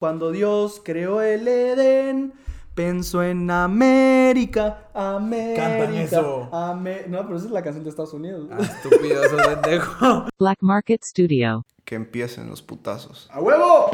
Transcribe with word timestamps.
Cuando 0.00 0.32
Dios 0.32 0.80
creó 0.82 1.20
el 1.20 1.46
Edén, 1.46 2.32
pensó 2.74 3.22
en 3.22 3.50
América, 3.50 4.88
América. 4.94 5.62
Cantan 5.62 5.94
eso. 5.94 6.48
No, 6.50 7.26
pero 7.26 7.36
esa 7.36 7.44
es 7.44 7.52
la 7.52 7.62
canción 7.62 7.84
de 7.84 7.90
Estados 7.90 8.14
Unidos. 8.14 8.48
Ah, 8.50 8.60
estúpido, 8.62 9.22
eso 9.22 9.36
pendejo. 9.36 10.24
Black 10.38 10.56
Market 10.62 11.04
Studio. 11.04 11.66
Que 11.84 11.96
empiecen 11.96 12.48
los 12.48 12.62
putazos. 12.62 13.28
¡A 13.30 13.42
huevo! 13.42 13.90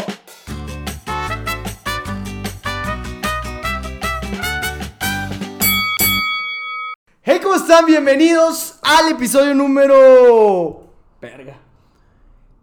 Hey, 7.23 7.41
¿cómo 7.43 7.57
están? 7.57 7.84
Bienvenidos 7.84 8.79
al 8.80 9.11
episodio 9.11 9.57
número... 9.57 10.84
Verga. 11.20 11.59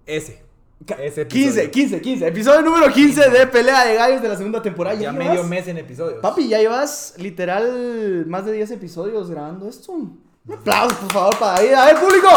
Ese. 0.06 0.43
Ca- 0.86 0.96
Ese 0.96 1.28
15, 1.28 1.64
episodio. 1.66 1.72
15, 1.72 2.02
15. 2.02 2.28
Episodio 2.28 2.62
número 2.62 2.92
15 2.92 3.30
de 3.30 3.48
Pelea 3.48 3.86
de 3.86 3.96
Gallos 3.96 4.22
de 4.22 4.30
la 4.30 4.36
segunda 4.38 4.62
temporada. 4.62 4.96
Ya 5.00 5.12
medio 5.12 5.44
mes 5.44 5.68
en 5.68 5.78
episodios. 5.78 6.20
Papi, 6.22 6.48
ya 6.48 6.58
llevas 6.60 7.14
literal 7.18 8.26
más 8.28 8.46
de 8.46 8.54
10 8.54 8.72
episodios 8.72 9.30
grabando 9.30 9.68
esto. 9.70 9.92
Un 9.92 10.20
aplauso, 10.52 10.96
por 10.98 11.12
favor, 11.14 11.38
para 11.40 11.54
David. 11.62 11.74
A 11.74 11.86
ver, 11.86 11.96
público. 12.00 12.28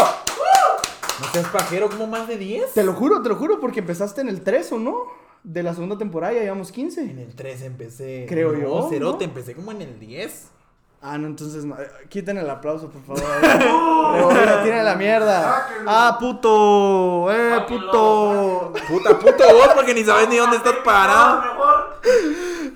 ¿No 1.19 1.31
seas 1.31 1.47
pajero 1.47 1.89
como 1.89 2.05
más 2.07 2.27
de 2.27 2.37
10? 2.37 2.73
Te 2.73 2.83
lo 2.83 2.93
juro, 2.93 3.21
te 3.21 3.29
lo 3.29 3.35
juro, 3.35 3.59
porque 3.59 3.79
empezaste 3.79 4.21
en 4.21 4.29
el 4.29 4.41
3, 4.41 4.71
¿o 4.73 4.79
no? 4.79 4.97
De 5.43 5.63
la 5.63 5.73
segunda 5.73 5.97
temporada 5.97 6.33
ya 6.33 6.41
llevamos 6.41 6.71
15. 6.71 7.01
En 7.01 7.19
el 7.19 7.35
3 7.35 7.61
empecé. 7.63 8.25
Creo 8.29 8.51
no, 8.53 8.59
yo, 8.59 8.87
Cerote, 8.89 9.25
¿no? 9.25 9.31
empecé 9.31 9.55
como 9.55 9.71
en 9.71 9.81
el 9.81 9.99
10. 9.99 10.47
Ah, 11.09 11.17
no, 11.17 11.27
entonces 11.27 11.63
no. 11.63 11.73
Eh, 11.75 11.89
Quiten 12.09 12.37
el 12.37 12.49
aplauso, 12.49 12.89
por 12.89 13.01
favor. 13.01 13.23
Rebobina, 14.13 14.61
tiene 14.61 14.83
la 14.83 14.95
mierda. 14.95 15.65
Ah, 15.87 16.17
puto. 16.19 17.31
Eh, 17.31 17.61
puto. 17.65 18.73
Puta, 18.89 19.17
puto 19.17 19.43
vos, 19.53 19.69
porque 19.73 19.93
ni 19.93 20.03
sabes 20.03 20.27
ni 20.27 20.35
dónde 20.35 20.57
estás 20.57 20.75
parado. 20.83 21.43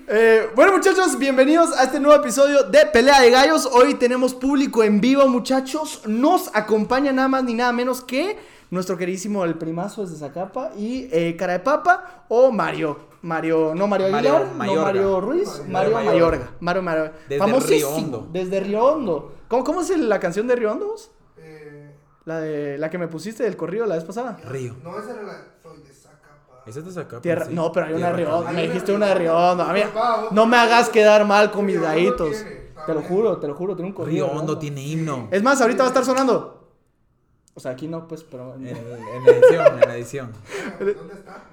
Eh, 0.08 0.48
bueno, 0.54 0.72
muchachos, 0.72 1.18
bienvenidos 1.18 1.76
a 1.76 1.84
este 1.84 2.00
nuevo 2.00 2.18
episodio 2.18 2.62
de 2.62 2.86
Pelea 2.86 3.20
de 3.20 3.28
Gallos. 3.28 3.68
Hoy 3.70 3.96
tenemos 3.96 4.32
público 4.32 4.82
en 4.82 5.02
vivo, 5.02 5.28
muchachos. 5.28 6.00
Nos 6.06 6.48
acompaña 6.54 7.12
nada 7.12 7.28
más 7.28 7.44
ni 7.44 7.52
nada 7.52 7.72
menos 7.72 8.00
que 8.00 8.38
nuestro 8.72 8.96
queridísimo 8.96 9.44
El 9.44 9.56
Primazo 9.56 10.02
desde 10.02 10.16
Zacapa 10.16 10.70
y 10.76 11.08
eh, 11.12 11.36
Cara 11.36 11.52
de 11.54 11.60
Papa 11.60 12.24
o 12.28 12.50
Mario. 12.50 13.12
Mario, 13.22 13.72
no 13.76 13.86
Mario 13.86 14.08
Mario 14.10 14.30
Aguilar, 14.34 14.46
no 14.50 14.54
Mayorga. 14.58 14.82
Mario 14.84 15.20
Ruiz, 15.20 15.48
Mario, 15.68 15.92
Mario 15.92 16.10
Mayorga. 16.10 16.50
Mario 16.58 16.82
Mayorga. 16.82 17.12
Desde 17.28 17.38
Famosísimo. 17.38 18.28
Desde 18.32 18.60
Río 18.60 18.84
Hondo. 18.84 19.32
¿Cómo, 19.46 19.62
¿Cómo 19.62 19.80
es 19.82 19.90
el- 19.90 20.08
la 20.08 20.18
canción 20.18 20.48
de 20.48 20.56
Hondo? 20.72 20.86
vos? 20.88 21.12
La 22.24 22.40
de 22.40 22.78
la 22.78 22.88
que 22.88 22.98
me 22.98 23.08
pusiste 23.08 23.42
del 23.42 23.56
corrido 23.56 23.84
la 23.86 23.96
vez 23.96 24.04
pasada. 24.04 24.38
Río. 24.48 24.74
No, 24.82 24.96
esa 24.98 25.10
era 25.12 25.22
la. 25.22 25.44
Soy 25.62 25.82
de 25.82 25.92
Zacapa. 25.92 26.64
Te 26.64 26.72
saca. 26.92 27.20
Tierra, 27.20 27.46
sí. 27.46 27.54
no, 27.54 27.70
pero 27.72 27.86
hay 27.86 27.94
una 27.94 28.08
de 28.10 28.14
Tierra 28.16 28.32
Hondo. 28.36 28.44
Caliente. 28.46 28.62
Me 28.68 28.72
dijiste 28.72 28.92
una 28.94 29.06
de 29.08 29.14
mí- 29.72 29.80
no 30.30 30.46
me 30.46 30.56
hagas 30.56 30.88
quedar 30.88 31.24
mal 31.26 31.50
con 31.50 31.66
mis 31.66 31.80
tiene, 31.80 32.44
Te 32.86 32.94
lo 32.94 33.02
juro, 33.02 33.38
te 33.38 33.46
lo 33.48 33.54
juro, 33.54 33.74
tiene 33.76 33.90
un 33.90 33.94
corrido. 33.94 34.26
Río 34.26 34.36
Hondo 34.38 34.58
tiene 34.58 34.82
himno. 34.82 35.28
Es 35.30 35.42
más, 35.42 35.60
ahorita 35.60 35.82
va 35.82 35.88
a 35.88 35.88
estar 35.90 36.04
sonando. 36.04 36.61
O 37.54 37.60
sea, 37.60 37.72
aquí 37.72 37.86
no, 37.88 38.08
pues, 38.08 38.22
pero. 38.24 38.54
En, 38.54 38.66
en 38.66 39.24
la 39.24 39.30
edición, 39.32 39.66
en 39.82 39.88
la 39.88 39.96
edición. 39.96 40.32
¿Dónde 40.78 41.14
está? 41.14 41.44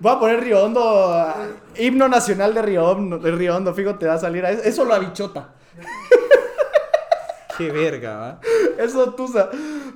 Voy 0.00 0.12
a 0.12 0.18
poner 0.20 0.54
ah, 0.56 1.46
Himno 1.76 2.08
nacional 2.08 2.54
de 2.54 2.62
Río 2.62 2.84
Hondo. 2.84 3.18
De 3.18 3.30
Río 3.32 3.56
Hondo, 3.56 3.74
fijo, 3.74 3.94
te 3.96 4.06
va 4.06 4.14
a 4.14 4.18
salir. 4.18 4.44
a- 4.44 4.50
Eso 4.50 4.84
la 4.84 4.98
bichota. 4.98 5.54
Qué 7.58 7.70
verga, 7.70 8.16
va. 8.16 8.40
Eso 8.78 9.14
tusa. 9.14 9.48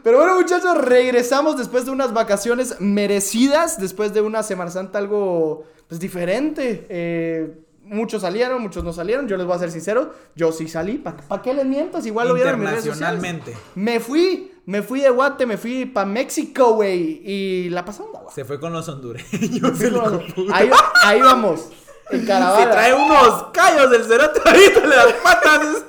Pero 0.03 0.17
bueno, 0.19 0.37
muchachos, 0.37 0.79
regresamos 0.79 1.59
después 1.59 1.85
de 1.85 1.91
unas 1.91 2.13
vacaciones 2.15 2.81
merecidas. 2.81 3.79
Después 3.79 4.15
de 4.15 4.23
una 4.23 4.43
Semana 4.43 4.71
Santa 4.71 4.99
algo, 4.99 5.65
pues, 5.87 6.01
diferente. 6.01 6.87
Eh, 6.89 7.59
muchos 7.83 8.23
salieron, 8.23 8.63
muchos 8.63 8.83
no 8.83 8.95
salieron. 8.95 9.29
Yo 9.29 9.37
les 9.37 9.45
voy 9.45 9.57
a 9.57 9.59
ser 9.59 9.71
sincero. 9.71 10.15
Yo 10.35 10.53
sí 10.53 10.69
salí. 10.69 10.97
¿Para 10.97 11.43
qué 11.43 11.53
les 11.53 11.67
mientas? 11.67 12.07
Igual 12.07 12.29
lo 12.29 12.35
vieron 12.35 12.55
en 12.55 12.61
mis 12.61 12.71
redes 12.71 12.85
sociales. 12.87 13.23
Internacionalmente. 13.23 13.57
Me 13.75 14.01
fui. 14.01 14.55
Me 14.67 14.83
fui 14.83 15.01
de 15.01 15.11
Guate, 15.11 15.47
me 15.47 15.57
fui 15.57 15.87
para 15.87 16.07
México, 16.07 16.75
güey. 16.75 17.23
Y 17.25 17.69
la 17.71 17.85
pasamos 17.85 18.15
agua. 18.15 18.33
Se 18.33 18.45
fue 18.45 18.61
con 18.61 18.73
los 18.73 18.89
hondureños. 18.89 19.31
puta. 20.35 20.57
Ahí, 20.57 20.71
ahí 21.03 21.21
vamos. 21.21 21.69
En 22.11 22.21
Se 22.21 22.27
caravana. 22.27 22.71
trae 22.71 22.95
unos 22.95 23.45
callos 23.53 23.91
del 23.91 24.05
cerote 24.05 24.41
ahorita, 24.49 24.81
le 24.87 24.97
das 24.97 25.13
patas. 25.23 25.85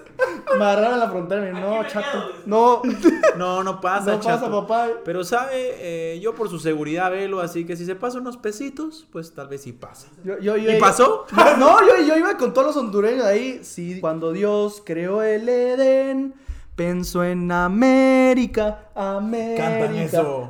Me 0.58 0.64
agarraron 0.66 1.00
la 1.00 1.10
frontera. 1.10 1.50
y 1.50 1.54
No, 1.54 1.84
chato. 1.88 2.32
No. 2.46 2.82
No, 3.38 3.64
no 3.64 3.80
pasa, 3.82 4.12
No 4.14 4.20
pasa, 4.20 4.52
papá. 4.52 4.88
Pero 5.06 5.24
sabe, 5.24 5.54
eh, 5.56 6.20
yo 6.20 6.36
por 6.36 6.50
su 6.50 6.60
seguridad 6.60 7.10
velo, 7.10 7.40
así 7.40 7.66
que 7.66 7.76
si 7.78 7.86
se 7.86 7.96
pasa 7.96 8.20
unos 8.20 8.38
pesitos, 8.38 9.08
pues 9.12 9.34
tal 9.34 9.48
vez 9.48 9.62
sí 9.64 9.72
pasa. 9.72 10.10
Yo, 10.24 10.38
yo, 10.40 10.58
yo- 10.58 10.72
¿Y 10.72 10.80
pasó? 10.80 11.26
No, 11.32 11.58
no, 11.58 11.80
yo, 11.88 12.06
yo 12.06 12.18
iba 12.18 12.38
con 12.38 12.54
todos 12.54 12.68
los 12.68 12.78
hondureños 12.78 13.26
ahí. 13.26 13.62
Sí, 13.64 14.00
cuando 14.02 14.32
Dios 14.32 14.84
creó 14.86 15.24
el 15.24 15.48
Edén, 15.50 16.36
pensó 16.76 17.24
en 17.24 17.52
América, 17.52 18.90
América. 18.96 19.64
Cantan 19.64 19.96
eso. 19.96 20.50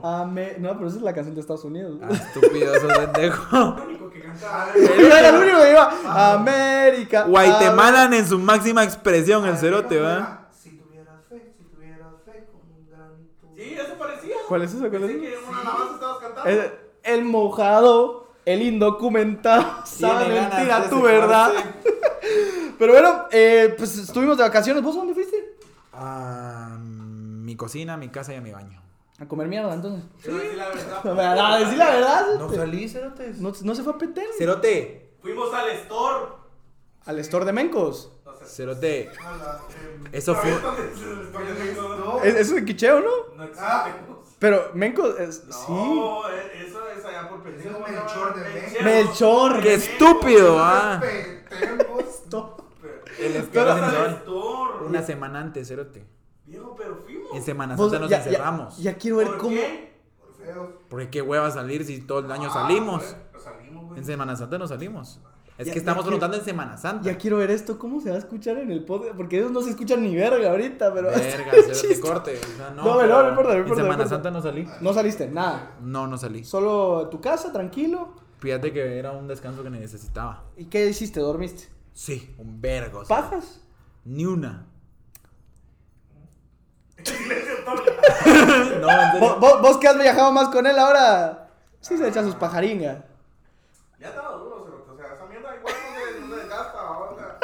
No, 0.59 0.73
pero 0.77 0.87
esa 0.87 0.97
es 0.97 1.03
la 1.03 1.13
canción 1.13 1.35
de 1.35 1.41
Estados 1.41 1.63
Unidos. 1.65 1.99
Ah, 2.01 2.09
estúpido, 2.11 2.75
eso 2.75 2.87
pendejo. 2.87 3.75
Él 4.75 5.05
era 5.11 5.29
el 5.29 5.35
único 5.35 5.61
que 5.61 5.71
iba. 5.71 6.33
América. 6.33 7.23
Guatemalan 7.23 8.13
en 8.13 8.27
su 8.27 8.39
máxima 8.39 8.83
expresión, 8.83 9.45
el 9.45 9.57
cerote, 9.57 9.99
va. 9.99 10.47
Si 10.51 10.71
tuvieras 10.71 11.25
fe, 11.27 11.53
si 11.57 11.63
tuvieras 11.65 12.13
fe 12.25 12.47
con 12.51 12.61
un 12.71 12.88
granito. 12.89 13.47
Sí, 13.55 13.73
eso 13.73 13.93
parecía. 13.97 14.35
¿Cuál 14.47 14.61
es 14.63 14.73
esa? 14.73 14.89
¿Cuál 14.89 15.03
es 15.03 15.09
esa? 15.11 15.19
que 15.19 15.38
una 15.47 15.63
nada 15.63 15.77
más 15.77 15.93
estabas 15.93 16.17
cantando. 16.19 16.49
El, 16.49 16.71
el 17.03 17.25
mojado, 17.25 18.27
el 18.45 18.61
indocumentado, 18.61 19.85
sabe 19.85 20.29
mentira 20.29 20.89
tu 20.89 21.01
verdad. 21.01 21.51
Pero 22.79 22.93
bueno, 22.93 23.25
eh, 23.31 23.75
pues 23.77 23.97
estuvimos 23.97 24.38
de 24.38 24.43
vacaciones. 24.43 24.81
¿Vos 24.81 24.95
a 24.95 24.99
dónde 24.99 25.13
fuiste? 25.13 25.31
Ah, 26.03 26.78
mi 26.79 27.56
cocina, 27.56 27.95
mi 27.95 28.09
casa 28.09 28.34
y 28.34 28.38
a 28.38 28.41
mi 28.41 28.51
baño. 28.51 28.81
A 29.19 29.28
comer 29.28 29.47
mierda, 29.47 29.72
entonces. 29.75 30.03
Decí 30.23 30.56
la 30.56 30.69
verdad. 30.69 31.03
No, 31.03 31.13
no, 31.13 31.59
decir 31.63 31.78
la 31.78 31.89
verdad. 31.91 32.25
No 32.39 32.50
salí, 32.51 32.89
cerotes. 32.89 33.38
No, 33.39 33.53
no 33.62 33.75
se 33.75 33.84
fue 33.84 33.94
a 33.94 33.97
Petén. 34.00 34.25
Cerote, 34.35 35.12
Fuimos 35.22 35.53
al 35.53 35.69
store. 35.69 36.25
Al 37.06 37.19
store 37.19 37.45
de 37.45 37.53
Mencos. 37.53 38.12
No 38.25 38.34
sé. 38.35 38.45
cerote. 38.47 39.03
Em, 39.03 39.12
Eso 40.12 40.34
fue. 40.34 40.50
Es- 42.23 42.35
Eso 42.35 42.57
es 42.57 42.63
quicheo, 42.66 43.00
¿no? 43.01 43.35
No 43.38 43.44
existe. 43.44 43.63
Ah. 43.68 43.88
Pero 44.39 44.72
Mencos, 44.73 45.19
es, 45.19 45.44
sí. 45.50 45.72
No, 45.72 46.28
eh, 46.28 46.63
eso 46.68 46.79
es 46.97 47.06
allá 47.06 47.29
por 47.29 47.47
el 47.47 47.57
Melchor 47.57 48.33
de 48.35 48.53
México. 48.59 48.83
Melchor. 48.83 49.62
¡Qué 49.62 49.73
estúpido, 49.75 50.57
ah! 50.59 51.00
El 53.19 53.35
store. 53.35 54.22
Una 54.97 55.06
semana 55.06 55.40
antes, 55.41 55.68
cerote. 55.68 56.06
Viejo, 56.46 56.75
pero 56.78 56.96
fuimos. 56.97 57.29
En 57.34 57.44
Semana 57.44 57.75
Vos, 57.75 57.91
Santa 57.91 58.00
nos 58.02 58.09
ya, 58.09 58.19
ya- 58.19 58.25
encerramos. 58.25 58.78
Ya, 58.78 58.96
quiero 58.96 59.18
ver 59.18 59.28
¿Por 59.28 59.38
cómo. 59.38 59.50
qué? 59.56 59.94
Por 60.19 60.34
feos. 60.46 60.69
Porque 60.90 61.09
qué 61.09 61.22
hueva 61.22 61.50
salir 61.52 61.85
si 61.85 62.02
todo 62.02 62.19
el 62.19 62.31
año 62.31 62.50
Ah, 62.50 62.53
salimos. 62.53 63.03
pues, 63.31 63.44
Salimos, 63.44 63.85
güey. 63.88 64.00
En 64.00 64.06
Semana 64.06 64.35
Santa 64.35 64.57
no 64.57 64.68
salimos. 64.68 65.19
Es 65.57 65.68
Ya- 65.68 65.74
que 65.74 65.80
estamos 65.80 66.03
preguntando 66.03 66.38
en 66.38 66.44
Semana 66.44 66.78
Santa. 66.78 67.03
Ya 67.09 67.18
quiero 67.18 67.38
ver 67.38 67.51
esto, 67.51 67.78
cómo 67.78 68.00
se 68.01 68.09
va 68.09 68.16
a 68.16 68.19
escuchar 68.19 68.57
en 68.57 68.72
el 68.72 68.84
podcast. 68.84 69.16
Porque 69.16 69.38
ellos 69.38 69.51
no 69.51 69.62
se 69.62 69.69
escuchan 69.72 70.01
ni 70.01 70.16
verga 70.16 70.50
ahorita, 70.50 70.94
pero. 70.94 71.09
Verga, 71.09 71.22
cerote, 71.51 71.72
chiste. 71.74 72.00
corte. 72.00 72.40
O 72.41 72.57
sea, 72.57 72.69
no, 72.72 72.84
No, 72.84 72.94
no, 72.94 73.00
pero 73.00 73.24
no 73.24 73.30
importa, 73.30 73.50
no 73.50 73.53
En 73.53 73.59
importa, 73.59 73.69
no 73.69 73.75
Semana 73.75 73.94
importa. 74.03 74.09
Santa 74.09 74.31
no 74.31 74.41
salí. 74.41 74.68
No 74.81 74.94
saliste, 74.94 75.28
nada. 75.30 75.75
No, 75.81 76.07
no 76.07 76.18
salí. 76.18 76.44
Solo 76.44 77.07
tu 77.09 77.22
casa, 77.22 77.51
tranquilo. 77.51 78.13
Fíjate 78.40 78.74
que 78.74 78.97
era 78.97 79.12
un 79.12 79.28
descanso 79.28 79.62
que 79.63 79.69
necesitaba. 79.69 80.44
¿Y 80.57 80.66
qué 80.66 80.88
hiciste? 80.88 81.19
¿Dormiste? 81.19 81.66
Sí, 81.94 82.34
un 82.40 82.59
vergo. 82.59 83.03
¿Pajas? 83.07 83.62
Ni 84.06 84.25
una. 84.25 84.66
No, 88.79 89.19
¿Vos, 89.19 89.39
vos- 89.39 89.62
vos 89.62 89.78
que 89.78 89.88
has 89.88 89.97
viajado 89.97 90.31
más 90.31 90.50
con 90.50 90.66
él 90.67 90.78
ahora. 90.78 91.50
Sí, 91.79 91.97
se 91.97 92.07
echa 92.07 92.23
sus 92.23 92.35
pajaringas. 92.35 92.97
Ya 94.00 94.07
estaba 94.09 94.31
duro. 94.38 94.85
O 94.91 94.95
sea, 94.97 95.06
esa 95.15 95.25
mierda 95.25 95.56
igual 95.57 95.74
no 96.30 96.36
se, 96.36 96.42
desgasta 96.42 96.80
ahora. 96.80 97.39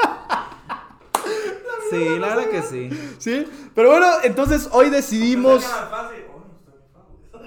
Sí, 1.89 2.19
la 2.19 2.27
verdad 2.36 2.50
que 2.50 2.62
sí. 2.62 3.15
¿Sí? 3.19 3.69
Pero 3.74 3.89
bueno, 3.92 4.07
entonces 4.24 4.68
hoy 4.71 4.89
decidimos. 4.89 5.63
Fácil. 5.63 6.25
Oh, 6.33 6.44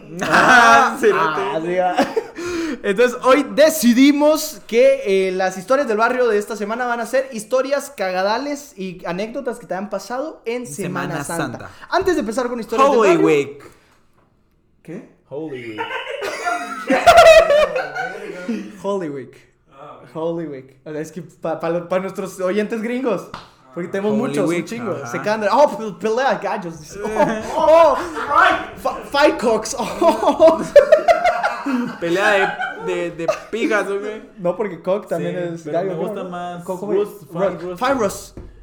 no 0.08 0.94
estoy 0.94 1.78
Entonces, 2.82 3.18
hoy 3.22 3.46
decidimos 3.54 4.60
que 4.66 5.28
eh, 5.28 5.32
las 5.32 5.58
historias 5.58 5.88
del 5.88 5.96
barrio 5.96 6.28
de 6.28 6.38
esta 6.38 6.56
semana 6.56 6.86
van 6.86 7.00
a 7.00 7.06
ser 7.06 7.28
historias 7.32 7.90
cagadales 7.90 8.78
y 8.78 9.04
anécdotas 9.06 9.58
que 9.58 9.66
te 9.66 9.74
han 9.74 9.90
pasado 9.90 10.42
en 10.44 10.66
Semana, 10.66 11.22
Semana 11.22 11.24
Santa. 11.24 11.58
Santa. 11.58 11.70
Antes 11.90 12.14
de 12.14 12.20
empezar 12.20 12.48
con 12.48 12.60
historias 12.60 12.88
Holy 12.88 13.08
del 13.08 13.18
barrio. 13.18 13.26
Week. 13.26 13.64
¿Qué? 14.82 15.08
Holy 15.28 15.70
Week. 15.70 15.80
Holy 18.82 19.08
Week. 19.08 19.50
Holy 20.14 20.46
Week. 20.46 20.76
O 20.84 20.92
sea, 20.92 21.00
es 21.00 21.12
que 21.12 21.22
para 21.22 22.00
nuestros 22.00 22.40
oyentes 22.40 22.82
gringos. 22.82 23.28
Porque 23.74 23.88
tenemos 23.88 24.12
Holy 24.12 24.20
muchos, 24.20 24.38
un 24.44 24.48
Week, 24.48 24.66
ajá. 24.80 25.06
Se 25.06 25.18
de- 25.18 25.48
Oh, 25.52 25.76
pe- 25.78 25.92
pelea 26.08 26.34
de 26.34 26.44
gallos. 26.46 26.74
Oh, 27.56 27.56
oh, 27.56 27.96
Right. 27.96 28.76
fa- 28.78 28.96
fight 29.10 29.38
cocks. 29.38 29.76
Oh. 30.00 30.60
Pelea 32.00 32.30
de 32.84 32.94
de, 32.94 33.10
de 33.10 33.26
pijas, 33.50 33.86
güey. 33.86 34.22
No, 34.38 34.56
porque 34.56 34.80
Cock 34.80 35.06
también 35.08 35.36
Sí, 35.50 35.54
es 35.56 35.62
pero 35.64 35.74
gallo. 35.74 35.90
me 35.90 35.96
¿cómo 35.96 36.06
gusta 36.08 36.22
no? 36.24 36.30
más 36.30 36.64
Cock, 36.64 36.80
Fine 36.80 37.94
Ro- 37.94 38.08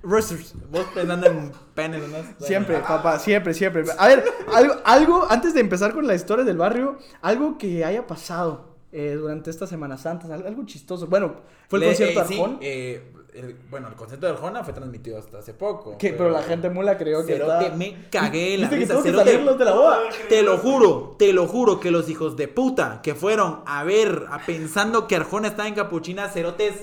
Roosters. 0.03 0.55
Vos 0.71 0.85
pensando 0.93 1.27
en 1.27 1.51
penes, 1.75 2.01
¿no? 2.09 2.17
Siempre, 2.45 2.79
papá, 2.79 3.19
siempre, 3.19 3.53
siempre. 3.53 3.83
A 3.97 4.07
ver, 4.07 4.23
algo, 4.53 4.75
algo, 4.85 5.27
antes 5.29 5.53
de 5.53 5.59
empezar 5.59 5.93
con 5.93 6.07
la 6.07 6.15
historia 6.15 6.43
del 6.45 6.57
barrio, 6.57 6.97
algo 7.21 7.57
que 7.57 7.85
haya 7.85 8.07
pasado 8.07 8.75
eh, 8.91 9.15
durante 9.19 9.49
esta 9.51 9.67
Semana 9.67 9.97
Santa, 9.97 10.33
al- 10.33 10.47
algo 10.47 10.65
chistoso. 10.65 11.07
Bueno, 11.07 11.35
fue 11.69 11.77
el 11.79 11.81
Le- 11.81 11.87
concierto 11.89 12.19
eh, 12.19 12.23
de 12.23 12.27
sí, 12.27 12.33
Arjona, 12.41 12.57
eh, 12.61 13.13
el- 13.39 13.55
bueno, 13.69 13.87
el 13.87 13.93
concierto 13.95 14.25
de 14.25 14.33
Arjona 14.33 14.63
fue 14.63 14.73
transmitido 14.73 15.17
hasta 15.19 15.39
hace 15.39 15.53
poco. 15.53 15.97
que, 15.97 16.11
pero 16.13 16.29
la 16.29 16.41
gente 16.43 16.69
mula 16.69 16.97
creyó 16.97 17.25
que 17.25 17.33
Cerote, 17.33 17.71
me 17.71 18.07
cagué 18.09 18.57
la 18.57 18.67
Viste 18.69 18.75
que 18.75 18.81
risa. 18.81 18.93
tuvo 18.93 19.03
que 19.03 19.09
Cerote, 19.11 19.31
salir 19.31 19.45
los 19.45 19.57
de 19.57 19.65
la 19.65 19.73
boda. 19.73 19.99
Te 20.29 20.41
lo 20.43 20.57
juro, 20.57 21.15
te 21.19 21.33
lo 21.33 21.47
juro 21.47 21.79
que 21.79 21.91
los 21.91 22.09
hijos 22.09 22.35
de 22.35 22.47
puta 22.47 23.01
que 23.01 23.15
fueron 23.15 23.61
a 23.65 23.83
ver, 23.83 24.25
a 24.31 24.39
pensando 24.45 25.07
que 25.07 25.15
Arjona 25.15 25.47
estaba 25.49 25.67
en 25.67 25.75
capuchina, 25.75 26.27
cerotes, 26.29 26.73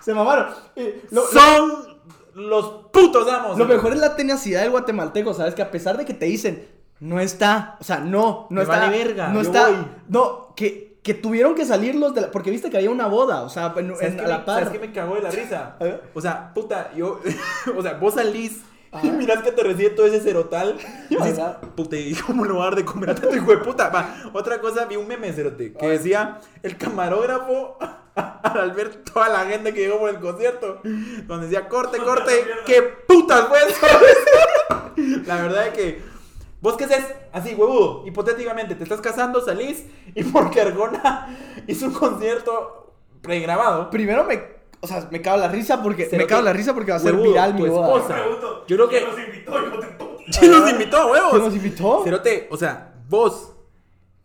Se 0.00 0.14
mamaron. 0.14 0.46
Eh, 0.76 1.02
lo, 1.10 1.22
lo- 1.22 1.26
son 1.28 2.00
los 2.34 2.66
putos 2.92 3.30
amos. 3.30 3.58
lo 3.58 3.66
mejor 3.66 3.92
es 3.92 3.98
la 3.98 4.16
tenacidad 4.16 4.62
del 4.62 4.70
guatemalteco, 4.70 5.34
¿sabes? 5.34 5.54
Que 5.54 5.62
a 5.62 5.70
pesar 5.70 5.96
de 5.98 6.04
que 6.06 6.14
te 6.14 6.24
dicen, 6.26 6.68
no 7.00 7.20
está, 7.20 7.76
o 7.80 7.84
sea, 7.84 7.98
no, 7.98 8.46
no 8.50 8.56
Me 8.56 8.62
está. 8.62 8.78
vale 8.78 8.96
verga, 8.98 9.28
no 9.28 9.40
está. 9.40 9.68
voy. 9.68 9.76
No, 10.08 10.54
que, 10.56 10.89
que 11.02 11.14
tuvieron 11.14 11.54
que 11.54 11.64
salir 11.64 11.94
los 11.94 12.14
de 12.14 12.22
la... 12.22 12.30
Porque 12.30 12.50
viste 12.50 12.70
que 12.70 12.76
había 12.76 12.90
una 12.90 13.06
boda, 13.06 13.42
o 13.42 13.48
sea, 13.48 13.72
en, 13.76 13.94
¿Sabes 13.94 14.02
en- 14.02 14.16
qué 14.16 14.20
a 14.20 14.24
me, 14.24 14.28
la 14.28 14.44
par. 14.44 14.64
¿Sabes 14.64 14.78
qué 14.78 14.86
me 14.86 14.92
cagó 14.92 15.14
de 15.14 15.22
la 15.22 15.30
risa? 15.30 15.76
O 16.14 16.20
sea, 16.20 16.52
puta, 16.52 16.92
yo. 16.94 17.20
o 17.76 17.82
sea, 17.82 17.94
vos 17.94 18.14
salís 18.14 18.60
y 19.02 19.10
mirás 19.10 19.42
que 19.42 19.52
te 19.52 19.62
recibe 19.62 19.90
todo 19.90 20.06
ese 20.06 20.20
cerotal. 20.20 20.76
Y 21.08 21.16
dices, 21.16 21.40
puta, 21.76 21.96
¿y 21.96 22.12
cómo 22.14 22.44
lo 22.44 22.56
va 22.56 22.62
a 22.62 22.66
dar 22.66 22.76
de 22.76 22.84
comer 22.84 23.10
a 23.10 23.14
tanto 23.14 23.34
hijo 23.36 23.50
de 23.52 23.58
puta? 23.58 23.88
Va, 23.88 24.14
otra 24.32 24.60
cosa, 24.60 24.84
vi 24.86 24.96
un 24.96 25.06
meme, 25.06 25.32
cerote, 25.32 25.72
que 25.72 25.88
decía 25.88 26.40
el 26.62 26.76
camarógrafo. 26.76 27.78
Al 28.42 28.72
ver 28.72 29.04
toda 29.04 29.28
la 29.28 29.46
gente 29.46 29.72
que 29.72 29.80
llegó 29.80 30.00
por 30.00 30.10
el 30.10 30.18
concierto, 30.18 30.80
donde 30.82 31.46
decía 31.46 31.68
corte, 31.68 31.98
corte, 31.98 32.44
¿qué 32.66 32.82
putas 32.82 33.46
fue 33.46 33.58
eso? 33.60 33.86
la 35.26 35.42
verdad 35.42 35.68
es 35.68 35.72
que 35.72 36.02
¿Vos 36.60 36.76
qué 36.76 36.84
haces? 36.84 37.04
Así, 37.32 37.54
huevudo, 37.54 38.02
hipotéticamente, 38.06 38.74
te 38.74 38.82
estás 38.82 39.00
casando, 39.00 39.40
salís 39.40 39.84
y 40.14 40.24
porque 40.24 40.60
Argona 40.60 41.36
hizo 41.66 41.86
un 41.86 41.92
concierto 41.94 42.92
pregrabado. 43.22 43.90
Primero 43.90 44.24
me... 44.24 44.60
O 44.82 44.86
sea, 44.86 45.06
me 45.10 45.20
cago 45.20 45.36
en 45.36 45.42
la 45.42 45.48
risa 45.48 45.82
porque... 45.82 46.08
Me 46.12 46.26
cago 46.26 46.38
en 46.40 46.44
la 46.46 46.52
risa 46.54 46.72
porque 46.72 46.90
va 46.90 46.96
a 46.96 47.00
ser 47.00 47.12
huevudo, 47.12 47.30
viral 47.30 47.56
tu 47.56 47.62
mi 47.64 47.68
boda. 47.68 47.86
esposa. 47.96 48.14
Pregunto, 48.22 48.64
Yo 48.66 48.76
creo 48.76 48.88
que- 48.88 48.98
¿quién 48.98 49.10
nos 49.10 49.18
invitó, 49.20 49.52
hijo 49.66 49.76
de 49.80 49.86
puta? 49.88 50.22
¿Quién 50.40 50.50
nos 50.52 50.70
invitó, 50.70 51.06
huevos? 51.10 51.30
¿Quién 51.32 51.42
nos 51.44 51.54
invitó? 51.54 52.04
Cerote, 52.04 52.48
o 52.50 52.56
sea, 52.56 52.94
vos, 53.08 53.52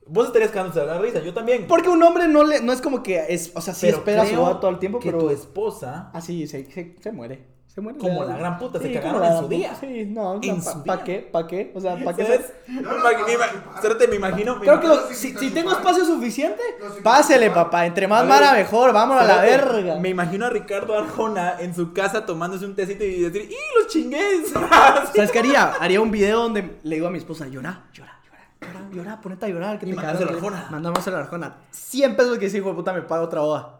vos 0.07 0.27
estarías 0.27 0.51
cagándose 0.51 0.79
de 0.79 0.85
la 0.85 0.97
risa, 0.99 1.19
yo 1.19 1.33
también. 1.33 1.67
Porque 1.67 1.89
un 1.89 2.01
hombre 2.03 2.27
no 2.29 2.43
le... 2.45 2.61
No 2.61 2.71
es 2.71 2.79
como 2.81 3.03
que... 3.03 3.25
Es, 3.27 3.51
o 3.53 3.59
sea, 3.59 3.73
sí 3.73 3.87
Pero 3.87 3.97
espera 3.97 4.21
a 4.21 4.25
su 4.25 4.31
creo 4.31 4.41
boda 4.41 4.59
todo 4.61 4.71
el 4.71 4.79
tiempo, 4.79 4.99
que 4.99 5.11
pero... 5.11 5.23
tu 5.25 5.29
esposa, 5.29 6.09
Ah, 6.13 6.21
sí, 6.21 6.47
se, 6.47 6.63
se, 6.71 6.95
se 7.01 7.11
muere. 7.11 7.47
Se 7.75 7.81
muere. 7.81 7.99
Como 7.99 8.23
la 8.23 8.37
gran 8.37 8.57
puta, 8.57 8.79
se 8.79 8.89
cagaron 8.93 9.19
la 9.19 9.33
en 9.33 9.37
su 9.39 9.47
día. 9.49 9.75
Sí, 9.75 10.05
no, 10.05 10.39
En 10.41 10.63
¿para 10.63 10.83
pa 10.85 11.03
qué? 11.03 11.19
¿Para 11.19 11.45
qué? 11.45 11.73
O 11.75 11.81
sea, 11.81 11.97
¿para 12.01 12.15
qué? 12.15 12.23
¿sabes? 12.23 12.53
no 12.69 12.97
la 12.97 14.07
me 14.07 14.15
imagino. 14.15 14.55
me 14.55 14.61
Creo 14.61 14.79
que 14.79 14.87
los 14.87 15.09
si, 15.09 15.33
tengo 15.51 15.73
espacio 15.73 16.05
suficiente, 16.05 16.61
pásele, 17.03 17.51
papá. 17.51 17.85
Entre 17.85 18.07
más 18.07 18.19
A 18.19 18.23
ver, 18.23 18.29
mara, 18.29 18.53
mejor. 18.53 18.93
Vamos 18.93 19.21
a 19.21 19.25
la 19.25 19.41
verga. 19.41 19.97
Me 19.99 20.07
imagino 20.07 20.45
a 20.45 20.49
Ricardo 20.49 20.97
Arjona 20.97 21.55
en 21.59 21.75
su 21.75 21.91
casa 21.91 22.25
tomándose 22.25 22.65
un 22.65 22.75
tecito 22.75 23.03
y 23.03 23.23
decir, 23.23 23.51
¡y 23.51 23.77
los 23.77 23.91
chingues! 23.91 24.51
¿Sabes 25.13 25.31
qué 25.31 25.39
haría? 25.39 25.73
Haría 25.77 25.99
un 25.99 26.11
video 26.11 26.43
donde 26.43 26.79
le 26.81 26.95
digo 26.95 27.07
a 27.07 27.11
mi 27.11 27.17
esposa, 27.17 27.45
llora, 27.47 27.89
llora, 27.91 28.21
llora, 28.23 28.71
llora, 28.71 28.89
llora, 28.93 29.21
ponete 29.21 29.47
a 29.47 29.49
llorar. 29.49 29.79
Que 29.79 29.87
Y 29.87 29.89
te 29.89 29.95
mándaselo 29.97 30.27
cagaron". 30.29 30.53
a 30.53 30.57
Arjona. 30.59 30.71
Mandámoselo 30.71 31.17
a 31.17 31.19
Arjona. 31.19 31.57
100 31.71 32.15
pesos 32.15 32.37
que 32.37 32.45
ese 32.45 32.59
hijo 32.59 32.69
de 32.69 32.75
puta 32.75 32.93
me 32.93 33.01
paga 33.01 33.23
otra 33.23 33.41
boda. 33.41 33.74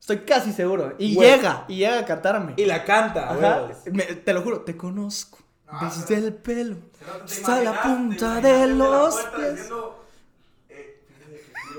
Estoy 0.00 0.18
casi 0.20 0.52
seguro. 0.52 0.94
Y 0.98 1.14
llega, 1.18 1.64
y 1.68 1.76
llega 1.78 1.98
a 2.00 2.04
cantarme. 2.04 2.54
y 2.56 2.64
la 2.64 2.84
canta, 2.84 3.24
Ajá. 3.30 3.36
huevos. 3.62 3.76
Me- 3.92 4.04
te 4.04 4.32
lo 4.32 4.42
juro, 4.42 4.60
te 4.62 4.76
conozco. 4.76 5.38
Ah, 5.66 5.90
Desde 5.92 6.16
el 6.16 6.32
pelo. 6.34 6.76
¿te 6.98 7.04
Hasta 7.34 7.62
la 7.62 7.82
punta 7.82 8.40
¿Te 8.40 8.48
de 8.48 8.66
los 8.68 9.14
pies. 9.36 9.50
diciendo, 9.52 10.04
eh, 10.70 11.02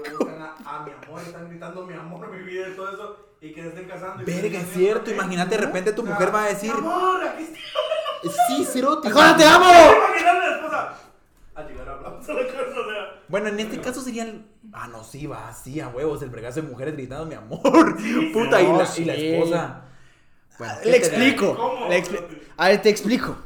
que 0.04 0.10
buscan 0.12 0.42
a, 0.42 0.56
a 0.64 0.84
mi 0.86 0.92
amor, 0.92 1.22
están 1.26 1.50
gritando 1.50 1.86
mi 1.88 1.94
amor, 1.96 2.30
mi 2.32 2.44
vida 2.44 2.68
y 2.70 2.76
todo 2.76 2.90
eso, 2.94 3.18
y 3.42 3.52
que 3.52 3.62
se 3.64 3.68
estén 3.70 3.88
casando. 3.88 4.22
y 4.22 4.26
que 4.26 4.32
Verga, 4.42 4.60
es 4.60 4.70
cierto. 4.74 5.10
Imagínate, 5.12 5.58
de 5.58 5.66
repente 5.66 5.92
tu 5.94 6.04
mujer 6.06 6.34
va 6.34 6.44
a 6.44 6.48
decir, 6.50 6.72
Mi 6.72 6.78
amor, 6.80 7.24
aquí 7.30 7.44
estoy. 7.44 8.32
sí, 8.48 8.66
cerote. 8.66 9.08
¡Arjona, 9.08 9.36
te 9.38 9.44
amo! 9.46 9.66
A 9.66 10.34
la 10.34 10.56
esposa. 10.56 10.94
A 11.56 11.64
llegar 11.64 11.90
a 11.90 11.96
la 12.02 12.04
casa, 12.04 12.34
o 12.34 12.36
sea. 12.36 13.22
Bueno, 13.28 13.48
en 13.48 13.60
este 13.60 13.82
caso 13.82 14.02
serían. 14.02 14.46
Ah, 14.74 14.88
no, 14.88 15.04
sí, 15.04 15.26
va, 15.28 15.52
sí, 15.54 15.80
a 15.80 15.88
huevos, 15.88 16.22
el 16.22 16.30
bregazo 16.30 16.62
de 16.62 16.68
mujeres 16.68 16.94
gritando 16.96 17.26
mi 17.26 17.36
amor. 17.36 17.62
Puta, 18.34 18.62
y, 18.62 18.68
la, 18.78 18.86
sí. 18.86 19.02
y 19.02 19.06
la 19.06 19.14
esposa. 19.16 19.82
Bueno, 20.58 20.74
¿qué 20.84 20.90
Le 20.92 20.98
explico. 20.98 21.56
¿Cómo? 21.56 21.88
le 21.88 22.04
expli- 22.04 22.42
a 22.58 22.68
ver, 22.68 22.82
te 22.82 22.90
explico. 22.90 23.38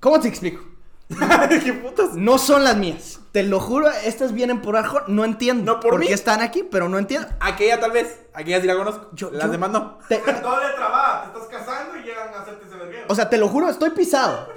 ¿Cómo 0.00 0.20
te 0.20 0.28
explico? 0.28 0.64
¿Qué 1.64 1.72
putas? 1.72 2.14
No 2.14 2.36
son 2.38 2.64
las 2.64 2.76
mías. 2.76 3.18
Te 3.32 3.42
lo 3.42 3.60
juro, 3.60 3.88
estas 3.90 4.32
vienen 4.32 4.60
por 4.60 4.76
Arjona. 4.76 5.04
No 5.08 5.24
entiendo 5.24 5.74
No, 5.74 5.80
por 5.80 5.98
mí. 5.98 6.06
qué 6.06 6.12
están 6.12 6.40
aquí, 6.42 6.62
pero 6.70 6.88
no 6.88 6.98
entiendo. 6.98 7.26
Aquella 7.40 7.80
tal 7.80 7.92
vez, 7.92 8.20
aquella 8.34 8.60
sí 8.60 8.66
la 8.66 8.76
conozco. 8.76 9.08
Yo- 9.14 9.30
Las 9.30 9.46
yo- 9.46 9.52
demás 9.52 9.70
no. 9.70 9.98
Te- 10.08 10.18
Doble 10.20 10.68
trabajo, 10.76 11.30
te 11.32 11.38
estás 11.40 11.58
casando 11.64 11.96
y 11.96 12.02
llegan 12.02 12.28
a 12.34 12.40
hacerte 12.42 12.66
ese 12.66 12.76
verguero. 12.76 13.06
o 13.08 13.14
sea, 13.14 13.28
te 13.30 13.38
lo 13.38 13.48
juro, 13.48 13.68
estoy 13.70 13.90
pisado. 13.90 14.48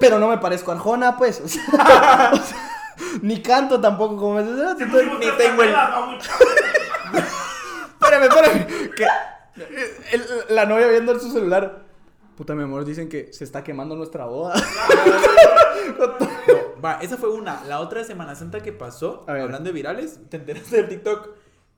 Pero 0.00 0.18
no 0.18 0.28
me 0.28 0.38
parezco 0.38 0.70
a 0.70 0.74
Arjona, 0.74 1.16
pues. 1.16 1.40
O 1.44 1.48
sea, 1.48 1.62
o 2.32 2.36
sea, 2.36 2.71
ni 3.22 3.42
canto 3.42 3.80
tampoco 3.80 4.16
como. 4.16 4.40
Entonces, 4.40 4.76
ni 4.86 5.30
tengo 5.36 5.62
el- 5.62 5.74
Espérame, 8.00 8.22
espérame. 8.24 8.66
Que 8.96 9.06
el- 10.12 10.24
la 10.54 10.66
novia 10.66 10.88
viendo 10.88 11.12
en 11.12 11.20
su 11.20 11.30
celular. 11.30 11.82
Puta, 12.36 12.54
mi 12.54 12.62
amor, 12.62 12.84
dicen 12.84 13.08
que 13.08 13.32
se 13.32 13.44
está 13.44 13.62
quemando 13.62 13.94
nuestra 13.94 14.24
boda. 14.24 14.54
No, 15.98 16.16
va, 16.82 16.94
esa 17.02 17.16
fue 17.16 17.28
una. 17.30 17.62
La 17.66 17.80
otra 17.80 18.02
Semana 18.04 18.34
Santa 18.34 18.60
que 18.60 18.72
pasó, 18.72 19.24
A 19.28 19.32
ver. 19.34 19.42
hablando 19.42 19.68
de 19.68 19.72
virales, 19.74 20.18
¿te 20.28 20.38
enteraste 20.38 20.76
del 20.76 20.88
TikTok? 20.88 21.28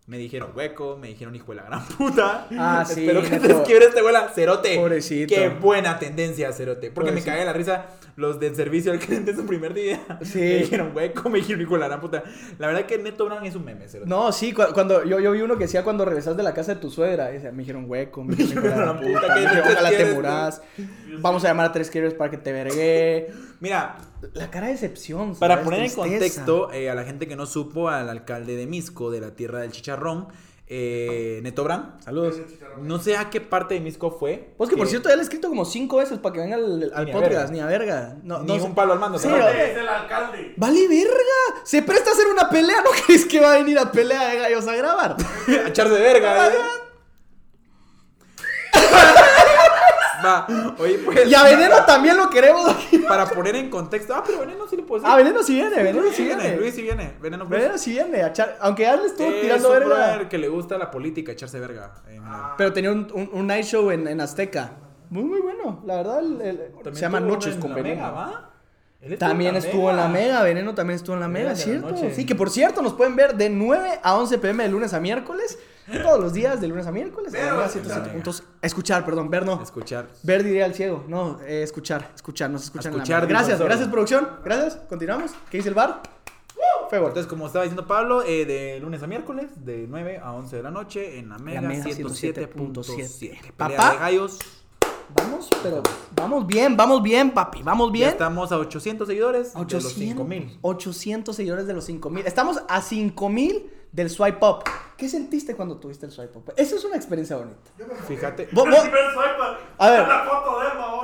Me 0.06 0.19
dijeron 0.19 0.51
hueco, 0.55 0.99
me 1.01 1.09
dijeron 1.09 1.35
hijo 1.35 1.53
de 1.53 1.56
la 1.56 1.62
gran 1.62 1.83
puta. 1.99 2.47
Ah, 2.59 2.85
sí, 2.87 3.01
Espero 3.01 3.23
que 3.23 3.29
te 3.31 3.39
neto. 3.41 3.49
desquiebre 3.59 3.87
este 3.87 4.01
abuela. 4.01 4.29
Cerote. 4.35 4.77
Pobrecito. 4.77 5.35
Qué 5.35 5.49
buena 5.49 5.99
tendencia, 5.99 6.53
Cerote. 6.53 6.91
Porque 6.91 7.09
Pobrecito. 7.11 7.25
me 7.31 7.33
cagué 7.33 7.41
de 7.41 7.47
la 7.47 7.53
risa 7.55 7.87
los 8.17 8.39
del 8.39 8.55
servicio 8.55 8.93
al 8.93 8.99
cliente 8.99 9.31
en 9.31 9.37
su 9.39 9.47
primer 9.47 9.73
día. 9.73 10.01
Sí. 10.23 10.39
Me 10.41 10.56
dijeron 10.59 10.93
hueco, 10.95 11.31
me 11.31 11.39
dijeron 11.39 11.62
hijo 11.62 11.73
de 11.75 11.81
la 11.81 11.89
gran 11.89 12.01
puta. 12.03 12.23
La 12.59 12.67
verdad 12.67 12.85
que 12.85 12.99
Neto 12.99 13.25
Brown 13.25 13.47
es 13.47 13.56
un 13.56 13.65
meme, 13.65 13.89
Cerote. 13.89 14.09
No, 14.11 14.31
sí, 14.31 14.53
cu- 14.53 14.75
cuando 14.75 15.05
yo, 15.05 15.21
yo 15.21 15.33
vi 15.33 15.41
uno 15.41 15.55
que 15.56 15.65
decía 15.65 15.83
cuando 15.83 16.05
regresas 16.05 16.37
de 16.37 16.43
la 16.43 16.53
casa 16.53 16.75
de 16.75 16.81
tu 16.83 16.91
suegra, 16.91 17.29
decía, 17.29 17.51
me 17.51 17.61
dijeron 17.61 17.87
hueco, 17.89 18.23
me 18.23 18.37
dijeron 18.37 18.67
hijo 18.67 18.77
de 18.79 18.84
la 18.87 19.01
puta, 19.01 19.34
que 19.34 19.61
ojalá 19.73 19.91
te 19.91 20.05
muras, 20.13 20.63
vamos 21.20 21.43
a 21.44 21.49
llamar 21.49 21.67
a 21.67 21.73
tres 21.73 21.89
quieres 21.91 22.13
para 22.13 22.31
que 22.31 22.37
te 22.37 22.53
vergué. 22.53 23.32
Mira, 23.61 23.96
La 24.33 24.51
cara 24.51 24.67
de 24.67 24.73
decepción. 24.73 25.37
Para 25.37 25.63
poner 25.63 25.81
en 25.81 25.93
contexto 25.93 26.73
eh, 26.73 26.89
a 26.91 26.95
la 26.95 27.05
gente 27.05 27.29
que 27.29 27.37
no 27.37 27.47
supo, 27.47 27.89
al 27.89 28.09
alcalde 28.09 28.57
de 28.57 28.67
Misco, 28.67 29.11
de 29.11 29.21
la 29.21 29.35
tierra 29.35 29.61
del 29.61 29.73
chicharrón, 29.73 30.29
eh, 30.67 31.41
Neto 31.43 31.63
Brown, 31.63 31.93
Saludos. 32.03 32.37
no 32.81 32.99
sé 32.99 33.19
a 33.19 33.29
qué 33.29 33.41
parte 33.43 33.75
de 33.75 33.81
Misco 33.81 34.11
fue. 34.11 34.55
Pues 34.57 34.71
que 34.71 34.77
por 34.79 34.87
cierto, 34.89 35.11
ya 35.11 35.15
le 35.17 35.21
he 35.21 35.25
escrito 35.25 35.49
como 35.51 35.67
cinco 35.67 35.99
veces 35.99 36.19
para 36.19 36.33
que 36.33 36.41
venga 36.41 36.57
al, 36.57 36.91
al 36.95 37.05
Ni 37.05 37.11
a 37.11 37.15
podcast, 37.15 37.31
verga. 37.33 37.51
ni 37.53 37.61
a 37.61 37.67
verga. 37.67 38.17
No, 38.23 38.41
Ni 38.41 38.47
no 38.47 38.57
sé. 38.59 38.63
un 38.63 38.75
palo 38.75 38.95
al 38.95 38.99
mando. 38.99 39.19
Sí, 39.19 39.29
¿verdad? 39.29 39.55
Es 39.55 39.77
el 39.77 39.87
alcalde. 39.87 40.55
Vale, 40.57 40.89
verga. 40.89 41.61
Se 41.65 41.83
presta 41.83 42.11
a 42.11 42.13
hacer 42.15 42.27
una 42.29 42.49
pelea. 42.49 42.81
¿No 42.83 42.91
crees 43.07 43.27
que 43.27 43.41
va 43.41 43.53
a 43.53 43.59
venir 43.59 43.79
a 43.79 43.93
pelea 43.93 44.29
de 44.31 44.39
gallos 44.39 44.67
a 44.67 44.75
grabar? 44.75 45.17
A 45.65 45.69
echarse 45.69 45.93
de 45.95 46.01
verga. 46.01 46.49
¿eh? 46.49 46.53
Va, 50.25 50.47
oye, 50.79 50.99
pues. 51.05 51.29
Y 51.29 51.35
a 51.35 51.43
Veneno 51.43 51.85
también 51.87 52.17
lo 52.17 52.31
queremos 52.31 52.69
aquí. 52.69 52.99
Para 52.99 53.27
poner 53.27 53.57
en 53.57 53.69
contexto. 53.71 54.15
Ah, 54.15 54.23
pero 54.25 54.41
Veneno 54.41 54.67
sí 54.69 54.77
le 54.77 54.83
puedo 54.83 55.03
decir. 55.03 55.13
Ah, 55.13 55.17
Veneno 55.17 55.43
sí 55.43 55.55
viene, 55.55 55.77
Veneno 55.77 56.01
Luis 56.01 56.15
sí 56.17 56.25
viene. 56.25 56.43
viene. 56.43 56.57
Luis 56.59 56.75
sí 56.75 56.83
viene. 56.83 57.15
Veneno 57.21 57.47
pues. 57.49 57.61
Veneno 57.61 57.79
sí 57.79 57.91
viene. 57.93 58.23
Aunque 58.61 58.83
ya 58.83 58.97
le 58.97 59.07
estuvo 59.07 59.29
Es 59.31 59.41
tirando 59.43 59.69
un 59.69 59.75
verga. 59.79 60.29
que 60.29 60.39
le 60.39 60.49
gusta 60.49 60.79
la 60.79 60.91
política, 60.91 61.33
echarse 61.33 61.59
verga. 61.61 61.93
en 62.09 62.23
general. 62.23 62.53
Pero 62.57 62.73
tenía 62.73 62.93
un, 62.93 63.07
un, 63.13 63.31
un 63.33 63.47
night 63.47 63.65
show 63.67 63.91
en, 63.91 64.09
en 64.09 64.21
Azteca. 64.21 64.73
Muy, 65.11 65.25
muy 65.25 65.41
bueno. 65.41 65.83
La 65.87 65.97
verdad, 65.97 66.21
el- 66.21 66.73
se 66.93 67.01
llama 67.01 67.21
Noches 67.21 67.55
en 67.55 67.61
con 67.61 67.71
la 67.71 67.77
Veneno. 67.77 67.95
Mega, 67.97 68.11
¿va? 68.11 68.51
También 69.19 69.55
estuvo 69.57 69.91
en 69.91 69.97
la 69.99 70.09
Mega, 70.09 70.43
Veneno 70.43 70.75
también 70.75 70.97
estuvo 70.97 71.15
en 71.15 71.21
la 71.21 71.29
Mega, 71.29 71.55
¿cierto? 71.55 71.95
Sí, 72.15 72.25
que 72.25 72.35
por 72.35 72.49
cierto 72.49 72.81
nos 72.81 72.95
pueden 72.95 73.15
ver 73.17 73.35
de 73.37 73.51
9 73.51 74.01
a 74.03 74.17
11 74.17 74.39
pm 74.39 74.63
de 74.63 74.71
lunes 74.71 74.95
a 74.95 75.01
miércoles. 75.01 75.59
Todos 76.03 76.20
los 76.20 76.32
días 76.32 76.60
de 76.60 76.69
lunes 76.69 76.86
a 76.86 76.93
miércoles. 76.93 77.32
Ver 77.32 77.43
en 77.43 77.46
la 77.48 77.53
o 77.53 77.56
Mega 77.56 77.67
escuchar. 77.67 77.93
107 77.94 78.10
puntos. 78.14 78.43
Escuchar, 78.62 79.05
perdón, 79.05 79.31
ver 79.31 79.44
no. 79.44 79.62
Escuchar. 79.62 80.08
Ver 80.22 80.43
diría 80.43 80.67
el 80.67 80.74
ciego. 80.74 81.05
No, 81.08 81.41
eh, 81.43 81.62
escuchar, 81.62 82.10
escuchar, 82.14 82.50
nos 82.50 82.64
escuchan 82.64 82.93
Escuchar, 82.93 83.26
Gracias, 83.26 83.60
gracias 83.60 83.88
producción. 83.88 84.29
Gracias, 84.44 84.76
continuamos. 84.88 85.32
¿Qué 85.50 85.58
dice 85.58 85.69
el 85.69 85.74
bar? 85.74 86.03
Gol. 86.91 87.08
Entonces, 87.08 87.26
como 87.26 87.46
estaba 87.46 87.64
diciendo 87.64 87.86
Pablo, 87.86 88.22
eh, 88.22 88.44
de 88.46 88.79
lunes 88.81 89.03
a 89.03 89.06
miércoles, 89.06 89.50
de 89.64 89.86
9 89.88 90.20
a 90.22 90.32
11 90.32 90.56
de 90.56 90.62
la 90.62 90.70
noche, 90.70 91.19
en 91.19 91.29
la 91.29 91.38
Mega, 91.38 91.60
Mega 91.60 91.84
107.7. 91.84 92.53
107.7. 92.55 93.53
Pelea 93.53 93.53
Papá. 93.56 93.93
de 93.93 93.98
gallos. 93.98 94.38
Vamos, 95.14 95.50
pero 95.62 95.82
vamos 96.17 96.46
bien, 96.46 96.76
vamos 96.76 97.03
bien, 97.03 97.31
papi, 97.32 97.62
vamos 97.62 97.88
Ya 97.88 97.93
bien. 97.93 98.08
estamos 98.10 98.53
a 98.53 98.58
800 98.58 99.06
seguidores 99.06 99.53
de 99.53 99.58
los 99.60 99.67
800, 99.67 99.93
5000. 99.93 100.58
800 100.62 101.36
seguidores 101.36 101.67
de 101.67 101.74
los 101.74 101.84
5000. 101.84 102.26
Estamos 102.26 102.62
a 102.69 102.81
5000 102.81 103.70
del 103.94 104.10
swipe 104.10 104.44
up. 104.44 104.65
¿Qué 104.96 105.08
sentiste 105.08 105.55
cuando 105.55 105.77
tuviste 105.79 106.05
el 106.06 106.13
swipe 106.13 106.36
up? 106.39 106.53
Esa 106.56 106.74
es 106.77 106.84
una 106.84 106.96
experiencia 106.96 107.36
bonita. 107.36 107.70
Fíjate. 108.08 108.48
Vos- 108.53 108.65
El 108.67 108.70
vos- 108.72 108.81
primer 108.81 109.05
swipe, 109.13 109.43
A 109.79 109.91
ver. 109.91 110.01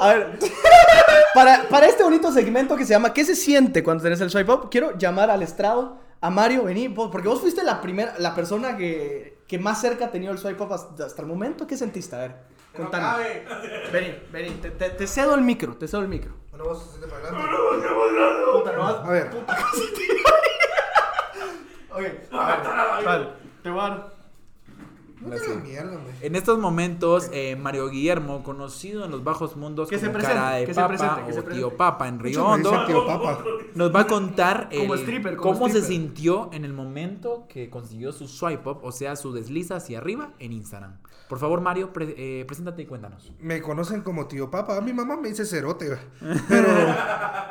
A 0.01 0.07
ver, 0.15 0.39
para, 1.35 1.69
para 1.69 1.87
este 1.87 2.03
bonito 2.03 2.33
segmento 2.33 2.77
que 2.77 2.85
se 2.85 2.91
llama 2.95 3.13
¿Qué 3.13 3.25
se 3.25 3.37
siente 3.37 3.83
cuando 3.85 4.03
tenés 4.03 4.21
el 4.21 4.31
swipe 4.31 4.51
up? 4.53 4.71
Quiero 4.71 4.97
llamar 4.99 5.31
al 5.31 5.43
estrado, 5.43 5.99
a 6.21 6.31
Mario, 6.31 6.65
vení, 6.65 6.89
porque 6.89 7.29
vos 7.29 7.41
fuiste 7.41 7.63
la 7.63 7.81
primera, 7.81 8.15
la 8.19 8.35
persona 8.35 8.77
que, 8.77 9.39
que 9.47 9.59
más 9.59 9.81
cerca 9.81 10.07
ha 10.07 10.11
tenido 10.11 10.33
el 10.33 10.39
swipe 10.39 10.63
up 10.63 10.73
hasta, 10.73 11.05
hasta 11.07 11.23
el 11.23 11.29
momento. 11.29 11.67
¿Qué 11.67 11.77
sentiste? 11.77 12.17
A 12.17 12.19
ver, 12.21 12.37
contanos. 12.77 13.19
Vení, 13.93 14.15
vení, 14.33 14.51
te, 14.57 14.71
te- 14.71 14.91
te 14.91 15.07
cedo 15.07 15.35
el 15.35 15.43
micro, 15.43 15.77
te 15.77 15.87
cedo 15.87 16.01
el 16.03 16.09
micro. 16.09 16.33
Bueno, 16.51 16.65
vos 16.65 16.99
para 17.09 17.29
adelante. 17.29 18.53
Puta, 18.53 18.73
no 18.73 18.87
A 18.87 19.11
ver. 19.11 19.31
Ok, 22.01 22.31
ver, 22.47 23.05
vale, 23.05 23.29
te 23.63 23.71
voy 23.71 23.81
a 23.81 23.89
dar- 23.89 24.20
No 25.21 25.29
te 25.31 25.37
hagas 25.37 25.63
mierda, 25.63 25.97
hombre. 25.97 26.15
En 26.23 26.35
estos 26.35 26.59
momentos, 26.59 27.29
eh, 27.33 27.55
Mario 27.57 27.89
Guillermo, 27.91 28.43
conocido 28.43 29.05
en 29.05 29.11
los 29.11 29.23
bajos 29.23 29.55
mundos 29.57 29.89
Que 29.89 29.99
como 29.99 30.13
presente, 30.13 30.35
cara 30.37 30.57
de 30.57 30.65
que 30.67 30.73
se 30.75 30.81
papa 30.81 30.89
presente, 30.89 31.23
que 31.27 31.33
se 31.35 31.41
o 31.41 31.45
tío 31.45 31.77
papa 31.77 32.09
en 32.09 32.19
Río 32.19 32.47
Hondo, 32.47 32.87
tío 32.87 33.07
papa. 33.07 33.39
nos 33.75 33.95
va 33.95 34.01
a 34.01 34.07
contar 34.07 34.69
Como 34.75 34.95
el- 34.95 35.01
stripper, 35.01 35.37
como 35.37 35.53
cómo 35.53 35.69
se 35.69 35.83
sintió 35.83 36.49
en 36.53 36.65
el 36.65 36.73
momento 36.73 37.45
que 37.49 37.69
consiguió 37.69 38.13
su 38.13 38.27
swipe 38.29 38.69
up, 38.71 38.79
o 38.83 38.93
sea, 38.93 39.15
su 39.17 39.33
desliza 39.33 39.77
hacia 39.77 39.99
arriba 39.99 40.31
en 40.39 40.53
Instagram. 40.53 40.97
Por 41.29 41.39
favor, 41.39 41.61
Mario, 41.61 41.93
pre- 41.93 42.15
eh, 42.17 42.45
preséntate 42.45 42.83
y 42.83 42.87
cuéntanos. 42.87 43.31
Me 43.39 43.61
conocen 43.63 44.01
como 44.01 44.27
tío 44.27 44.51
papa. 44.51 44.81
Mi 44.81 44.93
mamá 44.93 45.17
me 45.17 45.29
dice 45.29 45.45
cerote, 45.45 45.87
güey. 45.87 46.01
Pero, 46.49 46.67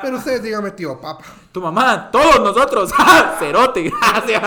pero 0.02 0.18
ustedes 0.18 0.44
díganme 0.44 0.72
tío 0.72 1.00
papa. 1.00 1.24
Tu 1.54 1.62
mamá, 1.62 2.10
todos 2.12 2.40
nosotros, 2.42 2.92
cerote, 3.40 3.90
gracias. 4.02 4.44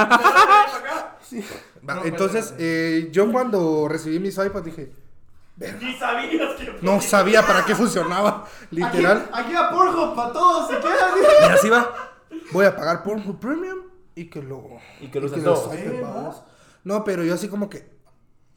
Va, 1.88 2.02
entonces, 2.04 2.54
eh, 2.58 3.08
yo 3.12 3.30
cuando 3.32 3.88
recibí 3.88 4.18
mis 4.20 4.36
iPads 4.38 4.64
dije, 4.64 4.92
Ni 5.80 5.94
sabías 5.94 6.54
que. 6.56 6.78
no 6.80 7.00
sabía 7.00 7.46
para 7.46 7.64
qué 7.64 7.74
funcionaba, 7.74 8.46
literal. 8.70 9.28
Aquí, 9.32 9.46
aquí 9.46 9.54
va 9.54 9.70
Pornhub 9.70 10.14
para 10.14 10.32
todos, 10.32 10.68
si 10.70 10.76
quieres. 10.76 11.00
Y 11.40 11.44
así 11.52 11.68
va. 11.68 11.92
Voy 12.52 12.64
a 12.66 12.74
pagar 12.76 13.02
Pornhub 13.02 13.38
Premium 13.38 13.78
y 14.14 14.26
que 14.30 14.42
lo. 14.42 14.64
Y 15.00 15.08
que 15.08 15.20
lo 15.20 15.26
uses 15.26 15.42
lo 15.42 15.54
todo. 15.54 15.70
swipe, 15.70 16.00
vamos. 16.00 16.42
No, 16.84 17.04
pero 17.04 17.24
yo 17.24 17.34
así 17.34 17.48
como 17.48 17.68
que. 17.68 17.90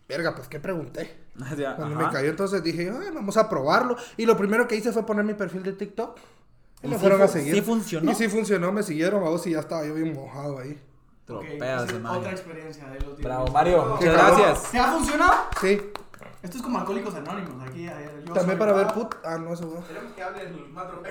Verga, 0.07 0.35
pues 0.35 0.47
qué 0.47 0.59
pregunté. 0.59 1.17
Cuando 1.75 1.95
me 1.95 2.09
cayó, 2.11 2.29
entonces 2.29 2.61
dije, 2.63 2.91
"Ay, 2.91 3.09
vamos 3.13 3.35
a 3.37 3.49
probarlo. 3.49 3.95
Y 4.17 4.25
lo 4.25 4.37
primero 4.37 4.67
que 4.67 4.75
hice 4.75 4.91
fue 4.91 5.05
poner 5.05 5.25
mi 5.25 5.33
perfil 5.33 5.63
de 5.63 5.73
TikTok. 5.73 6.17
Y 6.83 6.85
¿Y 6.85 6.89
me 6.89 6.95
sí 6.95 7.01
fueron 7.01 7.17
fu- 7.19 7.25
a 7.25 7.27
seguir. 7.27 7.55
sí 7.55 7.61
funcionó? 7.61 8.11
Y 8.11 8.15
sí 8.15 8.27
funcionó, 8.29 8.71
me 8.71 8.83
siguieron, 8.83 9.23
vamos, 9.23 9.45
y 9.47 9.51
ya 9.51 9.59
estaba 9.61 9.83
yo 9.85 9.95
bien 9.95 10.13
mojado 10.13 10.59
ahí. 10.59 10.79
Tropeas, 11.25 11.89
hermano. 11.89 12.19
otra 12.19 12.31
experiencia 12.31 12.85
de 12.87 12.99
los 12.99 13.17
Bravo, 13.19 13.47
Mario, 13.47 13.97
¿Qué 13.99 14.05
muchas 14.09 14.13
gracias. 14.27 14.71
¿Te 14.71 14.79
ha 14.79 14.91
funcionado? 14.91 15.33
Sí. 15.59 15.91
Esto 16.43 16.57
es 16.57 16.63
como 16.63 16.77
Alcohólicos 16.77 17.15
Anónimos. 17.15 17.67
Aquí, 17.67 17.87
ahí, 17.87 18.09
yo 18.27 18.33
También 18.33 18.59
para 18.59 18.73
ver 18.73 18.87
put. 18.93 19.15
Ah, 19.23 19.37
no, 19.39 19.51
eso 19.53 19.65
no. 19.65 19.83
Queremos 19.87 20.13
que 20.13 20.21
hable 20.23 20.41
el 20.43 20.67
matro 20.69 21.01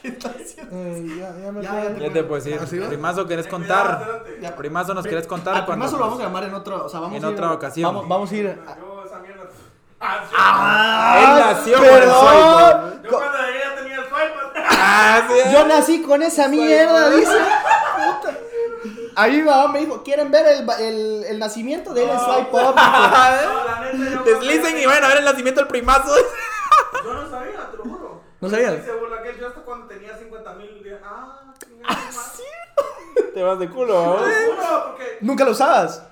¿Qué 0.00 0.08
estás 0.08 0.32
haciendo? 0.36 0.76
Eh, 0.76 1.06
ya, 1.18 1.34
ya 1.44 1.50
me 1.52 1.62
Ya, 1.62 1.70
puedo- 1.72 1.96
ya 1.98 2.06
Ya 2.06 2.12
te 2.12 2.22
puedo 2.22 2.34
decir, 2.42 2.58
¿Ah, 2.62 2.66
sí 2.66 2.78
va? 2.78 2.88
primazo, 2.88 3.26
¿querés 3.26 3.46
contar? 3.48 4.22
Primazo, 4.56 4.94
¿nos 4.94 5.04
querés 5.06 5.26
contar? 5.26 5.54
Cuando- 5.64 5.72
primazo 5.86 5.96
lo 5.96 6.04
vamos 6.04 6.20
a 6.20 6.22
llamar 6.24 6.44
en 6.44 6.54
otro, 6.54 6.84
o 6.84 6.88
sea, 6.88 7.00
vamos 7.00 7.16
En 7.16 7.24
a 7.24 7.28
ir- 7.28 7.32
otra 7.34 7.52
ocasión. 7.52 7.92
Vamos, 7.94 8.08
vamos 8.08 8.30
a 8.30 8.34
ir. 8.36 8.46
a- 8.48 8.76
Yo 8.78 9.04
esa 9.04 9.18
mierda. 9.18 9.44
Ah. 10.00 11.18
Él 11.18 11.56
nació 11.56 11.76
con 11.78 11.84
el 11.86 11.90
perdón. 11.92 13.02
Yo 13.02 13.10
cuando 13.10 13.38
llegué 13.46 13.58
ya 13.60 13.74
tenía 13.74 13.96
el 13.96 14.04
swipe. 14.04 14.60
Ah. 14.68 15.28
Yo 15.52 15.66
nací 15.66 16.02
con 16.02 16.22
esa 16.22 16.48
mierda, 16.48 17.10
dice. 17.10 17.32
Ahí 19.16 19.36
mi 19.38 19.42
mamá 19.42 19.68
me 19.72 19.80
dijo, 19.80 20.02
¿quieren 20.02 20.30
ver 20.30 20.46
el, 20.46 20.64
ba- 20.66 20.78
el, 20.78 21.24
el 21.24 21.38
nacimiento 21.38 21.92
de 21.94 22.04
él 22.04 22.10
en 22.10 22.18
Swipe? 22.20 22.50
No, 22.52 22.72
la 22.74 23.80
neta, 23.92 24.10
yo 24.14 24.22
Deslicen 24.24 24.78
y 24.78 24.86
vayan 24.86 25.04
a 25.04 25.08
ver 25.08 25.18
el 25.18 25.24
nacimiento 25.24 25.60
del 25.60 25.68
primazo. 25.68 26.14
Yo 27.04 27.14
no 27.14 27.30
sabía, 27.30 27.70
te 27.70 27.76
lo 27.76 27.84
juro. 27.84 28.20
¿No 28.40 28.50
sabías? 28.50 28.74
Sí, 28.76 28.82
se 28.84 28.92
burla 28.94 29.22
que 29.22 29.38
yo 29.38 29.48
hasta 29.48 29.60
cuando 29.62 29.86
tenía 29.86 30.16
50 30.16 30.54
mil 30.54 30.82
dije, 30.82 30.98
ah, 31.04 31.52
chingada 31.64 31.94
madre. 31.94 33.32
Te 33.34 33.42
vas 33.42 33.58
de 33.58 33.70
culo, 33.70 33.94
vamos. 33.94 34.22
Te 34.24 34.46
lo 34.46 34.54
juro, 34.54 34.84
porque, 34.90 35.18
¿Nunca 35.20 35.44
lo 35.44 35.50
usabas? 35.52 36.02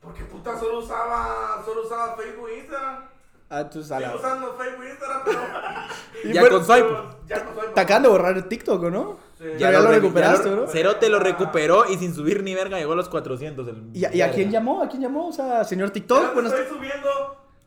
porque 0.00 0.24
puta 0.24 0.58
solo 0.58 0.78
usaba, 0.78 1.62
solo 1.64 1.82
usaba 1.82 2.16
Facebook 2.16 2.48
e 2.48 2.58
Instagram. 2.58 3.04
Ah, 3.50 3.68
tú 3.68 3.82
sabes. 3.82 4.08
usando 4.14 4.54
Facebook 4.56 4.84
e 4.84 4.90
Instagram, 4.90 5.22
pero. 5.24 5.40
Y 6.24 6.32
Ya 6.32 6.40
bueno, 6.42 6.56
con 6.58 6.66
swipe. 6.66 6.88
pero 6.88 7.16
ya 7.26 7.44
no 7.44 7.54
soy. 7.54 7.68
Te 7.74 7.80
acaban 7.80 8.02
de 8.02 8.08
borrar 8.08 8.36
el 8.36 8.48
TikTok, 8.48 8.82
¿o 8.82 8.90
no? 8.90 9.18
Sí. 9.40 9.46
Ya, 9.58 9.70
lo 9.70 9.88
re- 9.88 9.94
recuperaste, 9.96 10.44
ya 10.44 10.50
lo- 10.54 10.62
bro. 10.64 10.70
Cerote 10.70 11.08
lo 11.08 11.18
recuperó 11.18 11.88
y 11.88 11.96
sin 11.96 12.14
subir 12.14 12.42
ni 12.42 12.54
verga 12.54 12.76
llegó 12.78 12.92
a 12.92 12.96
los 12.96 13.08
400. 13.08 13.66
el- 13.68 13.90
¿Y, 13.94 14.04
a- 14.04 14.14
y 14.14 14.20
a 14.20 14.30
quién 14.30 14.50
llamó? 14.50 14.82
¿A 14.82 14.88
quién 14.88 15.00
llamó? 15.00 15.28
O 15.28 15.32
sea, 15.32 15.64
señor 15.64 15.88
TikTok. 15.90 16.34
Bueno, 16.34 16.50
estoy 16.50 16.66
subiendo 16.68 17.08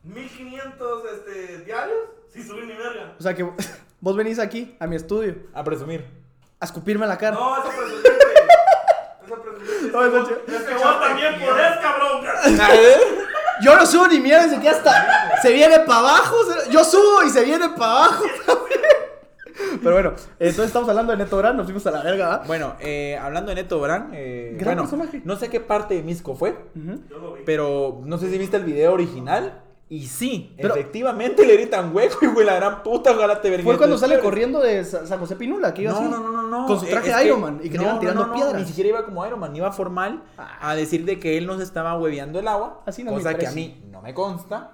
1500 0.04 1.02
este, 1.12 1.58
diarios 1.64 1.98
sin 2.32 2.46
subir 2.46 2.66
ni 2.66 2.74
verga. 2.74 3.14
o 3.18 3.22
sea, 3.22 3.34
que 3.34 3.42
vos 4.00 4.16
venís 4.16 4.38
aquí, 4.38 4.76
a 4.78 4.86
mi 4.86 4.94
estudio, 4.96 5.34
A 5.52 5.64
presumir. 5.64 6.04
a 6.60 6.64
escupirme 6.64 7.06
la 7.08 7.18
cara. 7.18 7.34
No, 7.34 7.56
Es 7.56 7.64
que 7.74 7.80
vos- 9.90 10.30
es 10.46 10.62
que 10.62 10.74
vos 10.74 11.00
también 11.00 11.34
podés, 11.40 11.76
cabrón. 11.80 12.24
Yo 13.62 13.76
no 13.76 13.86
subo 13.86 14.06
ni 14.08 14.20
mierda, 14.20 14.48
se 14.48 14.60
queda 14.60 14.72
hasta. 14.72 15.40
Se 15.42 15.52
viene 15.52 15.78
para 15.80 15.98
abajo. 16.00 16.36
Yo 16.70 16.84
subo 16.84 17.22
y 17.24 17.30
se 17.30 17.44
viene 17.44 17.68
para 17.70 17.92
abajo. 17.92 18.24
Pero 19.82 19.94
bueno, 19.94 20.10
entonces 20.38 20.66
estamos 20.66 20.88
hablando 20.88 21.12
de 21.12 21.18
Neto 21.18 21.36
Brand, 21.38 21.56
nos 21.56 21.66
fuimos 21.66 21.86
a 21.86 21.90
la 21.90 22.02
verga. 22.02 22.42
Bueno, 22.46 22.74
eh, 22.80 23.18
hablando 23.20 23.50
de 23.50 23.56
Neto 23.56 23.80
Brand, 23.80 24.10
eh, 24.14 24.52
Gran 24.58 24.76
bueno, 24.76 24.82
personaje. 24.90 25.22
no 25.24 25.36
sé 25.36 25.48
qué 25.50 25.60
parte 25.60 25.94
de 25.94 26.02
Misco 26.02 26.34
fue, 26.34 26.56
pero 27.44 28.00
no 28.04 28.18
sé 28.18 28.30
si 28.30 28.38
viste 28.38 28.56
el 28.56 28.64
video 28.64 28.92
original. 28.92 29.60
Y 29.86 30.06
sí, 30.06 30.54
Pero- 30.56 30.74
efectivamente 30.74 31.46
le 31.46 31.54
gritan 31.56 31.94
hueco 31.94 32.16
y 32.22 32.26
güey, 32.28 32.46
la 32.46 32.54
gran 32.56 32.82
puta, 32.82 33.12
ojalá 33.12 33.42
te 33.42 33.50
vergüenza. 33.50 33.70
Fue 33.70 33.76
cuando 33.78 33.98
sale 33.98 34.18
corriendo 34.18 34.58
de 34.60 34.82
Sa- 34.82 35.06
San 35.06 35.20
José 35.20 35.36
Pinula, 35.36 35.74
que 35.74 35.82
iba 35.82 35.92
No, 35.92 35.98
así. 35.98 36.08
no, 36.08 36.18
no, 36.20 36.32
no, 36.32 36.42
no. 36.48 36.66
Con 36.66 36.80
su 36.80 36.86
traje 36.86 37.10
Es 37.10 37.16
de 37.16 37.20
que- 37.22 37.28
Iron 37.28 37.40
Man 37.42 37.60
y 37.62 37.68
que 37.68 37.76
le 37.76 37.82
iban 37.84 37.94
no, 37.96 38.00
tirando 38.00 38.22
no, 38.22 38.26
no, 38.28 38.34
piedras. 38.34 38.54
Ni 38.62 38.64
siquiera 38.66 38.88
iba 38.88 39.04
como 39.04 39.24
Iron 39.26 39.38
Man, 39.38 39.54
iba 39.54 39.70
formal 39.72 40.22
a 40.38 40.74
decir 40.74 41.04
de 41.04 41.20
que 41.20 41.36
él 41.36 41.46
nos 41.46 41.60
estaba 41.60 41.96
hueveando 41.98 42.38
el 42.40 42.48
agua. 42.48 42.80
Así 42.86 43.04
no 43.04 43.10
me 43.12 43.18
cosa 43.18 43.34
que 43.36 43.46
a 43.46 43.52
mí 43.52 43.84
no 43.92 44.00
me 44.00 44.14
consta. 44.14 44.70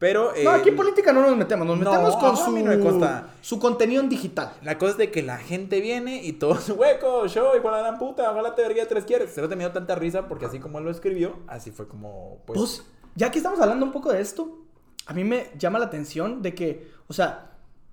Pero. 0.00 0.32
No, 0.42 0.50
aquí 0.50 0.70
en 0.70 0.76
política 0.76 1.12
no 1.12 1.20
nos 1.20 1.36
metemos, 1.36 1.66
nos 1.66 1.78
no, 1.78 1.90
metemos 1.90 2.16
con 2.16 2.32
a 2.32 2.36
su, 2.36 2.50
no 2.50 2.64
me 2.64 2.80
consta. 2.80 3.34
su 3.42 3.60
contenido 3.60 4.02
en 4.02 4.08
digital. 4.08 4.54
La 4.62 4.78
cosa 4.78 4.92
es 4.92 4.96
de 4.96 5.10
que 5.10 5.22
la 5.22 5.36
gente 5.36 5.80
viene 5.82 6.24
y 6.24 6.32
todo 6.32 6.54
es 6.58 6.70
hueco, 6.70 7.28
show, 7.28 7.54
y 7.56 7.60
con 7.60 7.70
la 7.70 7.80
gran 7.80 7.98
puta, 7.98 8.32
ojalá 8.32 8.54
te 8.54 8.62
vergué 8.62 8.86
tres 8.86 9.04
quieres. 9.04 9.30
Se 9.30 9.46
te 9.46 9.56
me 9.56 9.62
dio 9.62 9.72
tanta 9.72 9.94
risa 9.94 10.26
porque 10.26 10.46
así 10.46 10.58
como 10.58 10.78
él 10.78 10.84
lo 10.86 10.90
escribió, 10.90 11.36
así 11.46 11.70
fue 11.70 11.86
como. 11.86 12.38
Pues, 12.46 12.58
Vos, 12.58 12.86
ya 13.14 13.30
que 13.30 13.38
estamos 13.38 13.60
hablando 13.60 13.84
un 13.84 13.92
poco 13.92 14.10
de 14.10 14.22
esto, 14.22 14.60
a 15.04 15.12
mí 15.12 15.22
me 15.22 15.50
llama 15.58 15.78
la 15.78 15.84
atención 15.84 16.40
de 16.40 16.54
que, 16.54 16.90
o 17.06 17.12
sea, 17.12 17.50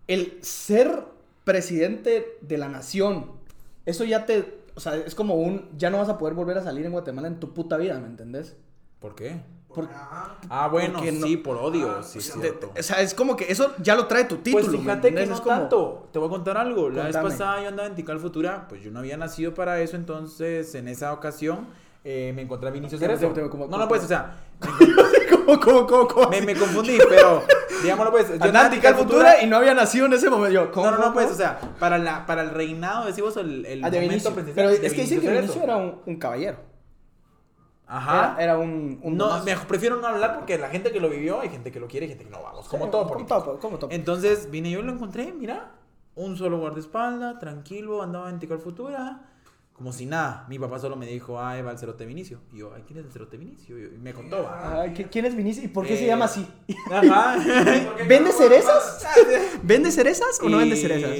el 0.07 0.39
ser 0.41 1.03
presidente 1.43 2.37
de 2.39 2.57
la 2.57 2.69
nación, 2.69 3.33
eso 3.85 4.05
ya 4.05 4.25
te, 4.25 4.63
o 4.75 4.79
sea, 4.79 4.95
es 4.95 5.13
como 5.13 5.35
un, 5.35 5.69
ya 5.77 5.89
no 5.89 5.97
vas 5.97 6.07
a 6.07 6.17
poder 6.17 6.35
volver 6.35 6.57
a 6.57 6.63
salir 6.63 6.85
en 6.85 6.93
Guatemala 6.93 7.27
en 7.27 7.41
tu 7.41 7.53
puta 7.53 7.75
vida, 7.75 7.99
¿me 7.99 8.07
entendés? 8.07 8.55
¿Por 8.99 9.13
qué? 9.13 9.41
Por- 9.77 9.89
Ajá. 9.93 10.35
Ah, 10.49 10.67
bueno, 10.69 10.93
Porque 10.95 11.11
no- 11.11 11.25
sí, 11.27 11.37
por 11.37 11.57
odio, 11.57 11.97
Ah, 11.99 12.03
sí, 12.03 12.13
pues, 12.19 12.25
sí. 12.25 12.67
o 12.79 12.83
sea, 12.83 13.01
es 13.01 13.13
como 13.13 13.35
que 13.35 13.51
eso 13.51 13.73
ya 13.81 13.95
lo 13.95 14.07
trae 14.07 14.25
tu 14.25 14.37
título. 14.37 14.63
Pues 14.65 14.73
¿me 14.75 14.79
fíjate 14.79 15.13
que 15.13 15.25
no 15.25 15.33
Es 15.35 15.41
como- 15.41 15.55
tanto. 15.55 16.09
Te 16.11 16.19
voy 16.19 16.27
a 16.27 16.31
contar 16.31 16.57
algo. 16.57 16.89
La 16.89 17.03
vez 17.05 17.15
pasada 17.17 17.61
yo 17.61 17.69
andaba 17.69 17.87
en 17.87 17.95
Tical 17.95 18.19
Futura, 18.19 18.67
pues 18.67 18.81
yo 18.83 18.91
no 18.91 18.99
había 18.99 19.17
nacido 19.17 19.53
para 19.53 19.79
eso, 19.81 19.95
entonces 19.95 20.73
en 20.75 20.87
esa 20.87 21.13
ocasión 21.13 21.67
eh, 22.03 22.31
me 22.35 22.41
encontré 22.43 22.69
a 22.69 22.73
te- 22.73 22.97
Cerezo. 22.97 23.33
No, 23.35 23.49
como- 23.49 23.67
no, 23.67 23.87
pues, 23.87 24.03
o 24.03 24.07
sea, 24.07 24.35
¿Cómo, 25.45 25.59
cómo, 25.59 25.87
cómo, 25.87 26.07
cómo? 26.07 26.29
me, 26.29 26.41
me 26.41 26.55
confundí, 26.55 26.97
pero 27.09 27.43
digámoslo 27.83 28.11
pues, 28.11 28.27
yo 28.29 28.43
Andaba 28.45 28.65
en 28.67 28.71
Tical 28.73 28.95
Futura 28.95 29.41
y 29.41 29.45
no 29.47 29.57
había 29.57 29.73
nacido 29.73 30.05
en 30.05 30.13
ese 30.13 30.29
momento. 30.29 30.53
Yo, 30.53 30.71
¿cómo, 30.71 30.89
No, 30.91 30.97
no, 30.97 31.05
no, 31.07 31.13
pues, 31.13 31.31
o 31.31 31.35
sea, 31.35 31.59
para, 31.79 31.97
la, 31.97 32.25
para 32.25 32.43
el 32.43 32.49
reinado, 32.51 33.05
decimos 33.05 33.35
el, 33.37 33.65
el 33.65 33.83
Ah, 33.83 33.89
de 33.89 34.01
momento 34.01 34.33
Pero 34.55 34.69
de 34.69 34.85
es 34.87 34.93
que 34.93 35.01
dicen 35.01 35.21
que. 35.21 35.29
Vinicio 35.29 35.61
era 35.63 35.77
un, 35.77 35.99
un 36.05 36.15
caballero. 36.17 36.57
Ajá. 37.87 38.35
Era, 38.35 38.43
era 38.43 38.57
un, 38.57 38.99
un 39.01 39.17
no, 39.17 39.43
me 39.43 39.55
prefiero 39.55 39.95
no 39.97 40.07
hablar 40.07 40.35
porque 40.35 40.57
la 40.57 40.69
gente 40.69 40.91
que 40.91 40.99
lo 40.99 41.09
vivió, 41.09 41.39
hay 41.39 41.49
gente 41.49 41.71
que 41.71 41.79
lo 41.79 41.87
quiere 41.87 42.05
y 42.05 42.09
gente 42.09 42.25
que 42.25 42.29
no, 42.29 42.41
vamos, 42.43 42.67
como 42.67 42.85
Sí, 42.85 42.91
todo 42.91 43.07
como 43.07 43.25
todo, 43.25 43.59
como 43.59 43.79
todo. 43.79 43.91
Entonces 43.91 44.51
vine 44.51 44.69
yo 44.71 44.79
y 44.79 44.83
lo 44.83 44.91
encontré, 44.91 45.31
mira, 45.31 45.71
un 46.15 46.35
solo 46.35 46.59
guardaespaldas, 46.59 47.39
tranquilo, 47.39 48.01
andaba 48.01 48.29
en 48.29 48.39
Tical 48.39 48.59
Futura, 48.59 49.21
como 49.77 49.93
si 49.93 50.07
nada. 50.07 50.45
Mi 50.49 50.57
papá 50.57 50.79
solo 50.79 50.95
me 50.95 51.05
dijo, 51.05 51.39
ah, 51.39 51.61
va 51.61 51.71
el 51.71 51.77
cerote 51.77 52.05
Vinicio. 52.05 52.39
Y 52.51 52.57
yo, 52.57 52.73
ay, 52.75 52.83
¿quién 52.87 52.97
es 52.99 53.05
el 53.05 53.11
cerote 53.11 53.37
Vinicio? 53.37 53.77
Y 53.77 53.97
me 53.99 54.11
contó, 54.13 54.43
va. 54.43 54.87
¿qui- 54.87 55.07
¿Quién 55.11 55.25
es 55.25 55.35
Vinicio 55.35 55.63
y 55.63 55.67
por 55.67 55.85
qué 55.85 55.95
se 55.95 56.05
Eh, 56.05 56.07
llama 56.07 56.25
así? 56.25 56.47
Ajá. 56.91 57.35
¿Por 57.85 57.95
qué 57.97 58.03
¿Vende 58.05 58.31
cerezas? 58.31 59.05
¿Vende 59.63 59.91
cerezas 59.91 60.39
o 60.41 60.49
no 60.49 60.57
vende 60.57 60.75
Y, 60.75 60.81
cerezas? 60.81 61.11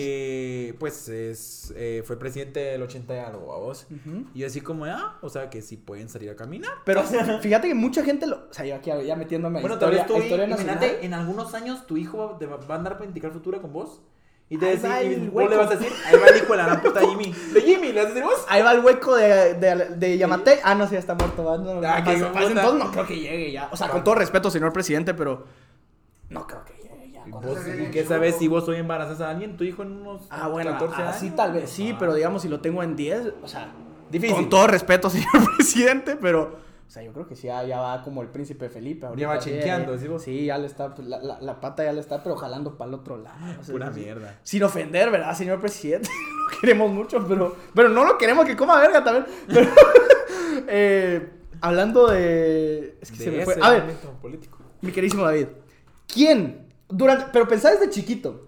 Pues 0.80 1.08
es, 1.10 1.74
eh, 1.76 2.04
fue 2.06 2.18
presidente 2.20 2.60
del 2.60 2.82
80 2.82 3.16
y 3.16 3.20
algo, 3.20 3.54
a 3.54 3.58
vos. 3.60 3.88
Y 4.34 4.40
yo 4.40 4.48
así 4.48 4.62
como, 4.62 4.86
ah, 4.86 5.18
o 5.22 5.30
sea 5.30 5.50
que 5.50 5.62
sí 5.62 5.78
pueden 5.78 6.10
salir 6.10 6.30
a 6.32 6.36
caminar. 6.36 6.72
Pero 6.86 7.04
fíjate 7.04 7.68
que 7.68 7.74
mucha 7.76 8.04
gente 8.04 8.26
lo. 8.28 8.48
O 8.50 8.54
sea, 8.54 8.66
yo 8.66 8.76
aquí 8.76 8.92
ya 9.06 9.16
metiéndome 9.16 9.60
a 9.60 9.62
Bueno, 9.62 9.78
tal 9.80 9.94
historia, 9.94 10.04
vez 10.04 10.08
tú, 10.08 10.16
a 10.16 10.24
historia 10.26 10.48
nacional. 10.48 10.76
imagínate, 10.78 11.06
en 11.06 11.14
algunos 11.14 11.54
años 11.54 11.86
tu 11.88 11.98
hijo 11.98 12.18
va, 12.18 12.38
te 12.38 12.46
va 12.48 12.58
a 12.58 12.76
andar 12.76 13.00
en 13.04 13.14
Tical 13.14 13.32
Futura 13.32 13.60
con 13.60 13.72
vos. 13.74 14.02
Y 14.50 14.58
te 14.58 14.66
Ahí 14.66 15.10
decís, 15.10 15.24
y 15.26 15.28
vos 15.28 15.50
le 15.50 15.58
vas 15.58 15.68
a 15.72 15.76
decir, 15.76 15.92
ahí 16.06 16.16
va 16.18 16.28
el 16.28 16.38
hijo 16.38 16.52
de 16.54 16.58
la 16.58 16.66
gran 16.68 16.82
puta 16.82 17.02
Jimmy. 17.02 17.34
De 17.54 17.62
Jimmy, 17.62 17.92
le 17.92 18.22
vos. 18.24 18.46
Ahí 18.48 18.62
va 18.62 18.72
el 18.72 18.80
hueco 18.80 19.16
de, 19.18 19.56
de, 19.56 19.76
de 19.98 20.18
Yamate. 20.18 20.60
Ah, 20.64 20.74
no, 20.74 20.86
sí, 20.88 20.94
ya 20.94 21.00
está 21.00 21.16
muerto. 21.16 21.44
¿va? 21.44 21.58
No, 21.58 21.82
no, 21.82 21.88
Ah, 21.88 22.02
que 22.04 22.14
para 22.14 22.28
puta. 22.30 22.40
ese 22.44 22.52
entonces 22.54 22.80
no 22.86 22.92
creo 22.92 23.06
que 23.08 23.16
llegue 23.20 23.52
ya. 23.52 23.68
O 23.72 23.76
sea, 23.76 23.90
con 23.90 24.04
todo 24.06 24.16
respeto, 24.16 24.50
señor 24.50 24.72
presidente, 24.72 25.14
pero 25.14 25.44
no 26.30 26.48
creo 26.48 26.64
que 26.64 26.74
llegue 26.82 27.12
ya. 27.12 27.24
¿Y, 27.28 27.32
vos, 27.32 27.58
¿y 27.68 27.92
qué 27.92 28.06
sabes 28.06 28.38
si 28.38 28.48
vos 28.48 28.66
hoy 28.70 28.78
embarazas 28.78 29.20
a 29.20 29.30
alguien? 29.32 29.58
Tu 29.58 29.66
hijo 29.66 29.84
en 29.84 29.92
unos 29.92 30.22
Ah, 30.30 30.48
bueno, 30.48 30.72
14 30.72 31.02
años. 31.02 31.16
así 31.18 31.30
tal 31.32 31.52
vez 31.52 31.70
sí, 31.70 31.94
pero 32.00 32.14
digamos 32.14 32.42
si 32.42 32.48
lo 32.48 32.62
tengo 32.62 32.84
en 32.84 32.96
10, 32.96 33.34
o 33.44 33.48
sea, 33.50 33.68
Difícil. 34.10 34.34
con 34.34 34.50
todo 34.50 34.68
respeto, 34.68 35.10
señor 35.10 35.28
presidente, 35.58 36.16
pero, 36.16 36.56
o 36.88 36.90
sea, 36.90 37.04
yo 37.04 37.12
creo 37.12 37.28
que 37.28 37.36
sí, 37.36 37.48
ya, 37.48 37.64
ya 37.66 37.80
va 37.80 38.02
como 38.02 38.22
el 38.22 38.30
príncipe 38.30 38.70
Felipe. 38.70 39.06
ahorita, 39.08 39.22
Ya 39.22 39.28
va 39.28 39.42
sí, 39.42 39.50
chinqueando, 39.52 39.98
¿sí? 39.98 40.08
Sí, 40.20 40.46
ya 40.46 40.58
le 40.58 40.68
está, 40.68 40.96
pues, 40.96 41.06
la, 41.08 41.20
la, 41.20 41.42
la 41.42 41.60
pata 41.60 41.84
ya 41.84 41.92
le 41.92 42.00
está, 42.00 42.24
pero 42.24 42.38
jalando 42.38 42.78
para 42.78 42.88
el 42.90 42.94
otro 42.96 43.18
lado. 43.18 43.38
o 43.60 43.64
sea, 43.64 43.74
Pura 43.74 43.90
mierda. 43.92 44.40
Sin 44.44 44.64
ofender, 44.64 45.12
¿verdad, 45.12 45.36
señor 45.36 45.60
presidente? 45.60 46.10
lo 46.54 46.60
queremos 46.62 46.90
mucho, 46.92 47.26
pero, 47.28 47.56
pero 47.76 47.90
no 47.90 48.06
lo 48.06 48.18
queremos 48.18 48.46
que 48.46 48.56
coma 48.56 48.80
verga 48.80 49.04
también. 49.04 49.26
Pero, 49.48 49.70
eh, 50.70 51.30
hablando 51.62 52.08
de... 52.08 52.98
Es 53.02 53.12
que 53.12 53.18
se 53.18 53.32
me 53.32 53.44
fue. 53.46 53.56
A 53.62 53.70
ver, 53.72 53.84
político. 54.22 54.58
mi 54.82 54.92
queridísimo 54.92 55.24
David, 55.24 55.48
¿quién, 56.12 56.68
durante, 56.88 57.26
pero 57.34 57.48
pensá 57.48 57.70
desde 57.72 57.90
chiquito, 57.90 58.48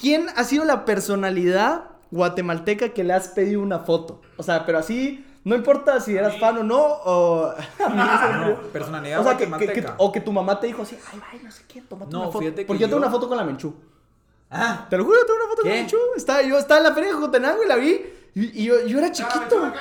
¿quién 0.00 0.26
ha 0.36 0.44
sido 0.44 0.64
la 0.64 0.84
personalidad 0.84 1.84
guatemalteca 2.10 2.90
que 2.90 3.04
le 3.04 3.12
has 3.12 3.28
pedido 3.28 3.60
una 3.60 3.80
foto? 3.80 4.22
O 4.36 4.42
sea, 4.42 4.64
pero 4.64 4.78
así, 4.78 5.24
no 5.44 5.54
importa 5.54 6.00
si 6.00 6.16
eras 6.16 6.38
fan 6.40 6.58
o 6.58 6.62
no, 6.62 6.80
o... 6.82 7.46
a 7.50 7.88
mí 7.88 7.96
No, 7.96 8.56
personalidad 8.72 9.20
O 9.20 9.24
sea, 9.24 9.36
que, 9.36 9.50
que- 9.50 9.72
que- 9.72 9.86
o 9.98 10.10
que 10.12 10.20
tu 10.20 10.32
mamá 10.32 10.58
te 10.58 10.66
dijo 10.66 10.82
así, 10.82 10.98
ay, 11.12 11.20
ay, 11.32 11.40
no 11.44 11.50
sé 11.50 11.64
qué, 11.68 11.82
tómate 11.82 12.10
No, 12.12 12.18
una 12.22 12.26
foto. 12.28 12.38
fíjate 12.40 12.62
que 12.62 12.66
Porque 12.66 12.80
yo 12.82 12.86
tengo 12.88 12.98
una 12.98 13.10
foto 13.10 13.28
con 13.28 13.36
la 13.36 13.44
Menchú. 13.44 13.74
Ah, 14.50 14.86
Te 14.88 14.96
lo 14.96 15.04
juro, 15.04 15.18
tengo 15.26 15.34
una 15.40 15.48
foto 15.48 15.62
con 15.62 15.70
¿Qué? 15.70 15.76
la 15.76 15.82
Menchú. 15.82 15.96
Estaba, 16.16 16.42
yo 16.42 16.58
estaba 16.58 16.78
en 16.78 16.84
la 16.84 16.94
feria 16.94 17.10
de 17.10 17.16
Jotenango 17.16 17.62
y 17.62 17.66
la 17.66 17.76
vi, 17.76 18.06
y, 18.34 18.62
y 18.62 18.64
yo, 18.64 18.86
yo 18.86 18.98
era 18.98 19.10
Chiquito. 19.12 19.38
chiquito. 19.38 19.60
la. 19.60 19.74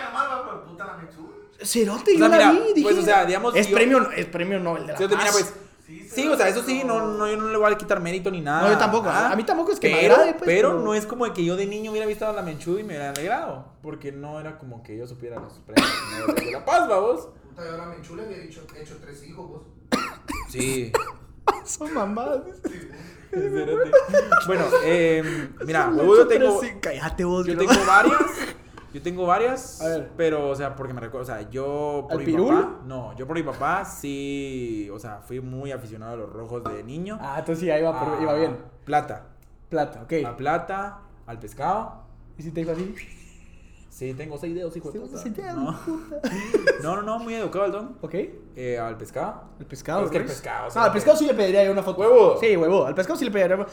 Cerote, 1.61 2.11
O 2.15 2.17
yo 2.17 2.27
la 2.27 2.51
vi, 2.51 2.73
dije, 2.73 2.81
pues, 2.89 2.97
o 2.97 3.01
sea, 3.03 3.25
digamos, 3.25 3.55
es, 3.55 3.67
yo- 3.69 3.75
premio, 3.75 4.11
es 4.11 4.25
premio 4.25 4.59
Nobel 4.59 4.85
de 4.87 4.93
la 4.93 4.97
sí, 4.97 5.03
mira, 5.07 5.17
Paz. 5.21 5.31
pues. 5.31 5.53
Sí, 6.01 6.09
Sí, 6.09 6.27
o 6.27 6.35
sea, 6.37 6.47
eso 6.47 6.63
sí, 6.63 6.83
no, 6.85 7.07
no, 7.17 7.27
yo 7.27 7.37
no 7.37 7.49
le 7.49 7.57
voy 7.57 7.71
a 7.71 7.77
quitar 7.77 7.99
mérito 7.99 8.29
ni 8.31 8.41
nada. 8.41 8.63
No, 8.63 8.69
yo 8.71 8.77
tampoco. 8.77 9.09
A 9.09 9.35
mí 9.35 9.43
tampoco 9.43 9.71
es 9.71 9.79
que 9.79 9.89
me 9.89 9.95
pero, 10.01 10.13
agrade, 10.15 10.33
pues, 10.33 10.43
pero 10.45 10.69
pero- 10.69 10.81
no 10.81 10.93
es 10.93 11.05
como 11.05 11.25
de 11.25 11.33
que 11.33 11.43
yo 11.45 11.55
de 11.55 11.65
niño 11.65 11.91
hubiera 11.91 12.05
visto 12.07 12.27
a 12.27 12.33
la 12.33 12.41
Menchú 12.41 12.73
y 12.79 12.83
me 12.83 12.89
hubiera 12.89 13.09
alegrado. 13.09 13.65
Porque 13.81 14.11
no 14.11 14.39
era 14.39 14.57
como 14.57 14.83
que 14.83 14.97
yo 14.97 15.07
supiera 15.07 15.39
los 15.39 15.53
premios 15.53 16.35
de 16.35 16.51
la 16.51 16.65
paz, 16.65 16.87
vamos. 16.87 17.29
Puta, 17.49 17.63
yo 17.65 17.73
a 17.73 17.77
la 17.77 17.85
Menchú 17.87 18.15
le 18.15 18.23
había 18.25 18.37
hecho, 18.37 18.65
hecho 18.79 18.97
tres 19.01 19.23
hijos, 19.23 19.49
vos. 19.49 19.61
Sí. 20.49 20.91
Son 21.65 21.93
mamadas. 21.93 22.41
Espérate. 23.31 23.91
bueno, 24.45 24.63
eh, 24.83 25.49
mira, 25.65 25.91
yo 25.95 26.27
tengo, 26.27 26.61
Sí, 26.61 26.67
cállate 26.79 27.23
vos. 27.23 27.45
yo 27.47 27.57
tengo 27.57 27.73
varias. 27.87 28.21
Yo 28.93 29.01
tengo 29.01 29.25
varias, 29.25 29.81
A 29.81 29.87
ver. 29.87 30.11
pero, 30.15 30.49
o 30.49 30.55
sea, 30.55 30.75
porque 30.75 30.93
me 30.93 31.01
recuerdo, 31.01 31.23
o 31.23 31.35
sea, 31.35 31.49
yo 31.49 32.03
por 32.03 32.11
¿Al 32.13 32.19
mi 32.19 32.25
pirul? 32.25 32.47
papá, 32.55 32.79
no, 32.85 33.15
yo 33.15 33.25
por 33.25 33.35
mi 33.35 33.41
papá 33.43 33.85
sí, 33.85 34.87
o 34.93 34.99
sea, 34.99 35.17
fui 35.25 35.39
muy 35.41 35.71
aficionado 35.71 36.13
a 36.13 36.15
los 36.17 36.31
rojos 36.31 36.63
de 36.63 36.83
niño. 36.83 37.17
Ah, 37.19 37.37
entonces 37.39 37.59
sí, 37.61 37.65
ya 37.65 37.79
iba, 37.79 37.99
por- 37.99 38.21
iba 38.21 38.33
bien. 38.35 38.57
Plata, 38.85 39.25
Plata, 39.69 40.03
ok. 40.03 40.13
a 40.27 40.37
plata, 40.37 40.99
al 41.25 41.39
pescado. 41.39 42.03
¿Y 42.37 42.43
si 42.43 42.51
te 42.51 42.59
dijo 42.61 42.71
así? 42.73 42.93
Sí, 43.89 44.11
tengo 44.15 44.37
seis 44.39 44.55
dedos, 44.55 44.75
hijo 44.75 44.91
de 44.91 44.99
puta. 44.99 45.17
sí, 45.17 45.31
ya, 45.35 45.53
No. 45.53 45.75
puta. 45.85 46.29
no, 46.83 46.95
no, 46.95 47.01
no, 47.03 47.19
muy 47.19 47.35
educado 47.35 47.65
el 47.65 47.71
don. 47.71 47.97
Ok. 48.01 48.15
Eh, 48.55 48.79
al 48.79 48.97
pescado. 48.97 49.43
El 49.59 49.65
pescado. 49.67 50.05
Es 50.05 50.09
que 50.11 50.17
el 50.17 50.25
pescado, 50.25 50.69
Ah, 50.75 50.85
al 50.85 50.91
pescado 50.91 51.15
sí 51.17 51.25
le 51.27 51.33
pediría 51.35 51.63
yo 51.63 51.71
una 51.71 51.83
foto. 51.83 52.01
Huevo. 52.01 52.37
Sí, 52.39 52.57
huevo. 52.57 52.85
Al 52.85 52.95
pescado 52.95 53.17
sí 53.19 53.25
le 53.25 53.31
pediría. 53.31 53.65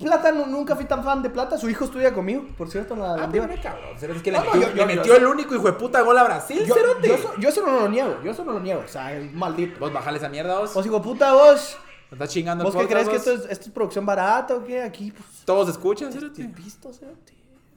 Una- 0.00 0.10
Plata, 0.20 0.32
no- 0.32 0.46
nunca 0.46 0.74
fui 0.76 0.84
tan 0.86 1.02
fan 1.04 1.22
de 1.22 1.30
Plata. 1.30 1.56
Su 1.58 1.68
hijo 1.68 1.84
estudia 1.84 2.12
conmigo, 2.14 2.44
por 2.56 2.68
cierto, 2.70 2.94
en 2.94 3.00
la 3.00 3.14
Ah, 3.14 3.28
pero 3.30 3.46
cabrón. 3.62 3.98
¿será 3.98 4.14
que 4.14 4.32
le 4.32 4.38
No, 4.38 4.44
no, 4.44 4.50
metió, 4.52 4.68
yo- 4.68 4.74
le 4.74 4.80
yo- 4.80 4.86
metió 4.86 5.04
yo- 5.04 5.16
el 5.16 5.26
único 5.26 5.54
hijo 5.54 5.66
de 5.66 5.72
puta 5.74 6.00
gol 6.02 6.16
a 6.18 6.24
Brasil, 6.24 6.64
Yo, 6.66 6.74
cerote? 6.74 7.08
yo, 7.08 7.14
eso- 7.14 7.32
yo 7.38 7.48
eso 7.48 7.66
no 7.66 7.72
lo 7.80 7.88
niego, 7.88 8.16
yo 8.24 8.30
eso 8.30 8.44
no 8.44 8.52
lo 8.52 8.60
niego. 8.60 8.82
O 8.84 8.88
sea, 8.88 9.12
es 9.14 9.32
maldito. 9.32 9.78
Vos 9.78 9.92
bajale 9.92 10.18
esa 10.18 10.28
mierda, 10.28 10.58
vos. 10.58 10.72
Vos, 10.74 10.84
hijo 10.86 10.96
de 10.96 11.02
puta, 11.02 11.32
vos. 11.34 11.76
¿Me 12.10 12.16
estás 12.16 12.28
chingando 12.30 12.62
¿Vos 12.64 12.76
qué 12.76 12.86
crees 12.88 13.08
que 13.08 13.16
vos? 13.16 13.26
esto 13.26 13.32
es, 13.44 13.50
esto 13.50 13.66
es 13.66 13.70
producción 13.72 14.04
barata 14.04 14.54
o 14.54 14.64
qué? 14.64 14.82
Aquí, 14.82 15.12
pues. 15.12 15.26
Todos 15.46 15.68
escuchan, 15.70 16.12
cerote? 16.12 16.42
Visto, 16.46 16.92
cerote. 16.92 17.32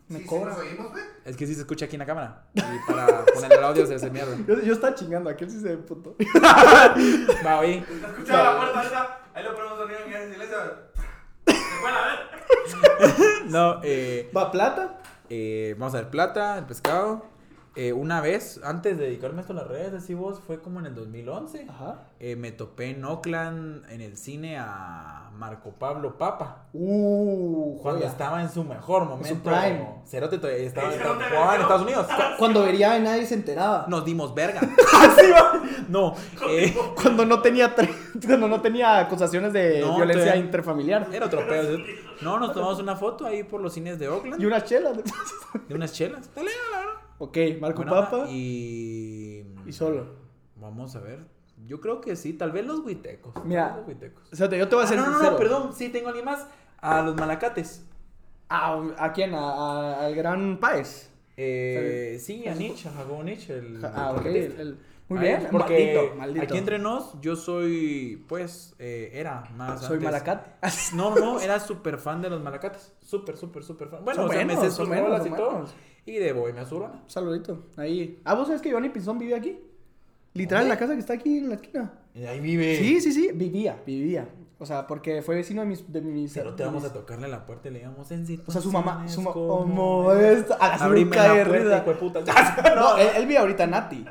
Me 0.07 0.17
Sí, 0.19 0.23
sí, 0.23 0.29
cobra. 0.29 0.51
nos 0.51 0.59
oímos, 0.59 0.91
güey. 0.91 1.03
Es 1.25 1.35
que 1.35 1.47
sí 1.47 1.55
se 1.55 1.61
escucha 1.61 1.85
aquí 1.85 1.95
en 1.95 1.99
la 2.01 2.05
cámara. 2.05 2.43
Y 2.53 2.61
para 2.85 3.25
ponerle 3.25 3.55
el 3.55 3.63
audio 3.63 3.87
se 3.87 3.95
hace 3.95 4.11
mierda. 4.11 4.35
Yo, 4.47 4.59
yo 4.61 4.73
estaba 4.73 4.93
chingando, 4.93 5.29
aquel 5.31 5.49
sí 5.49 5.59
se 5.59 5.69
ve 5.69 5.77
puto. 5.77 6.15
Va, 7.45 7.59
oí. 7.59 7.83
Está 7.89 8.07
escuchando 8.09 8.43
la 8.43 8.57
puerta. 8.73 9.19
Ahí 9.33 9.43
le 9.43 9.49
ponemos 9.51 9.77
sonido 9.79 9.99
en 9.99 10.31
silencio. 10.33 10.57
Se 11.47 11.53
fue 11.81 11.89
a 11.89 11.93
la. 11.93 12.14
No, 13.47 13.79
eh, 13.83 14.29
¿Va 14.35 14.51
plata? 14.51 14.99
eh, 15.29 15.75
vamos 15.77 15.93
a 15.95 15.97
ver, 15.97 16.09
plata, 16.09 16.57
el 16.57 16.65
pescado. 16.65 17.33
Eh, 17.77 17.91
una 17.91 18.21
vez, 18.21 18.61
antes 18.63 18.97
de 18.97 19.03
dedicarme 19.03 19.39
a 19.39 19.41
esto 19.41 19.51
a 19.51 19.57
las 19.57 19.67
redes, 19.67 19.93
así 19.93 20.13
vos, 20.13 20.39
fue 20.47 20.61
como 20.61 20.79
en 20.79 20.85
el 20.85 20.95
2011. 20.95 21.67
Ajá. 21.69 22.03
eh, 22.21 22.37
me 22.37 22.53
topé 22.53 22.91
en 22.91 23.03
Oakland, 23.03 23.83
en 23.91 23.99
el 23.99 24.15
cine, 24.15 24.57
a 24.57 25.29
Marco 25.33 25.71
Pablo 25.71 26.17
Papa. 26.17 26.67
Uh, 26.71 27.77
Cuando 27.81 27.99
joya. 27.99 28.09
estaba 28.11 28.41
en 28.41 28.49
su 28.49 28.63
mejor 28.63 29.03
momento. 29.03 29.49
prime. 29.49 29.85
Cerote 30.05 30.37
todavía 30.37 30.63
estaba, 30.65 30.87
en. 30.93 31.61
Estados 31.61 31.81
Unidos. 31.81 32.07
Cuando 32.39 32.63
vería 32.63 32.97
y 32.97 33.01
nadie 33.01 33.25
se 33.25 33.33
enteraba. 33.35 33.85
Nos 33.89 34.05
dimos 34.05 34.33
verga. 34.33 34.61
Así 35.01 35.29
va. 35.31 35.61
No, 35.89 36.15
eh, 36.49 36.73
Cuando 37.01 37.25
no 37.25 37.41
tenía 37.41 37.75
tre- 37.75 37.93
cuando 38.25 38.47
no 38.47 38.61
tenía 38.61 38.99
acusaciones 38.99 39.51
de 39.51 39.81
No, 39.81 39.97
violencia 39.97 40.31
te- 40.31 40.39
interfamiliar. 40.39 41.07
era 41.11 41.25
otro 41.25 41.45
pedo. 41.45 41.77
No, 42.21 42.39
nos 42.39 42.53
tomamos 42.53 42.79
una 42.79 42.95
foto 42.95 43.25
ahí 43.25 43.43
por 43.43 43.61
los 43.61 43.73
cines 43.73 43.99
de 43.99 44.07
Oakland. 44.07 44.41
Y 44.41 44.45
unas 44.45 44.63
chelas. 44.65 44.97
De 45.67 45.75
unas 45.75 45.93
chelas. 45.93 46.29
Dale, 46.35 46.49
la 46.71 46.77
verdad. 46.79 46.93
ok, 47.19 47.37
Marco 47.59 47.77
Buena 47.83 47.91
Papa. 47.91 48.25
Y. 48.29 49.43
Y 49.65 49.71
solo. 49.71 50.07
Vamos 50.57 50.95
a 50.95 50.99
ver. 50.99 51.19
Yo 51.65 51.79
creo 51.81 52.01
que 52.01 52.15
sí, 52.15 52.33
tal 52.33 52.51
vez 52.51 52.65
los 52.65 52.79
huitecos. 52.79 53.33
Mira. 53.45 53.75
Los 53.77 53.87
huitecos. 53.87 54.23
O 54.31 54.35
sea, 54.35 54.49
yo 54.49 54.67
te 54.67 54.75
voy 54.75 54.83
a 54.83 54.85
Ah, 54.85 54.89
ser 54.89 54.97
no, 54.97 55.05
no, 55.05 55.11
sincero. 55.13 55.31
no, 55.31 55.37
perdón. 55.37 55.73
Sí, 55.73 55.89
tengo 55.89 56.07
alguien 56.09 56.25
más. 56.25 56.47
A 56.79 57.01
los 57.01 57.15
malacates. 57.15 57.85
¿A, 58.49 58.79
a 58.97 59.11
quién? 59.13 59.33
¿A, 59.33 59.39
a- 59.39 60.05
al 60.05 60.15
gran 60.15 60.59
Paez? 60.59 61.09
Eh, 61.37 62.17
sí, 62.21 62.47
a 62.47 62.53
Nietzsche, 62.53 62.87
a 62.87 62.91
Jacobo 62.93 63.23
Nietzsche. 63.23 63.57
El, 63.57 63.83
Ah, 63.83 64.15
el- 64.23 64.77
muy 65.07 65.19
bien. 65.19 65.41
él, 65.41 65.47
porque 65.51 65.93
maldito, 65.95 66.15
maldito. 66.17 66.43
aquí 66.45 66.57
entre 66.57 66.79
nos, 66.79 67.19
yo 67.21 67.35
soy, 67.35 68.23
pues, 68.27 68.75
eh, 68.79 69.11
era 69.13 69.43
más 69.55 69.81
Soy 69.81 69.97
antes- 69.97 70.03
malacate. 70.03 70.51
No, 70.95 71.13
no, 71.15 71.19
no, 71.33 71.39
era 71.39 71.59
súper 71.59 71.97
fan 71.97 72.21
de 72.21 72.29
los 72.29 72.41
malacates. 72.41 72.93
Súper, 73.01 73.37
súper, 73.37 73.63
súper 73.63 73.89
fan. 73.89 74.03
Bueno, 74.03 74.21
Son 74.21 74.25
o 74.29 74.33
sea, 74.33 74.43
buenos, 74.43 74.63
me 74.63 74.69
sé 74.69 74.75
sus 74.75 74.87
y 74.87 75.29
todo. 75.31 75.65
Y 76.07 76.13
de 76.17 76.33
Bohemia 76.33 76.63
Urbana. 76.71 77.03
Saludito. 77.07 77.63
Ahí. 77.77 78.19
Ah, 78.25 78.33
¿vos 78.35 78.47
sabés 78.47 78.61
que 78.61 78.69
Giovanni 78.69 78.89
Pinzón 78.89 79.17
vive 79.17 79.35
aquí? 79.35 79.59
Literal, 80.33 80.63
en 80.63 80.69
la 80.69 80.77
casa 80.77 80.93
que 80.93 80.99
está 80.99 81.13
aquí 81.13 81.37
en 81.37 81.49
la 81.49 81.55
esquina. 81.55 81.93
Y 82.13 82.25
ahí 82.25 82.39
vive. 82.39 82.75
Sí, 82.77 82.99
sí, 83.01 83.11
sí. 83.11 83.31
Vivía, 83.33 83.81
vivía. 83.85 84.27
O 84.59 84.65
sea, 84.65 84.85
porque 84.87 85.21
fue 85.21 85.35
vecino 85.35 85.61
de 85.61 85.67
mis... 85.67 85.91
De 85.91 86.01
mis 86.01 86.33
Pero 86.33 86.55
te 86.55 86.63
vamos 86.63 86.83
mis- 86.83 86.91
a 86.91 86.93
tocarle 86.93 87.27
la 87.27 87.45
puerta 87.45 87.67
y 87.69 87.71
le 87.71 87.79
digamos 87.79 88.09
en 88.11 88.25
O 88.45 88.51
sea, 88.51 88.61
su 88.61 88.71
mamá... 88.71 89.07
Su 89.07 89.23
como 89.23 89.33
Como 89.59 90.13
esta. 90.13 90.55
A 90.55 90.67
la 90.69 90.77
la 90.77 90.77
puerta, 91.45 91.75
de 91.75 91.95
puta. 91.95 92.21
No, 92.75 92.97
él, 92.97 93.07
él 93.17 93.25
vive 93.27 93.37
ahorita 93.39 93.67
Nati. 93.67 94.05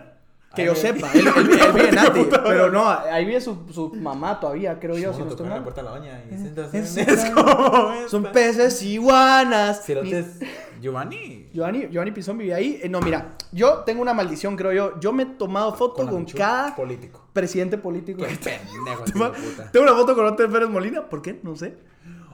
Que 0.54 0.64
yo 0.64 0.74
sepa. 0.74 1.10
Él, 1.12 1.26
él, 1.26 1.50
él 1.50 1.72
vive 1.74 1.88
en 1.88 1.94
Nati. 1.94 2.20
pero 2.44 2.70
no, 2.70 2.88
ahí 2.88 3.24
vive 3.24 3.40
su, 3.40 3.56
su 3.72 3.92
mamá 3.94 4.38
todavía, 4.40 4.78
creo 4.78 4.96
yo, 4.96 5.12
si 5.12 5.20
no 5.22 5.28
estoy 5.30 5.46
tocarle 5.46 5.48
la 5.48 5.54
mal. 5.56 5.62
puerta 5.64 5.82
la 5.82 5.98
y 5.98 6.34
Eh, 6.74 7.04
es- 7.06 7.30
como 7.34 8.08
Son 8.08 8.24
peces 8.32 8.82
iguanas. 8.82 9.84
Cerotes, 9.84 10.26
Giovanni. 10.80 11.48
Giovanni, 11.52 11.88
Giovanni 11.90 12.10
Pinzón 12.12 12.38
vivía 12.38 12.56
ahí. 12.56 12.78
Eh, 12.82 12.88
no, 12.88 13.00
mira, 13.00 13.36
yo 13.52 13.78
tengo 13.86 14.02
una 14.02 14.12
maldición, 14.14 14.56
creo 14.56 14.72
yo. 14.72 15.00
Yo 15.00 15.12
me 15.12 15.22
he 15.22 15.26
tomado 15.26 15.72
foto 15.74 16.06
con 16.06 16.20
Michu, 16.20 16.36
cada 16.36 16.74
político. 16.76 17.22
presidente 17.32 17.78
político. 17.78 18.22
Qué 18.26 18.36
pendejo, 18.36 19.04
puta. 19.04 19.70
Tengo 19.72 19.86
una 19.86 19.94
foto 19.94 20.14
con 20.14 20.26
Otto 20.26 20.48
Pérez 20.50 20.68
Molina, 20.68 21.08
¿por 21.08 21.22
qué? 21.22 21.40
No 21.42 21.56
sé. 21.56 21.76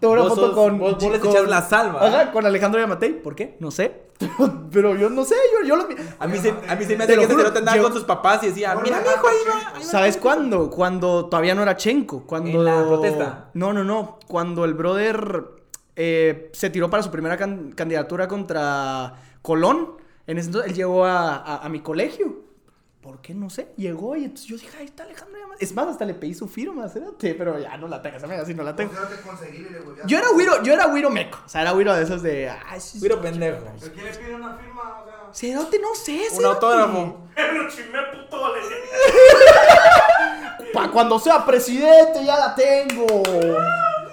Tengo 0.01 0.15
una 0.15 0.25
foto 0.25 0.47
sos- 0.47 0.55
con. 0.55 0.79
vos- 0.79 0.93
vos 0.99 1.13
les 1.13 1.23
echas 1.25 1.47
la 1.49 1.63
salva, 1.63 2.07
Ajá, 2.07 2.33
con 2.33 2.47
Alejandro 2.47 2.81
Yamatei, 2.81 3.13
¿por 3.23 3.35
qué? 3.35 3.57
No 3.61 3.71
sé. 3.71 4.09
Pero 4.73 4.97
yo 4.97 5.09
no 5.11 5.25
sé, 5.25 5.35
yo, 5.61 5.67
yo 5.67 5.77
lo. 5.77 5.87
A 6.19 6.27
mí, 6.27 6.39
se, 6.39 6.51
a 6.69 6.75
mí 6.77 6.85
se 6.85 6.97
me 6.97 7.05
hace 7.05 7.17
lo 7.17 7.21
que 7.23 7.25
ese 7.27 7.33
juro, 7.35 7.39
cerote 7.45 7.59
andaba 7.59 7.77
yo- 7.77 7.83
con 7.85 7.93
sus 7.93 8.05
papás 8.05 8.43
y 8.43 8.47
decía, 8.49 8.75
mira, 8.83 9.01
mi 9.01 9.07
hijo 9.09 9.29
ahí 9.29 9.37
va. 9.49 9.69
ahí 9.77 9.81
va". 9.81 9.83
¿Sabes 9.85 10.17
cuándo? 10.17 10.71
Cuando 10.71 11.27
todavía 11.27 11.55
no 11.55 11.63
era 11.63 11.77
Chenko. 11.77 12.25
Cuando... 12.27 12.51
¿En 12.51 12.65
la 12.65 12.85
protesta? 12.87 13.51
No, 13.55 13.73
no, 13.73 13.85
no. 13.85 14.19
Cuando 14.27 14.65
el 14.65 14.75
brother 14.75 15.45
eh, 15.97 16.51
se 16.53 16.71
tiró 16.71 16.89
para 16.91 17.03
su 17.03 17.11
primera 17.11 17.37
can- 17.37 17.73
candidatura 17.73 18.27
contra 18.29 19.15
Colón. 19.43 19.97
En 20.27 20.39
ese 20.39 20.47
entonces 20.49 20.71
él 20.71 20.77
llegó 20.77 21.05
a, 21.05 21.37
a- 21.37 21.65
a 21.65 21.69
mi 21.69 21.81
colegio. 21.81 22.50
¿Por 23.11 23.21
qué? 23.21 23.35
No 23.35 23.51
sé. 23.51 23.73
Llegó 23.77 24.15
y 24.15 24.23
entonces 24.23 24.47
yo 24.47 24.57
dije, 24.57 24.69
ahí 24.79 24.85
está 24.85 25.03
Alejandro 25.03 25.37
Yamatei. 25.37 25.65
Es 25.67 25.75
más, 25.75 25.89
hasta 25.89 26.05
le 26.05 26.15
pedí 26.15 26.33
su 26.33 26.47
firma, 26.47 26.87
espérate, 26.87 27.35
pero 27.35 27.59
ya 27.59 27.77
no 27.77 27.89
la 27.89 28.01
tengo, 28.01 28.17
esa 28.19 28.29
mega 28.29 28.45
sí 28.47 28.55
no 28.55 28.63
la 28.63 28.77
tengo. 28.77 28.93
Te 28.93 29.21
conseguí 29.21 29.59
le 29.69 29.79
a- 29.79 30.07
Yo 30.07 30.17
era 30.19 30.29
güiro, 30.29 30.63
yo 30.63 30.73
era 30.73 30.87
güiro 30.87 31.11
meco. 31.11 31.39
O 31.45 31.49
sea, 31.49 31.63
era 31.63 31.73
güiro 31.73 31.93
de 31.93 32.05
esos 32.05 32.23
de. 32.23 32.49
Ay, 32.49 32.81
sí, 32.81 33.01
Güiro 33.01 33.21
pendejo. 33.21 33.65
¿Pero 33.81 33.93
quién 33.93 34.05
le 34.07 34.13
pide 34.13 34.35
una 34.37 34.57
firma? 34.57 35.01
O 35.01 35.05
sea. 35.05 35.51
Cerote, 35.51 35.81
no 35.81 35.93
sé, 35.97 36.21
Un 36.31 36.37
cerote. 36.37 36.47
autógrafo. 36.67 37.21
Pero 37.35 37.69
chimé 37.69 37.99
puto, 38.13 38.41
Pa' 40.73 40.89
cuando 40.93 41.19
sea 41.19 41.45
presidente 41.45 42.25
ya 42.25 42.39
la 42.39 42.55
tengo. 42.55 43.07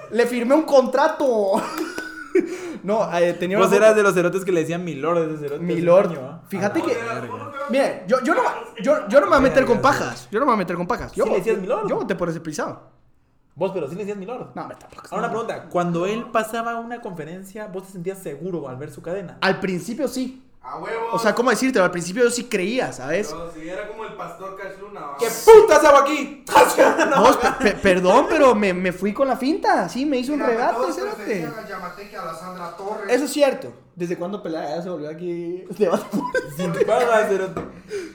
Le 0.10 0.26
firmé 0.26 0.56
un 0.56 0.64
contrato. 0.64 1.62
No, 2.84 3.12
eh, 3.18 3.34
tenía 3.34 3.58
Vos 3.58 3.68
una 3.68 3.78
eras 3.78 3.96
de 3.96 4.04
los 4.04 4.14
cerotes 4.14 4.46
que 4.46 4.52
le 4.52 4.62
decían 4.62 4.84
ese 4.88 5.38
cerote. 5.38 5.64
Mi 5.64 5.82
lord. 5.82 6.12
año, 6.12 6.20
¿ah? 6.22 6.42
Fíjate 6.48 6.82
que. 6.82 6.96
Mire, 7.70 8.04
yo, 8.08 8.22
yo, 8.24 8.36
no, 8.36 8.42
yo, 8.82 9.08
yo 9.08 9.20
no 9.20 9.26
me 9.26 9.30
voy 9.32 9.38
a 9.38 9.42
meter 9.42 9.66
con 9.66 9.82
pajas. 9.82 10.28
Yo 10.32 10.40
no 10.40 10.46
me 10.46 10.52
voy 10.52 10.56
a 10.56 10.58
meter 10.60 10.76
con 10.76 10.88
pajas. 10.88 11.14
Yo, 11.14 11.26
Sí 11.26 11.30
le 11.32 11.38
decías 11.38 11.58
mi 11.58 11.68
lord. 11.68 11.90
yo 11.90 11.96
voté 11.96 12.16
por 12.16 12.30
ese 12.30 12.40
pisado. 12.40 12.98
Vos, 13.58 13.72
pero 13.74 13.88
sí 13.88 13.96
le 13.96 14.02
decías 14.02 14.18
Milord. 14.20 14.50
No, 14.54 14.68
me 14.68 14.76
tampoco. 14.76 15.08
Ahora 15.10 15.18
una 15.18 15.30
pregunta, 15.30 15.70
cuando 15.70 16.06
él 16.06 16.28
pasaba 16.32 16.80
una 16.80 17.02
conferencia, 17.02 17.66
¿vos 17.66 17.88
te 17.88 17.94
sentías 17.94 18.20
seguro 18.20 18.70
al 18.70 18.78
ver 18.78 18.92
su 18.92 19.02
cadena? 19.02 19.40
Al 19.42 19.60
principio 19.60 20.08
sí. 20.08 20.44
A 20.62 20.78
huevo. 20.78 21.08
O 21.14 21.18
sea, 21.18 21.34
¿cómo 21.34 21.50
decirte? 21.50 21.80
Al 21.80 21.90
principio 21.90 22.24
yo 22.24 22.30
sí 22.30 22.44
creía, 22.44 22.94
¿sabes? 22.94 23.34
No, 23.34 23.50
si 23.50 23.68
era 23.68 23.88
como 23.88 24.06
el 24.06 24.14
pastor. 24.14 24.57
¿Qué 25.20 25.28
putas 25.46 25.84
hago 25.84 25.98
aquí? 25.98 26.44
No, 27.10 27.40
pe- 27.40 27.52
pe- 27.72 27.72
perdón, 27.82 28.28
pero 28.30 28.54
me, 28.54 28.74
me 28.74 28.92
fui 28.92 29.14
con 29.14 29.28
la 29.28 29.36
finta. 29.38 29.88
Sí, 29.90 30.06
me 30.06 30.18
hizo 30.18 30.34
un 30.34 30.40
regate. 30.40 30.78
Eso 33.10 33.26
es 33.26 33.32
cierto. 33.32 33.74
¿Desde 33.96 34.16
cuándo 34.18 34.44
pelea? 34.44 34.76
Ya 34.76 34.82
se 34.84 34.90
volvió 34.90 35.10
aquí. 35.10 35.64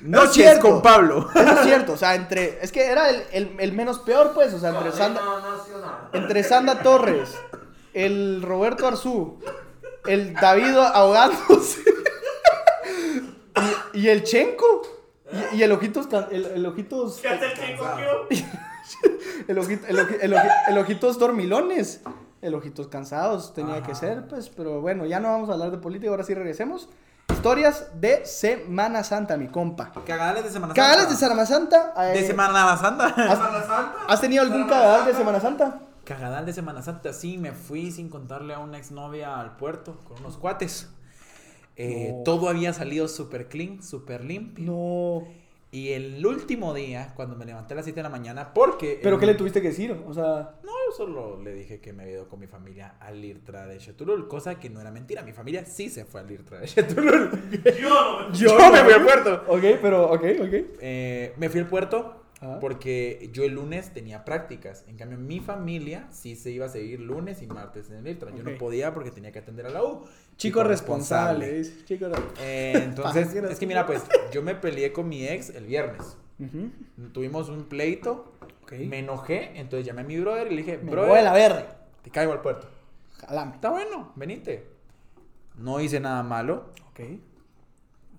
No 0.03 0.23
es 0.25 0.33
cierto. 0.33 0.61
con 0.69 0.83
Pablo. 0.83 1.29
Eso 1.35 1.53
es 1.53 1.61
cierto. 1.65 1.93
O 1.93 1.97
sea, 1.97 2.15
entre. 2.15 2.59
Es 2.63 2.71
que 2.73 2.87
era 2.87 3.11
el, 3.11 3.25
el, 3.33 3.57
el 3.59 3.73
menos 3.73 3.99
peor, 4.01 4.33
pues. 4.35 4.53
O 4.55 4.59
sea, 4.61 4.71
entre 4.71 4.93
Sanda, 4.93 5.21
No, 5.21 5.41
no. 5.41 5.49
entre 6.13 6.43
Sanda 6.45 6.83
Torres, 6.83 7.31
el 7.95 8.43
Roberto 8.43 8.87
Arzú, 8.87 9.39
el 10.07 10.35
David 10.35 10.77
ahogándose. 10.77 11.81
Y, 13.95 14.01
y 14.01 14.09
el 14.09 14.23
Chenco. 14.25 14.83
Y, 15.53 15.57
y 15.57 15.63
el 15.63 15.73
Ojitos. 15.73 16.07
Can- 16.07 16.27
El, 16.31 16.45
el 16.47 16.67
Ojitos. 16.67 17.19
¿Qué 17.21 17.29
hace 17.29 17.47
el 17.47 17.53
chico, 17.53 17.87
tío? 18.31 18.49
El, 19.49 19.59
ojito- 19.59 19.87
el, 19.89 19.97
oji- 19.99 20.19
el 20.21 20.33
oji- 20.35 20.51
el 20.69 20.79
ojitos 20.79 21.19
dormilones. 21.19 22.01
El 22.43 22.55
ojitos 22.55 22.89
cansados 22.89 23.55
tenía 23.55 23.83
que 23.83 23.95
ser, 23.95 24.27
pues. 24.27 24.49
Pero 24.51 24.81
bueno, 24.81 25.07
ya 25.07 25.21
no 25.21 25.29
vamos 25.31 25.49
a 25.51 25.53
hablar 25.53 25.71
de 25.71 25.79
política. 25.79 26.11
Ahora 26.11 26.25
sí 26.25 26.35
regresemos. 26.35 26.89
Historias 27.33 27.89
de 28.01 28.27
Semana 28.27 29.05
Santa, 29.05 29.37
mi 29.37 29.47
compa. 29.49 29.93
Cagadales 30.07 30.45
de 30.45 30.51
Semana 30.51 30.75
Santa. 30.75 30.83
Cagales 30.91 31.11
de 31.11 31.17
Semana 31.17 31.47
Santa. 31.47 31.95
eh, 31.97 32.21
De 32.21 32.27
Semana 32.27 32.77
Santa. 32.77 33.09
Semana 33.15 33.61
Santa. 33.63 33.95
¿Has 34.09 34.21
tenido 34.21 34.43
algún 34.43 34.65
cagadal 34.69 35.07
de 35.07 35.15
Semana 35.15 35.41
Santa? 35.41 35.79
Cagadal 36.05 36.45
de 36.45 36.53
Semana 36.53 36.83
Santa, 36.83 37.13
sí, 37.13 37.39
me 37.39 37.53
fui 37.53 37.93
sin 37.93 38.09
contarle 38.09 38.55
a 38.55 38.59
una 38.59 38.77
exnovia 38.79 39.39
al 39.39 39.57
puerto 39.57 39.97
con 40.09 40.19
unos 40.19 40.37
cuates. 40.37 40.89
Eh, 41.77 42.11
No. 42.13 42.23
Todo 42.25 42.49
había 42.49 42.73
salido 42.73 43.09
súper 43.09 43.49
clean, 43.49 43.83
súper 43.83 44.25
limpio. 44.25 44.65
No. 44.65 45.25
Y 45.75 45.93
el 45.93 46.25
último 46.27 46.75
día, 46.75 47.15
cuando 47.17 47.35
me 47.35 47.47
levanté 47.47 47.73
a 47.73 47.77
las 47.77 47.87
7 47.87 48.01
de 48.01 48.03
la 48.03 48.11
mañana, 48.11 48.53
porque... 48.53 49.01
¿Pero 49.03 49.15
el- 49.15 49.21
qué 49.21 49.27
le 49.27 49.35
tuviste 49.35 49.63
que 49.63 49.69
decir? 49.69 49.97
O 50.07 50.13
sea. 50.13 50.57
No, 50.63 50.71
yo 50.71 50.93
solo 50.95 51.43
le 51.43 51.55
dije 51.55 51.81
que 51.81 51.95
me 51.95 52.03
había 52.03 52.17
ido 52.17 52.29
con 52.29 52.41
mi 52.41 52.47
familia 52.47 52.97
al 53.01 53.25
IRTRA 53.25 53.67
de 53.67 53.79
Chetulul, 53.79 54.29
cosa 54.29 54.61
que 54.61 54.69
no 54.69 54.83
era 54.83 54.91
mentira. 54.91 55.23
Mi 55.23 55.33
familia 55.33 55.65
sí 55.65 55.89
se 55.89 56.05
fue 56.05 56.21
al 56.21 56.31
IRTRA 56.31 56.59
de 56.61 56.67
Chetulul. 56.67 57.31
Yo 57.81 57.89
no 57.89 58.29
me. 58.29 58.37
Yo 58.37 58.59
me 58.71 58.79
fui 58.85 58.93
al 58.93 59.03
puerto. 59.03 59.45
Ok, 59.49 59.63
pero, 59.81 60.13
ok, 60.13 60.23
ok. 60.43 60.55
Eh, 60.81 61.33
me 61.39 61.49
fui 61.49 61.61
al 61.61 61.69
puerto 61.69 62.22
Ajá. 62.43 62.59
porque 62.59 63.31
yo 63.33 63.45
el 63.45 63.53
lunes 63.55 63.93
tenía 63.95 64.25
prácticas. 64.25 64.85
En 64.89 64.97
cambio, 64.97 65.17
mi 65.17 65.39
familia 65.39 66.09
sí 66.11 66.35
se 66.35 66.51
iba 66.51 66.67
a 66.67 66.69
seguir 66.69 66.99
lunes 66.99 67.41
y 67.41 67.47
martes 67.47 67.89
en 67.89 67.99
el 67.99 68.09
IRTRA. 68.09 68.35
Yo 68.35 68.43
no 68.43 68.59
podía 68.59 68.93
porque 68.93 69.13
tenía 69.13 69.31
que 69.31 69.39
atender 69.39 69.67
a 69.67 69.71
la 69.71 69.85
U. 69.85 70.05
Chico 70.37 70.65
responsable. 70.65 71.63
Chico 71.85 72.07
Eh, 72.41 72.73
entonces, 72.85 73.33
es 73.51 73.59
que 73.61 73.67
mira, 73.67 73.87
pues 73.87 74.03
yo 74.33 74.43
me 74.43 74.57
peleé 74.57 74.93
con 74.93 75.09
mi 75.09 75.25
ex 75.27 75.51
el 75.51 75.67
viernes. 75.67 76.17
Tuvimos 77.13 77.49
un 77.49 77.65
pleito. 77.65 78.33
Me 78.73 78.99
enojé. 78.99 79.53
Entonces 79.61 79.87
llamé 79.87 80.01
a 80.01 80.05
mi 80.05 80.19
brother 80.19 80.51
y 80.51 80.57
le 80.57 80.63
dije, 80.63 80.79
Me 80.79 80.91
brother, 80.91 81.11
voy 81.11 81.19
a 81.21 81.23
la 81.23 81.33
verga. 81.33 81.77
te 82.03 82.11
caigo 82.11 82.33
al 82.33 82.41
puerto. 82.41 82.67
Jalame. 83.21 83.55
Está 83.55 83.71
bueno, 83.71 84.13
venite. 84.17 84.67
No 85.57 85.81
hice 85.81 86.01
nada 86.01 86.23
malo. 86.25 86.73
Ok. 86.91 87.01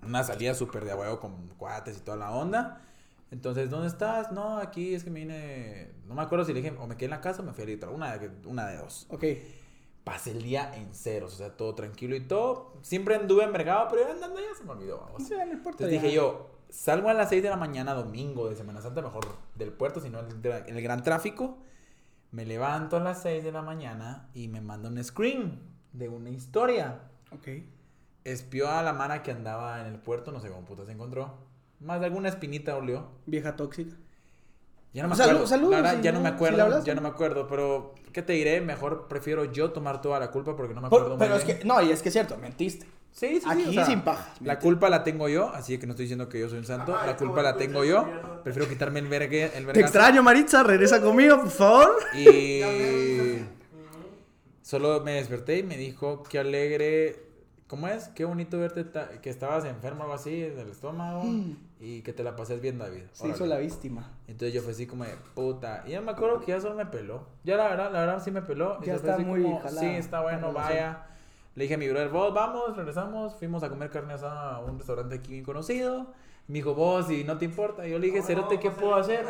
Una 0.06 0.22
salida 0.24 0.54
súper 0.54 0.84
de 0.84 0.94
huevo 0.94 1.20
con 1.20 1.48
cuates 1.58 1.98
y 1.98 2.00
toda 2.00 2.16
la 2.16 2.30
onda. 2.30 2.80
Entonces, 3.34 3.68
¿dónde 3.68 3.88
estás? 3.88 4.30
No, 4.30 4.58
aquí 4.58 4.94
es 4.94 5.02
que 5.02 5.10
me 5.10 5.18
vine. 5.18 5.90
No 6.06 6.14
me 6.14 6.22
acuerdo 6.22 6.44
si 6.44 6.52
le 6.52 6.62
dije 6.62 6.72
o 6.78 6.86
me 6.86 6.94
quedé 6.94 7.06
en 7.06 7.10
la 7.10 7.20
casa 7.20 7.42
o 7.42 7.44
me 7.44 7.52
fui 7.52 7.64
a 7.64 7.66
Litra. 7.66 7.90
Una 7.90 8.16
de, 8.16 8.30
una 8.46 8.68
de 8.68 8.76
dos. 8.76 9.08
Ok. 9.10 9.24
Pasé 10.04 10.30
el 10.30 10.42
día 10.44 10.72
en 10.76 10.94
ceros, 10.94 11.34
o 11.34 11.36
sea, 11.38 11.56
todo 11.56 11.74
tranquilo 11.74 12.14
y 12.14 12.20
todo. 12.20 12.74
Siempre 12.82 13.16
anduve 13.16 13.42
envergado, 13.42 13.88
pero 13.90 14.08
andando 14.08 14.38
ya 14.38 14.54
se 14.56 14.62
me 14.62 14.70
olvidó. 14.70 15.00
vamos. 15.00 15.26
Sí, 15.26 15.34
en 15.34 15.50
el 15.50 15.60
puerto 15.60 15.82
Entonces 15.82 15.94
ya. 15.96 16.02
dije 16.02 16.14
yo, 16.14 16.48
salgo 16.70 17.08
a 17.08 17.14
las 17.14 17.28
6 17.30 17.42
de 17.42 17.50
la 17.50 17.56
mañana 17.56 17.92
domingo 17.92 18.48
de 18.48 18.54
Semana 18.54 18.80
Santa, 18.80 19.02
mejor 19.02 19.26
del 19.56 19.72
puerto, 19.72 20.00
sino 20.00 20.20
en 20.20 20.26
el, 20.26 20.46
en 20.68 20.76
el 20.76 20.82
gran 20.82 21.02
tráfico. 21.02 21.58
Me 22.30 22.46
levanto 22.46 22.98
a 22.98 23.00
las 23.00 23.20
6 23.22 23.42
de 23.42 23.50
la 23.50 23.62
mañana 23.62 24.28
y 24.32 24.46
me 24.46 24.60
manda 24.60 24.88
un 24.88 25.02
screen 25.02 25.58
de 25.92 26.08
una 26.08 26.30
historia. 26.30 27.00
Ok. 27.32 27.48
Espió 28.22 28.70
a 28.70 28.80
la 28.84 28.92
mana 28.92 29.24
que 29.24 29.32
andaba 29.32 29.80
en 29.80 29.86
el 29.86 29.98
puerto, 29.98 30.30
no 30.30 30.38
sé 30.38 30.50
cómo 30.50 30.64
puta 30.64 30.86
se 30.86 30.92
encontró. 30.92 31.52
Más 31.84 32.00
de 32.00 32.06
alguna 32.06 32.28
espinita 32.28 32.76
olió. 32.76 33.08
Vieja 33.26 33.56
tóxica. 33.56 33.94
Ya 34.92 35.02
no 35.02 35.08
me 35.08 35.16
Salud- 35.16 35.44
acuerdo. 35.44 35.46
sí, 35.46 36.02
ya 36.02 36.12
no 36.12 36.18
¿no? 36.18 36.22
me 36.24 36.28
¿Sí 36.30 36.34
acuerdo. 36.34 36.84
ya 36.84 36.94
no 36.94 37.00
me 37.00 37.08
acuerdo. 37.08 37.46
Pero, 37.48 37.94
¿qué 38.12 38.22
te 38.22 38.32
diré? 38.32 38.60
Mejor 38.60 39.08
prefiero 39.08 39.44
yo 39.44 39.72
tomar 39.72 40.00
toda 40.00 40.20
la 40.20 40.30
culpa 40.30 40.56
porque 40.56 40.72
no 40.72 40.80
me 40.80 40.88
Por- 40.88 41.00
acuerdo 41.02 41.18
pero 41.18 41.30
muy 41.32 41.40
es 41.40 41.46
bien. 41.46 41.58
que, 41.58 41.64
no, 41.64 41.82
y 41.82 41.90
es 41.90 42.00
que 42.00 42.10
es 42.10 42.12
cierto, 42.12 42.36
mentiste. 42.36 42.86
Sí, 43.10 43.28
sí, 43.34 43.40
sí, 43.42 43.46
Aquí 43.48 43.64
o 43.68 43.72
sea, 43.72 43.86
sin 43.86 44.02
pajas, 44.02 44.26
La 44.40 44.54
mentira. 44.54 44.58
culpa 44.60 44.88
la 44.90 45.04
tengo 45.04 45.28
yo, 45.28 45.48
así 45.50 45.78
que 45.78 45.86
no 45.86 45.92
estoy 45.92 46.04
diciendo 46.04 46.28
que 46.28 46.38
yo 46.40 46.48
soy 46.48 46.58
un 46.58 46.64
santo. 46.64 46.96
Ay, 46.98 47.08
la 47.08 47.16
culpa 47.16 47.42
la 47.42 47.56
tengo 47.56 47.84
yo. 47.84 48.04
mierda. 48.04 48.42
Prefiero 48.42 48.68
quitarme 48.68 49.00
el 49.00 49.08
vergue, 49.08 49.50
el 49.56 49.66
Te 49.66 49.80
extraño, 49.80 50.22
Maritza. 50.22 50.62
Regresa 50.64 51.00
conmigo, 51.00 51.38
por 51.40 51.50
favor. 51.50 51.96
Y 52.16 52.60
solo 54.62 55.00
me 55.04 55.12
desperté 55.12 55.58
y 55.58 55.62
me 55.62 55.76
dijo, 55.76 56.22
qué 56.24 56.38
alegre, 56.40 57.22
¿cómo 57.66 57.88
es? 57.88 58.08
Qué 58.08 58.24
bonito 58.24 58.58
verte 58.58 58.84
ta- 58.84 59.08
que 59.20 59.30
estabas 59.30 59.64
enfermo 59.64 60.00
o 60.00 60.02
algo 60.04 60.14
así 60.14 60.40
del 60.40 60.68
estómago 60.70 61.22
y 61.84 62.00
que 62.00 62.14
te 62.14 62.24
la 62.24 62.34
pases 62.34 62.62
bien, 62.62 62.78
David. 62.78 63.02
Se 63.12 63.24
Órale. 63.24 63.34
hizo 63.36 63.46
la 63.46 63.58
víctima. 63.58 64.10
Entonces 64.26 64.54
yo 64.54 64.62
fue 64.62 64.72
así 64.72 64.86
como 64.86 65.04
de 65.04 65.14
puta. 65.34 65.84
Y 65.86 65.90
yo 65.90 66.00
me 66.00 66.12
acuerdo 66.12 66.40
que 66.40 66.46
ya 66.46 66.60
solo 66.60 66.74
me 66.76 66.86
peló. 66.86 67.26
Ya 67.44 67.58
la 67.58 67.68
verdad, 67.68 67.92
la 67.92 68.00
verdad 68.00 68.22
sí 68.24 68.30
me 68.30 68.40
peló. 68.40 68.78
Y 68.82 68.86
Ya 68.86 68.94
está 68.94 69.16
así 69.16 69.24
muy 69.24 69.42
como, 69.42 69.60
jalada 69.60 69.80
Sí, 69.80 69.86
está 69.88 70.22
bueno, 70.22 70.52
vaya. 70.54 71.06
Le 71.54 71.64
dije 71.64 71.74
a 71.74 71.78
mi 71.78 71.86
brother, 71.88 72.08
vos 72.08 72.32
vamos, 72.32 72.74
regresamos. 72.74 73.34
Fuimos 73.34 73.62
a 73.62 73.68
comer 73.68 73.90
carne 73.90 74.14
asada 74.14 74.56
a 74.56 74.60
un 74.60 74.78
restaurante 74.78 75.16
aquí 75.16 75.32
bien 75.32 75.44
conocido. 75.44 76.06
Me 76.46 76.54
dijo, 76.54 76.74
vos, 76.74 77.06
si 77.06 77.22
no 77.24 77.36
te 77.36 77.44
importa. 77.44 77.86
Y 77.86 77.90
yo 77.90 77.98
le 77.98 78.06
dije, 78.06 78.20
No, 78.20 78.26
Cerote, 78.26 78.54
no, 78.54 78.60
¿qué 78.60 78.70
puedo 78.70 78.94
hacer? 78.94 79.26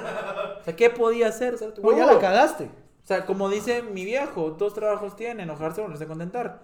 O 0.61 0.65
sea, 0.65 0.77
¿qué 0.77 0.91
podía 0.91 1.29
hacer? 1.29 1.59
Cerote? 1.59 1.81
Oye, 1.83 1.99
ya 1.99 2.07
la 2.07 2.21
cagaste. 2.21 2.65
O 2.65 3.07
sea, 3.07 3.27
como 3.27 3.49
dice 3.49 3.83
mi 3.83 4.05
viejo, 4.05 4.51
dos 4.51 4.75
trabajos 4.75 5.17
tiene, 5.17 5.43
enojarse 5.43 5.81
o 5.81 5.85
volverse 5.85 6.05
a 6.05 6.09
contentar. 6.09 6.63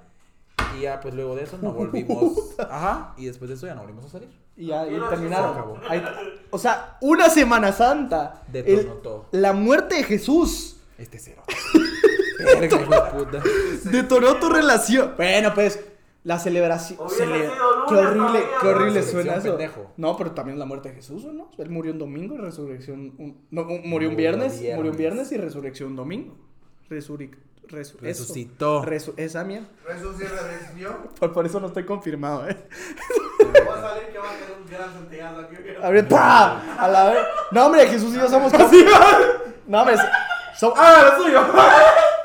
Y 0.79 0.83
ya, 0.83 1.00
pues 1.00 1.14
luego 1.14 1.35
de 1.35 1.42
eso 1.42 1.59
no 1.61 1.72
volvimos. 1.72 2.55
Ajá. 2.59 3.14
Y 3.16 3.26
después 3.26 3.48
de 3.48 3.57
eso 3.57 3.66
ya 3.66 3.74
no 3.74 3.81
volvimos 3.83 4.05
a 4.05 4.09
salir. 4.09 4.31
Y 4.61 4.66
ya 4.66 4.87
y 4.87 4.94
Una 4.94 5.09
terminaron. 5.09 5.81
se. 5.81 5.88
Ahí- 5.92 6.05
o 6.51 6.59
sea, 6.59 6.99
una 7.01 7.31
Semana 7.31 7.73
Santa. 7.73 8.42
Detonó 8.49 8.79
El- 8.81 9.03
todo. 9.03 9.27
la 9.33 9.53
muerte 9.53 9.94
de 9.96 10.05
Jesús 10.05 10.77
Este 10.99 11.18
cero. 11.18 11.42
Verga, 12.38 12.66
hijo 12.81 12.90
de 12.94 13.25
puta. 13.25 13.42
detonó 13.90 14.37
tu 14.37 14.49
relación. 14.51 15.14
Bueno, 15.16 15.53
pues, 15.55 15.81
la 16.25 16.38
celebración. 16.38 16.99
Cele- 17.09 17.51
Qué 17.88 17.94
horrible, 17.94 18.40
qué 18.61 18.66
horrible 18.68 19.01
Resurrección, 19.01 19.23
suena 19.23 19.35
eso. 19.37 19.49
pendejo. 19.57 19.92
No, 19.96 20.16
pero 20.16 20.33
también 20.33 20.59
la 20.59 20.64
muerte 20.66 20.90
de 20.90 20.96
Jesús, 20.96 21.25
¿o 21.25 21.33
¿no? 21.33 21.51
Él 21.59 21.70
murió 21.70 21.92
un 21.92 21.99
domingo 21.99 22.35
y 22.35 22.38
resurrección. 22.38 23.14
un- 23.18 23.46
no, 23.51 23.62
un- 23.62 23.88
murió 23.88 24.11
un 24.11 24.16
viernes, 24.16 24.59
viernes. 24.61 24.77
murió 24.77 24.92
un 24.92 24.99
viernes 24.99 25.33
y 25.33 25.37
resurrección 25.38 25.90
un 25.90 25.96
domingo. 25.96 26.37
Resurric, 26.88 27.38
resu- 27.70 27.96
eso. 27.96 27.98
Resucitó. 28.00 28.83
Resu- 28.85 29.14
esa 29.16 29.44
mierda. 29.44 29.66
Resucitó. 29.87 30.35
Por, 31.18 31.33
por 31.33 31.46
eso 31.46 31.61
no 31.61 31.68
estoy 31.68 31.85
confirmado, 31.87 32.48
¿eh? 32.48 32.68
Va 33.68 33.78
a 33.78 33.80
salir 33.80 34.09
que 34.12 34.18
va 34.18 34.30
a 34.30 34.35
tener 34.35 34.56
un 34.62 34.66
gran 34.70 34.92
santiago 34.92 35.40
aquí. 35.40 35.56
A 36.78 36.88
la 36.88 37.04
vez. 37.11 37.18
No, 37.50 37.66
hombre, 37.66 37.87
Jesús 37.87 38.14
y 38.14 38.18
yo 38.18 38.28
somos 38.28 38.52
compas. 38.52 38.70
No, 39.66 39.80
hombre, 39.80 39.96
so- 40.59 40.74
¡Ah, 40.76 41.12
lo 41.16 41.22
suyo! 41.24 41.40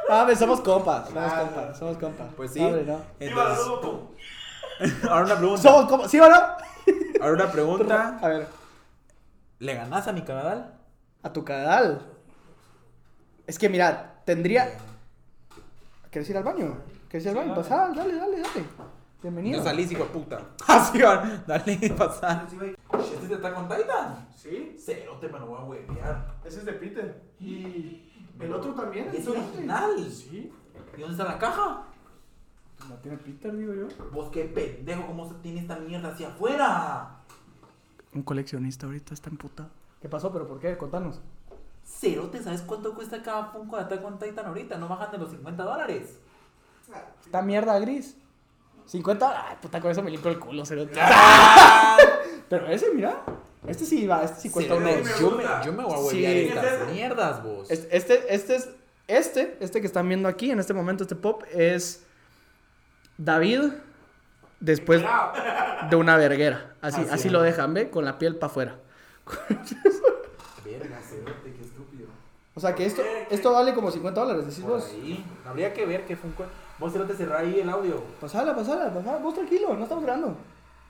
no, 0.09 0.15
hombre, 0.21 0.35
somos 0.35 0.61
compas. 0.61 1.09
Somos 1.09 1.33
compas, 1.33 1.77
somos 1.77 1.97
compas. 1.97 2.27
Pues 2.35 2.51
sí. 2.51 2.59
Hombre, 2.63 2.83
no. 2.83 3.01
Entonces, 3.19 3.65
ahora 5.09 5.25
una 5.25 5.37
pregunta. 5.37 5.61
Somos 5.61 5.85
compas, 5.89 6.11
¿sí 6.11 6.19
o 6.19 6.29
no? 6.29 6.35
Ahora 7.21 7.33
una 7.33 7.51
pregunta. 7.51 8.19
A 8.21 8.27
ver, 8.27 8.47
¿Le 9.59 9.73
ganás 9.73 10.07
a 10.07 10.11
mi 10.11 10.21
canadal? 10.23 10.73
a 11.23 11.31
tu 11.33 11.43
canal. 11.45 12.05
Es 13.47 13.57
que 13.57 13.67
mira, 13.69 14.21
tendría. 14.25 14.77
¿Quieres 16.15 16.29
ir 16.29 16.37
al 16.37 16.45
baño? 16.45 16.77
¿Quieres 17.09 17.25
ir 17.25 17.29
al 17.31 17.35
baño? 17.35 17.55
Pasá, 17.55 17.89
dale, 17.93 18.15
dale, 18.15 18.39
dale. 18.39 18.65
Bienvenido. 19.21 19.57
No 19.57 19.63
salís, 19.65 19.91
hijo 19.91 20.05
de 20.05 20.09
puta. 20.11 20.39
Así 20.65 21.01
va. 21.01 21.41
Dale, 21.45 21.93
pasa. 21.97 22.47
¿Este 22.49 23.27
te 23.27 23.33
está 23.33 23.53
con 23.53 23.67
Titan? 23.67 24.25
Sí, 24.33 24.77
Cero, 24.79 25.17
te 25.19 25.27
me 25.27 25.39
lo 25.39 25.47
voy 25.47 25.59
a 25.59 25.63
huevear. 25.65 26.35
ese 26.45 26.59
es 26.59 26.65
de 26.65 26.71
Peter. 26.71 27.21
Y 27.37 28.13
el 28.39 28.53
otro 28.53 28.73
también. 28.73 29.09
¿Es 29.09 29.25
cerote. 29.25 29.41
original? 29.41 30.09
Sí. 30.09 30.53
¿Y 30.95 31.01
dónde 31.01 31.17
está 31.17 31.25
la 31.25 31.37
caja? 31.37 31.83
La 32.89 32.95
tiene 33.01 33.17
Peter, 33.17 33.53
digo 33.53 33.73
yo. 33.73 33.87
Vos 34.13 34.29
qué 34.31 34.45
pendejo, 34.45 35.07
¿cómo 35.07 35.27
se 35.27 35.33
tiene 35.41 35.59
esta 35.59 35.75
mierda 35.79 36.13
hacia 36.13 36.29
afuera? 36.29 37.17
Un 38.13 38.23
coleccionista 38.23 38.85
ahorita 38.85 39.13
está 39.13 39.29
en 39.29 39.35
puta. 39.35 39.67
¿Qué 40.01 40.07
pasó? 40.07 40.31
¿Pero 40.31 40.47
por 40.47 40.61
qué? 40.61 40.77
Contanos. 40.77 41.19
Cero, 41.87 42.29
¿te 42.31 42.41
sabes 42.41 42.61
cuánto 42.61 42.93
cuesta 42.95 43.21
cada 43.21 43.45
Funko 43.45 43.77
de 43.77 43.83
Attack 43.83 44.03
on 44.03 44.17
Titan 44.19 44.45
ahorita? 44.47 44.77
No 44.77 44.87
bajan 44.87 45.11
de 45.11 45.17
los 45.19 45.29
50 45.31 45.63
dólares. 45.63 46.19
Esta 47.23 47.41
mierda 47.41 47.77
gris. 47.79 48.17
50, 48.87 49.49
ay, 49.49 49.57
puta, 49.61 49.79
con 49.81 49.91
eso 49.91 50.03
me 50.03 50.11
limpio 50.11 50.29
el 50.31 50.39
culo, 50.39 50.65
cerote. 50.65 50.99
Ah. 51.01 51.97
Pero 52.49 52.67
ese, 52.67 52.91
mira, 52.93 53.21
este 53.67 53.85
sí 53.85 54.05
va, 54.05 54.23
este 54.23 54.41
sí 54.41 54.49
cuesta 54.51 54.75
unos. 54.75 55.19
yo, 55.19 55.31
me, 55.31 55.43
yo 55.65 55.73
me 55.73 55.83
voy 55.83 55.93
a 55.93 55.97
Sí. 55.97 56.23
huevear 56.23 56.35
estas 56.65 56.91
mierdas, 56.91 57.43
vos. 57.43 57.69
Este, 57.71 57.95
este, 57.97 58.33
este 58.35 58.55
es, 58.55 58.69
este, 59.07 59.57
este 59.59 59.81
que 59.81 59.87
están 59.87 60.07
viendo 60.07 60.27
aquí 60.29 60.51
en 60.51 60.59
este 60.59 60.73
momento, 60.73 61.03
este 61.03 61.15
pop, 61.15 61.43
es 61.51 62.03
David 63.17 63.71
después 64.59 65.03
de 65.89 65.95
una 65.95 66.17
verguera. 66.17 66.75
Así, 66.81 67.01
Así 67.01 67.09
así 67.11 67.27
es. 67.27 67.33
lo 67.33 67.41
dejan, 67.41 67.73
¿ve? 67.73 67.89
Con 67.89 68.05
la 68.05 68.17
piel 68.19 68.35
para 68.35 68.51
afuera. 68.51 68.75
Verga, 70.65 70.99
estúpido. 70.99 71.44
O 72.55 72.59
sea 72.59 72.73
que 72.73 72.85
esto, 72.85 73.01
esto 73.29 73.51
vale 73.51 73.73
como 73.73 73.91
50 73.91 74.19
dólares, 74.19 74.45
decís 74.47 74.63
vos. 74.63 74.89
ahí. 74.93 75.23
Habría 75.45 75.73
que 75.73 75.85
ver 75.85 76.05
qué 76.05 76.15
fue 76.15 76.29
un 76.29 76.35
Vos 76.79 76.91
cerote 76.93 77.13
cerrá 77.13 77.39
ahí 77.39 77.59
el 77.59 77.69
audio. 77.69 78.01
Pasala, 78.19 78.55
pasala, 78.55 78.93
pasala. 78.93 79.17
Vos 79.19 79.33
tranquilo, 79.33 79.73
no 79.75 79.83
estamos 79.83 80.03
grabando. 80.03 80.35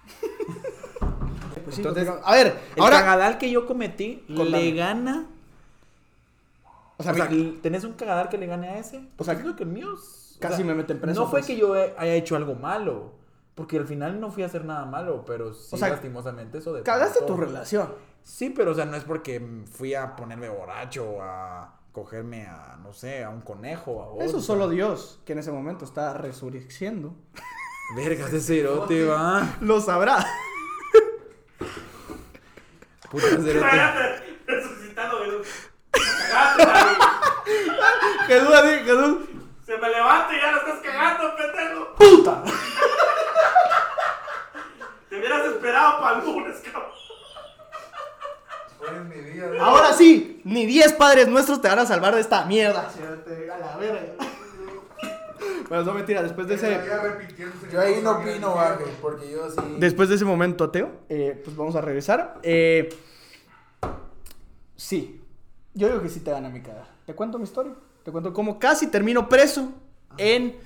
Pues 1.64 1.78
sí, 1.78 1.82
Entonces, 1.82 2.08
a 2.24 2.32
ver, 2.36 2.60
El 2.76 2.84
ahora. 2.84 3.00
cagadal 3.00 3.38
que 3.40 3.50
yo 3.50 3.66
cometí 3.66 4.24
Contame. 4.28 4.50
le 4.52 4.72
gana. 4.74 5.26
O 6.98 7.02
sea, 7.04 7.12
O 7.12 7.16
sea, 7.16 7.26
mi- 7.26 7.58
¿tenés 7.64 7.84
un 7.84 7.94
cagadal 7.94 8.30
que 8.30 8.38
le 8.38 8.46
gane 8.46 8.70
a 8.70 8.78
ese? 8.78 9.02
O 9.18 9.24
sea, 9.24 9.36
creo 9.40 9.56
que 9.56 9.64
el 9.64 9.70
mío 9.70 9.88
es- 9.96 10.36
o 10.38 10.40
casi 10.42 10.58
sea, 10.58 10.66
me 10.66 10.76
meten 10.76 11.00
preso. 11.02 11.20
No 11.22 11.28
fue 11.28 11.40
pues. 11.40 11.48
que 11.48 11.58
yo 11.58 11.74
haya 11.74 12.14
hecho 12.14 12.36
algo 12.36 12.54
malo. 12.54 13.14
Porque 13.56 13.78
al 13.78 13.88
final 13.88 14.20
no 14.20 14.30
fui 14.32 14.44
a 14.44 14.48
hacer 14.48 14.66
nada 14.66 14.86
malo, 14.86 15.24
pero 15.26 15.54
sí, 15.54 15.70
O 15.76 15.78
sea, 15.78 15.90
lastimosamente 15.90 16.58
eso 16.58 16.74
de. 16.74 16.84
Cagaste 16.84 17.22
tu 17.26 17.38
relación. 17.38 17.94
Sí, 18.22 18.50
pero 18.50 18.72
o 18.72 18.74
sea, 18.74 18.86
no 18.86 18.98
es 18.98 19.06
porque 19.06 19.42
fui 19.72 19.94
a 19.94 20.16
ponerme 20.16 20.50
borracho 20.50 21.10
o 21.10 21.22
a 21.22 21.80
cogerme 21.94 22.46
a, 22.48 22.78
no 22.84 22.92
sé, 22.92 23.24
a 23.24 23.30
un 23.30 23.40
conejo. 23.40 24.04
A 24.04 24.08
vos, 24.08 24.24
Eso 24.24 24.42
solo. 24.42 24.68
Dios, 24.68 25.22
que 25.26 25.32
en 25.34 25.40
ese 25.40 25.52
momento 25.52 25.86
está 25.86 26.14
resurgiendo. 26.16 27.16
Vergas, 27.96 28.34
ese 28.34 28.42
cerote 28.42 29.06
va. 29.06 29.56
Lo 29.62 29.80
sabrá. 29.80 30.26
Puta 33.10 33.28
cerote. 33.42 33.60
Cállate, 33.62 34.40
resucitando, 34.46 35.18
Jesús. 35.24 35.48
Jesús, 38.28 38.54
así, 38.54 38.70
Jesús. 38.84 39.18
Se 39.66 39.78
me 39.78 39.90
levanta 39.90 40.34
y 40.34 40.42
ya 40.42 40.52
lo 40.52 40.58
estás 40.58 40.80
cagando, 40.80 41.36
pendejo. 41.36 41.96
¡Puta! 41.96 42.44
Te 45.16 45.20
hubieras 45.22 45.46
esperado 45.46 46.02
para 46.02 46.20
el 46.20 46.26
lunes, 46.26 46.58
cabrón. 46.60 46.92
Mi 49.08 49.22
vida. 49.22 49.48
Ahora 49.62 49.94
sí, 49.94 50.42
ni 50.44 50.66
10 50.66 50.92
padres 50.94 51.30
nuestros 51.30 51.62
te 51.62 51.70
van 51.70 51.80
a 51.80 51.86
salvar 51.86 52.14
de 52.16 52.20
esta 52.20 52.44
mierda. 52.44 52.90
Cerote, 52.90 53.50
A 53.50 53.58
la 53.58 53.78
verga. 53.78 54.14
Bueno, 55.70 55.86
no 55.86 55.94
mentira, 55.94 56.22
después 56.22 56.48
de 56.48 56.56
ese. 56.56 56.82
Yo 57.72 57.80
ahí 57.80 58.02
no 58.04 58.18
opino, 58.18 58.60
Ángel, 58.60 58.90
porque 59.02 59.32
yo 59.32 59.50
sí. 59.50 59.78
Después 59.78 60.10
de 60.10 60.16
ese 60.16 60.26
momento 60.26 60.66
ateo, 60.66 60.92
eh, 61.08 61.42
pues 61.46 61.56
vamos 61.56 61.78
a 61.78 61.82
regresar. 61.82 62.38
Eh, 62.44 62.90
sí, 64.76 65.22
yo 65.74 65.88
digo 65.88 66.02
que 66.02 66.10
sí 66.10 66.20
te 66.20 66.32
gana 66.32 66.50
mi 66.50 66.62
cara. 66.62 66.86
Te 67.06 67.16
cuento 67.16 67.38
mi 67.38 67.46
historia. 67.46 67.74
Te 68.04 68.12
cuento 68.12 68.34
cómo 68.34 68.60
casi 68.60 68.88
termino 68.88 69.30
preso 69.30 69.72
en 70.18 70.58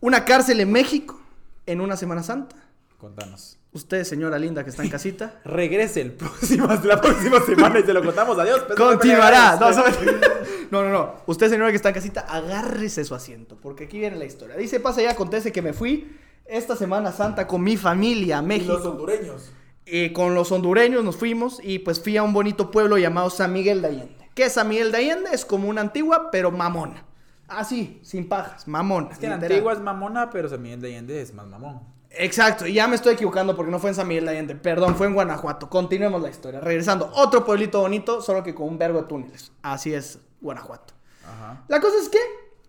una 0.00 0.24
cárcel 0.24 0.58
en 0.58 0.72
México 0.72 1.20
en 1.64 1.80
una 1.80 1.96
Semana 1.96 2.24
Santa. 2.24 2.56
Contanos. 2.98 3.58
Usted, 3.74 4.04
señora 4.04 4.38
linda 4.38 4.62
que 4.62 4.70
está 4.70 4.84
en 4.84 4.88
casita, 4.88 5.40
Regrese 5.44 6.00
el 6.00 6.12
próximo, 6.12 6.68
la 6.84 7.00
próxima 7.00 7.40
semana 7.40 7.80
y 7.80 7.82
se 7.82 7.92
lo 7.92 8.04
contamos. 8.04 8.38
Adiós. 8.38 8.62
Continuará. 8.76 9.58
No, 9.60 9.70
no, 10.70 10.84
no, 10.84 10.90
no. 10.90 11.14
Usted, 11.26 11.50
señora 11.50 11.70
que 11.70 11.76
está 11.76 11.88
en 11.88 11.94
casita, 11.96 12.20
agárrese 12.20 13.04
su 13.04 13.16
asiento, 13.16 13.56
porque 13.60 13.84
aquí 13.84 13.98
viene 13.98 14.16
la 14.16 14.26
historia. 14.26 14.56
Dice, 14.56 14.78
pasa 14.78 15.02
ya, 15.02 15.10
acontece 15.10 15.50
que 15.50 15.60
me 15.60 15.72
fui 15.72 16.16
esta 16.46 16.76
Semana 16.76 17.10
Santa 17.10 17.48
con 17.48 17.62
mi 17.62 17.76
familia 17.76 18.38
a 18.38 18.42
Y 18.42 18.46
México. 18.46 18.74
los 18.74 18.86
hondureños. 18.86 19.50
Eh, 19.86 20.12
con 20.12 20.34
los 20.34 20.50
hondureños 20.52 21.04
nos 21.04 21.16
fuimos 21.16 21.58
y 21.62 21.80
pues 21.80 22.00
fui 22.00 22.16
a 22.16 22.22
un 22.22 22.32
bonito 22.32 22.70
pueblo 22.70 22.96
llamado 22.96 23.28
San 23.28 23.52
Miguel 23.52 23.82
de 23.82 23.88
Allende. 23.88 24.30
¿Qué 24.34 24.44
es 24.44 24.52
San 24.52 24.68
Miguel 24.68 24.92
de 24.92 24.98
Allende? 24.98 25.30
Es 25.32 25.44
como 25.44 25.68
una 25.68 25.80
antigua, 25.80 26.30
pero 26.30 26.50
mamona. 26.50 27.04
Así, 27.48 28.00
sin 28.02 28.28
pajas, 28.28 28.66
mamón. 28.68 29.08
Es 29.10 29.18
que 29.18 29.28
la 29.28 29.34
antigua 29.34 29.72
es 29.72 29.80
mamona, 29.80 30.30
pero 30.30 30.48
San 30.48 30.62
Miguel 30.62 30.80
de 30.80 30.88
Allende 30.88 31.20
es 31.20 31.34
más 31.34 31.46
mamón. 31.46 31.93
Exacto, 32.16 32.66
y 32.66 32.74
ya 32.74 32.86
me 32.86 32.96
estoy 32.96 33.14
equivocando 33.14 33.56
porque 33.56 33.70
no 33.70 33.78
fue 33.78 33.90
en 33.90 33.96
San 33.96 34.08
Miguel 34.08 34.24
de 34.24 34.30
Allende, 34.32 34.54
perdón, 34.54 34.96
fue 34.96 35.06
en 35.06 35.14
Guanajuato. 35.14 35.68
Continuemos 35.68 36.22
la 36.22 36.30
historia. 36.30 36.60
Regresando, 36.60 37.10
otro 37.14 37.44
pueblito 37.44 37.80
bonito, 37.80 38.22
solo 38.22 38.42
que 38.42 38.54
con 38.54 38.68
un 38.68 38.78
vergo 38.78 39.02
de 39.02 39.08
túneles. 39.08 39.52
Así 39.62 39.92
es, 39.94 40.18
Guanajuato. 40.40 40.94
Ajá. 41.24 41.64
La 41.68 41.80
cosa 41.80 41.96
es 42.00 42.08
que 42.08 42.18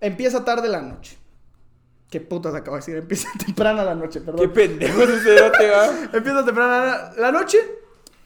empieza 0.01 0.43
tarde 0.43 0.67
la 0.67 0.81
noche. 0.81 1.17
¿Qué 2.09 2.21
putas 2.21 2.53
acabo 2.53 2.77
de 2.77 2.81
decir? 2.81 2.95
Empieza 2.97 3.29
temprana 3.43 3.83
la 3.83 3.95
noche, 3.95 4.21
perdón. 4.21 4.41
Qué 4.41 4.49
pendejo 4.49 5.03
ese 5.03 5.19
cerote, 5.19 5.69
va. 5.69 5.89
Empieza 6.13 6.45
temprana 6.45 6.85
la, 6.85 7.13
la 7.17 7.31
noche. 7.31 7.57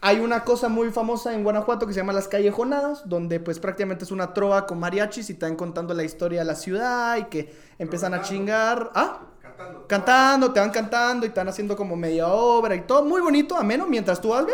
Hay 0.01 0.19
una 0.21 0.45
cosa 0.45 0.69
muy 0.69 0.91
famosa 0.91 1.33
en 1.33 1.43
Guanajuato 1.43 1.85
que 1.85 1.93
se 1.93 1.99
llama 1.99 2.13
las 2.13 2.29
callejonadas, 2.29 3.09
donde 3.09 3.41
pues 3.41 3.59
prácticamente 3.59 4.05
es 4.05 4.11
una 4.11 4.33
trova 4.33 4.65
con 4.65 4.79
mariachis 4.79 5.29
y 5.29 5.33
están 5.33 5.57
contando 5.57 5.93
la 5.93 6.03
historia 6.03 6.39
de 6.39 6.45
la 6.45 6.55
ciudad 6.55 7.17
y 7.17 7.25
que 7.25 7.53
empiezan 7.77 8.13
a 8.13 8.21
chingar. 8.21 8.91
¿Ah? 8.95 9.19
Cantando. 9.59 9.87
Cantando, 9.87 10.53
te 10.53 10.59
van 10.61 10.69
cantando 10.71 11.25
y 11.25 11.29
te 11.29 11.39
van 11.39 11.49
haciendo 11.49 11.75
como 11.75 11.95
media 11.97 12.27
obra 12.29 12.75
y 12.75 12.81
todo. 12.81 13.03
Muy 13.03 13.19
bonito, 13.21 13.57
ameno, 13.57 13.85
mientras 13.87 14.21
tú 14.21 14.29
vas, 14.29 14.45
ve, 14.45 14.53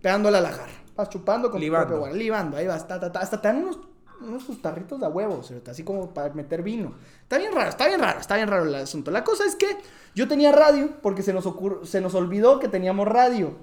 pegándole 0.00 0.38
a 0.38 0.40
la 0.40 0.50
jarra. 0.50 0.72
Vas 0.96 1.08
chupando 1.08 1.50
con 1.50 1.60
Libando. 1.60 1.84
tu 1.86 1.88
propio 1.90 2.00
guaro, 2.00 2.14
libando, 2.16 2.56
ahí 2.56 2.66
vas, 2.66 2.86
ta, 2.86 2.98
ta, 2.98 3.12
ta. 3.12 3.20
Hasta 3.20 3.40
te 3.40 3.48
dan 3.48 3.58
unos, 3.58 3.78
unos 4.20 4.42
sus 4.42 4.60
tarritos 4.60 5.00
de 5.00 5.06
huevos, 5.06 5.52
así 5.70 5.84
como 5.84 6.12
para 6.12 6.34
meter 6.34 6.62
vino. 6.62 6.94
Está 7.22 7.38
bien 7.38 7.52
raro, 7.52 7.70
está 7.70 7.86
bien 7.86 8.00
raro, 8.00 8.18
está 8.20 8.36
bien 8.36 8.48
raro 8.48 8.64
el 8.64 8.74
asunto. 8.74 9.10
La 9.10 9.22
cosa 9.24 9.44
es 9.44 9.54
que 9.56 9.68
yo 10.14 10.26
tenía 10.28 10.52
radio 10.52 10.90
porque 11.00 11.22
se 11.22 11.32
nos, 11.32 11.46
ocur- 11.46 11.84
se 11.84 12.00
nos 12.00 12.14
olvidó 12.14 12.58
que 12.58 12.68
teníamos 12.68 13.06
radio. 13.08 13.54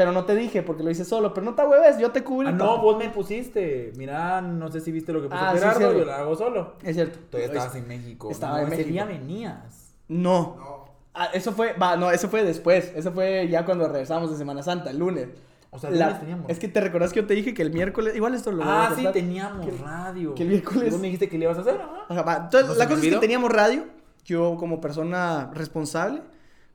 Pero 0.00 0.12
no 0.12 0.24
te 0.24 0.34
dije 0.34 0.62
porque 0.62 0.82
lo 0.82 0.90
hice 0.90 1.04
solo. 1.04 1.34
Pero 1.34 1.44
no 1.44 1.54
te 1.54 1.62
hueves, 1.62 1.98
yo 1.98 2.10
te 2.10 2.24
cubrí. 2.24 2.48
Ah, 2.48 2.52
no, 2.52 2.78
vos 2.78 2.96
me 2.96 3.10
pusiste. 3.10 3.92
Mira, 3.96 4.40
no 4.40 4.70
sé 4.70 4.80
si 4.80 4.90
viste 4.90 5.12
lo 5.12 5.20
que 5.20 5.28
puso 5.28 5.38
Ah, 5.38 5.50
sí, 5.52 5.58
Gerardo, 5.58 5.78
cierto. 5.78 5.98
yo 5.98 6.04
lo 6.06 6.12
hago 6.14 6.36
solo. 6.36 6.74
Es 6.82 6.94
cierto. 6.96 7.18
Todavía 7.30 7.48
estabas 7.52 7.68
hice. 7.74 7.78
en 7.80 7.88
México. 7.88 8.30
Estaba 8.30 8.52
no, 8.54 8.58
en 8.60 8.66
ese 8.68 8.76
México. 8.78 8.92
día 8.92 9.04
venías. 9.04 9.92
No. 10.08 10.56
No. 10.58 10.84
Ah, 11.12 11.28
eso 11.34 11.52
fue, 11.52 11.74
va, 11.74 11.96
no, 11.96 12.10
eso 12.10 12.28
fue 12.30 12.42
después. 12.44 12.92
Eso 12.96 13.12
fue 13.12 13.46
ya 13.48 13.66
cuando 13.66 13.86
regresamos 13.88 14.30
de 14.30 14.38
Semana 14.38 14.62
Santa, 14.62 14.88
el 14.90 14.98
lunes. 14.98 15.28
O 15.70 15.78
sea, 15.78 15.90
el 15.90 15.98
La- 15.98 16.06
lunes 16.06 16.20
teníamos. 16.20 16.50
Es 16.50 16.58
que 16.58 16.68
te 16.68 16.80
recordás 16.80 17.12
que 17.12 17.20
yo 17.20 17.26
te 17.26 17.34
dije 17.34 17.52
que 17.52 17.60
el 17.62 17.72
miércoles, 17.72 18.16
igual 18.16 18.34
esto 18.34 18.50
lo 18.52 18.58
voy 18.64 18.66
Ah, 18.68 18.92
sí, 18.96 19.06
teníamos 19.12 19.66
que- 19.66 19.72
radio. 19.82 20.34
que 20.34 20.42
el 20.44 20.48
miércoles- 20.48 20.88
Y 20.88 20.90
Vos 20.92 21.00
me 21.00 21.08
dijiste 21.08 21.28
que 21.28 21.36
le 21.36 21.44
ibas 21.44 21.58
a 21.58 21.60
hacer, 21.60 21.74
ajá. 21.80 22.06
Ajá, 22.08 22.22
va. 22.22 22.34
Entonces, 22.44 22.66
¿No 22.68 22.72
se 22.72 22.78
la 22.78 22.88
cosa 22.88 23.00
es 23.06 23.08
que 23.14 23.16
teníamos 23.20 23.52
radio. 23.52 23.84
Yo, 24.24 24.56
como 24.58 24.80
persona 24.80 25.50
responsable, 25.54 26.22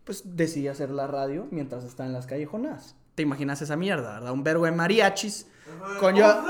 pues 0.03 0.35
decidí 0.37 0.67
hacer 0.67 0.91
la 0.91 1.07
radio 1.07 1.47
mientras 1.49 1.83
estaba 1.83 2.05
en 2.07 2.13
las 2.13 2.27
callejonadas. 2.27 2.95
Te 3.15 3.23
imaginas 3.23 3.61
esa 3.61 3.75
mierda, 3.75 4.13
¿verdad? 4.15 4.31
Un 4.33 4.43
vergo 4.43 4.65
de 4.65 4.71
mariachis. 4.71 5.47
Con 5.99 6.15
yo. 6.15 6.25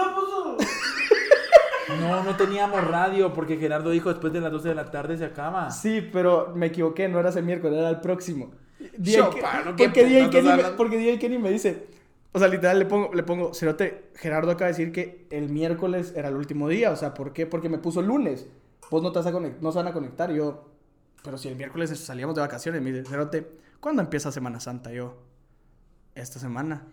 No, 2.00 2.24
no 2.24 2.36
teníamos 2.36 2.84
radio 2.84 3.32
porque 3.34 3.58
Gerardo 3.58 3.92
dijo 3.92 4.10
después 4.10 4.34
de 4.34 4.42
las 4.42 4.52
12 4.52 4.70
de 4.70 4.76
la 4.76 4.90
tarde 4.90 5.18
se 5.18 5.26
acaba. 5.26 5.70
Sí, 5.70 6.02
pero 6.12 6.52
me 6.56 6.68
equivoqué, 6.68 7.08
no 7.08 7.20
era 7.20 7.30
ese 7.30 7.42
miércoles, 7.44 7.78
era 7.78 7.90
el 7.92 8.02
próximo. 8.02 8.52
¿no? 8.80 9.76
¿Qué 9.76 9.86
porque, 9.86 10.04
DJ 10.06 10.26
putas 10.26 10.32
Kenny, 10.32 10.48
me- 10.48 10.54
hablas? 10.54 10.72
porque 10.72 10.98
DJ 10.98 11.20
Kenny 11.20 11.38
me 11.38 11.52
dice, 11.52 11.86
o 12.32 12.40
sea, 12.40 12.48
literal 12.48 12.80
le 12.80 12.86
pongo, 12.86 13.14
le 13.14 13.22
pongo, 13.24 13.54
Cerote, 13.54 14.10
Gerardo 14.16 14.52
acaba 14.52 14.66
de 14.72 14.78
decir 14.78 14.92
que 14.92 15.28
el 15.30 15.50
miércoles 15.50 16.14
era 16.16 16.30
el 16.30 16.36
último 16.36 16.68
día, 16.70 16.92
o 16.92 16.96
sea, 16.96 17.14
¿por 17.14 17.34
qué? 17.34 17.46
Porque 17.46 17.70
me 17.70 17.78
puso 17.78 18.00
el 18.00 18.08
lunes, 18.08 18.48
vos 18.90 19.04
no 19.04 19.12
te 19.12 19.20
vas 19.20 19.28
a 19.28 19.32
conect- 19.32 19.60
no 19.62 19.72
se 19.72 19.78
van 19.78 19.88
a 19.88 19.94
conectar, 19.94 20.32
y 20.32 20.38
yo, 20.38 20.66
pero 21.24 21.38
si 21.38 21.50
el 21.50 21.56
miércoles 21.56 21.98
salíamos 22.00 22.36
de 22.36 22.42
vacaciones, 22.42 22.82
me 22.82 22.92
dice, 22.92 23.08
Cerote, 23.10 23.48
¿cuándo 23.80 24.02
empieza 24.02 24.32
Semana 24.32 24.60
Santa? 24.60 24.92
Y 24.92 24.96
yo, 24.98 25.16
esta 26.16 26.40
semana. 26.40 26.84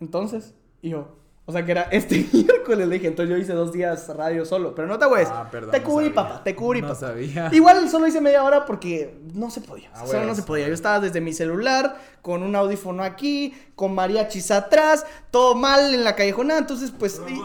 Entonces, 0.00 0.52
y 0.82 0.90
yo, 0.90 1.16
o 1.46 1.52
sea, 1.52 1.64
que 1.64 1.72
era 1.72 1.82
este 1.92 2.26
miércoles, 2.32 2.88
le 2.88 2.94
dije, 2.94 3.06
entonces 3.08 3.30
yo 3.34 3.40
hice 3.40 3.52
dos 3.52 3.72
días 3.72 4.08
radio 4.16 4.44
solo, 4.44 4.74
pero 4.74 4.88
no 4.88 4.98
te 4.98 5.06
voy 5.06 5.22
Ah, 5.26 5.48
perdón, 5.50 5.70
te 5.72 5.82
cubrí, 5.82 6.10
papá, 6.10 6.42
te 6.42 6.54
cubrí, 6.56 6.80
No 6.80 6.88
papá. 6.88 7.00
sabía. 7.00 7.48
Igual 7.52 7.88
solo 7.90 8.06
hice 8.06 8.20
media 8.20 8.42
hora 8.44 8.64
porque 8.66 9.18
no 9.34 9.50
se 9.50 9.60
podía. 9.60 9.90
Ah, 9.94 10.06
solo 10.06 10.24
no 10.26 10.34
se 10.34 10.42
podía. 10.42 10.66
Yo 10.68 10.74
estaba 10.74 11.00
desde 11.00 11.20
mi 11.20 11.32
celular, 11.32 11.96
con 12.22 12.42
un 12.42 12.56
audífono 12.56 13.02
aquí, 13.02 13.54
con 13.74 13.94
mariachis 13.94 14.50
atrás, 14.50 15.04
todo 15.30 15.54
mal 15.54 15.92
en 15.94 16.02
la 16.04 16.16
callejonada. 16.16 16.60
Entonces, 16.60 16.90
pues. 16.98 17.20
y- 17.28 17.40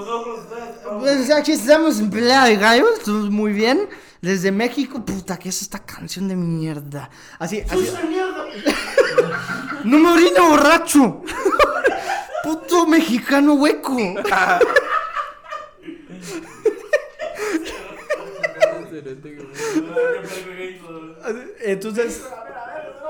pues 0.99 1.29
aquí 1.31 1.51
estamos 1.51 1.99
en 1.99 2.09
pelea 2.09 2.45
de 2.45 2.55
gallos, 2.55 2.89
estamos 2.99 3.29
muy 3.29 3.51
bien. 3.53 3.87
Desde 4.21 4.51
México, 4.51 5.05
puta, 5.05 5.37
¿qué 5.37 5.47
es 5.49 5.61
esta 5.61 5.79
canción 5.79 6.27
de 6.27 6.35
mierda? 6.35 7.09
Así, 7.37 7.61
así. 7.69 7.89
¡No 9.83 9.99
me 9.99 10.11
orine 10.11 10.39
borracho! 10.39 11.21
¡Puto 12.43 12.85
mexicano 12.87 13.53
hueco! 13.55 13.97
Entonces. 21.61 22.23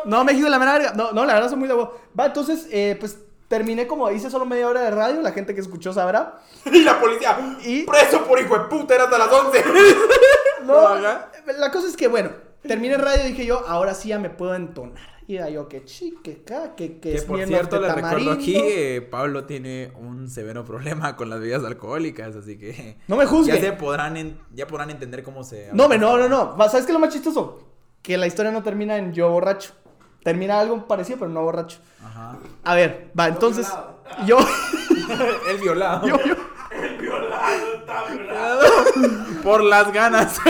No, 0.05 0.23
México 0.23 0.47
la 0.49 0.59
mera 0.59 0.73
verga. 0.73 0.93
No, 0.95 1.11
no, 1.11 1.25
la 1.25 1.33
verdad 1.35 1.49
son 1.49 1.59
muy 1.59 1.67
de 1.67 1.73
huevo. 1.73 1.99
Va, 2.17 2.27
entonces, 2.27 2.67
eh, 2.71 2.95
pues 2.99 3.17
terminé 3.47 3.87
como 3.87 4.09
hice 4.11 4.29
solo 4.29 4.45
media 4.45 4.67
hora 4.67 4.81
de 4.81 4.91
radio. 4.91 5.21
La 5.21 5.31
gente 5.31 5.53
que 5.53 5.61
escuchó 5.61 5.93
sabrá. 5.93 6.39
Y 6.65 6.83
la 6.83 6.99
policía, 6.99 7.37
Y- 7.63 7.83
preso 7.83 8.23
por 8.25 8.39
hijo 8.39 8.57
de 8.57 8.65
puta, 8.65 8.95
era 8.95 9.05
hasta 9.05 9.17
las 9.17 9.31
11. 9.31 9.63
No, 10.63 10.93
la 10.99 11.71
cosa 11.71 11.87
es 11.87 11.95
que, 11.97 12.07
bueno, 12.07 12.29
terminé 12.67 12.95
radio 12.97 13.23
y 13.25 13.29
dije 13.29 13.45
yo, 13.45 13.63
ahora 13.65 13.95
sí 13.95 14.09
ya 14.09 14.19
me 14.19 14.29
puedo 14.29 14.53
entonar. 14.53 15.18
Y 15.29 15.35
era 15.35 15.47
yo, 15.47 15.67
que 15.67 15.85
chique, 15.85 16.41
ca, 16.43 16.73
que, 16.75 16.93
que 16.93 17.11
Que 17.11 17.15
es 17.17 17.23
por 17.23 17.37
cierto, 17.45 17.79
les 17.79 17.93
recuerdo 17.93 18.31
aquí, 18.31 18.55
eh, 18.57 18.99
Pablo 19.11 19.43
tiene 19.45 19.91
un 19.95 20.27
severo 20.27 20.65
problema 20.65 21.15
con 21.15 21.29
las 21.29 21.39
bebidas 21.39 21.63
alcohólicas, 21.63 22.35
así 22.35 22.57
que 22.57 22.97
No 23.07 23.15
me 23.15 23.27
juzgue. 23.27 23.53
ya 23.53 23.59
se 23.61 23.73
podrán 23.73 24.17
en- 24.17 24.39
ya 24.55 24.65
podrán 24.65 24.89
entender 24.89 25.21
cómo 25.21 25.43
se 25.43 25.69
No, 25.71 25.87
me, 25.87 25.99
no, 25.99 26.17
no, 26.17 26.27
no. 26.27 26.57
¿Sabes 26.67 26.87
qué 26.87 26.91
es 26.91 26.93
lo 26.93 26.99
más 26.99 27.13
chistoso? 27.13 27.59
Que 28.01 28.17
la 28.17 28.25
historia 28.25 28.51
no 28.51 28.63
termina 28.63 28.97
en 28.97 29.13
yo 29.13 29.29
borracho. 29.29 29.73
Termina 30.23 30.59
algo 30.59 30.87
parecido, 30.87 31.19
pero 31.19 31.29
no 31.29 31.43
borracho. 31.43 31.77
Ajá. 32.03 32.39
A 32.63 32.73
ver, 32.73 33.11
va, 33.17 33.27
entonces. 33.27 33.71
Yo. 34.25 34.39
El 35.47 35.57
violado. 35.59 36.07
yo, 36.07 36.17
yo- 36.25 36.35
El 36.71 36.97
violado 36.97 37.73
está 37.77 38.03
violado. 38.11 38.61
Por 39.43 39.63
las 39.63 39.93
ganas. 39.93 40.39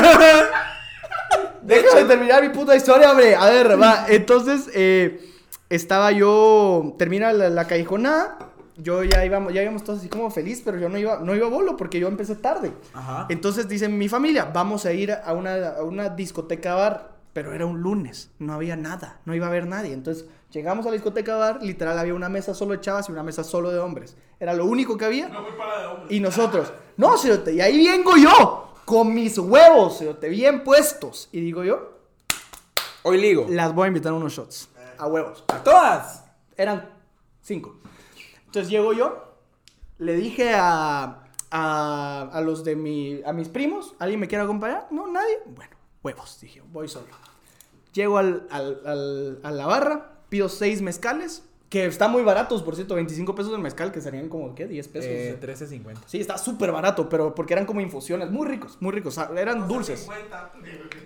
Déjame 1.69 2.03
terminar 2.05 2.41
mi 2.41 2.49
puta 2.49 2.75
historia, 2.75 3.11
hombre. 3.11 3.35
A 3.35 3.45
ver, 3.45 3.81
va. 3.81 4.05
Entonces, 4.09 4.69
eh, 4.73 5.31
estaba 5.69 6.11
yo. 6.11 6.95
Termina 6.97 7.31
la, 7.31 7.49
la 7.49 7.67
callejonada. 7.67 8.37
Yo 8.81 9.03
ya 9.03 9.25
íbamos, 9.25 9.53
ya 9.53 9.61
íbamos 9.61 9.83
todos 9.83 9.99
así 9.99 10.07
como 10.07 10.31
feliz, 10.31 10.61
pero 10.63 10.77
yo 10.77 10.87
no 10.87 10.97
iba, 10.97 11.19
no 11.19 11.35
iba 11.35 11.47
a 11.47 11.49
bolo 11.49 11.75
porque 11.75 11.99
yo 11.99 12.07
empecé 12.07 12.35
tarde. 12.35 12.71
Ajá. 12.93 13.25
Entonces 13.29 13.67
dice 13.67 13.89
mi 13.89 14.07
familia, 14.07 14.45
vamos 14.45 14.85
a 14.85 14.93
ir 14.93 15.11
a 15.11 15.33
una, 15.33 15.71
a 15.71 15.83
una 15.83 16.07
discoteca 16.07 16.75
bar, 16.75 17.11
pero 17.33 17.53
era 17.53 17.65
un 17.65 17.81
lunes, 17.81 18.31
no 18.39 18.53
había 18.53 18.77
nada, 18.77 19.19
no 19.25 19.35
iba 19.35 19.47
a 19.47 19.49
haber 19.49 19.67
nadie. 19.67 19.91
Entonces 19.91 20.27
llegamos 20.49 20.85
a 20.85 20.89
la 20.89 20.93
discoteca 20.93 21.35
bar, 21.35 21.61
literal 21.61 21.99
había 21.99 22.13
una 22.13 22.29
mesa 22.29 22.53
solo 22.53 22.71
de 22.71 22.79
chavas 22.79 23.09
y 23.09 23.11
una 23.11 23.21
mesa 23.21 23.43
solo 23.43 23.69
de 23.69 23.79
hombres. 23.79 24.15
Era 24.39 24.53
lo 24.53 24.63
único 24.63 24.95
que 24.97 25.03
había. 25.03 25.27
No 25.27 25.43
fui 25.43 25.57
para 25.57 25.81
de 25.81 25.87
hombre. 25.87 26.15
Y 26.15 26.21
nosotros, 26.21 26.71
no, 26.95 27.17
cerote, 27.17 27.53
y 27.53 27.59
ahí 27.59 27.85
vengo 27.85 28.15
yo, 28.15 28.68
con 28.89 29.13
mis 29.13 29.37
huevos, 29.37 29.99
cerote, 29.99 30.29
bien 30.29 30.63
puestos. 30.63 31.29
Y 31.31 31.41
digo 31.41 31.63
yo, 31.63 31.91
Hoy 33.03 33.21
ligo. 33.21 33.45
las 33.47 33.75
voy 33.75 33.85
a 33.85 33.87
invitar 33.89 34.11
a 34.13 34.15
unos 34.15 34.33
shots, 34.33 34.67
a 34.97 35.05
huevos. 35.05 35.43
A 35.47 35.61
todas. 35.63 36.23
Eran 36.57 36.89
cinco. 37.43 37.75
Entonces 38.47 38.71
llego 38.71 38.91
yo, 38.93 39.35
le 39.99 40.15
dije 40.15 40.55
a, 40.55 41.23
a, 41.51 42.29
a 42.33 42.41
los 42.41 42.63
de 42.63 42.75
mi, 42.75 43.21
a 43.23 43.31
mis 43.31 43.47
primos, 43.47 43.93
¿alguien 43.99 44.19
me 44.19 44.27
quiere 44.27 44.43
acompañar? 44.43 44.87
No, 44.89 45.05
nadie. 45.05 45.37
Bueno, 45.45 45.75
huevos, 46.01 46.39
dije, 46.41 46.63
voy 46.71 46.87
solo. 46.87 47.05
Llego 47.93 48.17
al, 48.17 48.47
al- 48.49 48.81
al- 48.87 49.39
a 49.43 49.51
la 49.51 49.65
barra, 49.67 50.13
pido 50.29 50.49
seis 50.49 50.81
mezcales, 50.81 51.43
que 51.69 51.85
están 51.85 52.11
muy 52.11 52.23
baratos, 52.23 52.63
por 52.63 52.75
cierto, 52.75 52.95
25 52.95 53.35
pesos 53.35 53.53
el 53.53 53.59
mezcal, 53.59 53.91
que 53.91 54.01
serían 54.01 54.27
como, 54.27 54.55
¿qué? 54.55 54.65
10 54.67 54.87
pesos. 54.87 55.09
Eh, 55.11 55.37
13.50. 55.39 55.97
Sí, 56.07 56.19
está 56.19 56.37
súper 56.39 56.71
barato, 56.71 57.07
pero 57.07 57.35
porque 57.35 57.53
eran 57.53 57.67
como 57.67 57.79
infusiones, 57.79 58.31
muy 58.31 58.47
ricos, 58.47 58.77
muy 58.79 58.91
ricos, 58.91 59.15
o 59.17 59.21
sea, 59.23 59.39
eran 59.39 59.67
dulces. 59.67 59.99
50. 60.01 60.51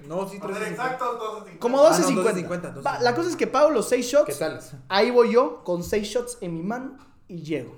No, 0.08 0.28
sí, 0.30 0.39
Para 0.39 0.54
ser 0.56 0.63
13.50. 0.63 0.71
exactos, 0.71 1.19
12.50. 1.47 1.60
Como 1.60 1.80
Ah, 1.86 1.91
12.50. 1.91 2.13
no, 2.15 2.23
12.50, 2.23 2.86
Va, 2.86 2.99
La 3.02 3.13
cosa 3.13 3.30
es 3.30 3.36
que 3.36 3.47
pago 3.47 3.71
los 3.71 3.89
6 3.89 4.06
shots. 4.06 4.26
¿Qué 4.26 4.34
tal? 4.36 4.60
Ahí 4.88 5.12
voy 5.12 5.34
yo 5.34 5.63
con 5.65 5.84
6 5.84 6.08
shots 6.08 6.38
en 6.39 6.54
mi 6.54 6.63
mano 6.63 6.97
y 7.28 7.41
llego. 7.43 7.78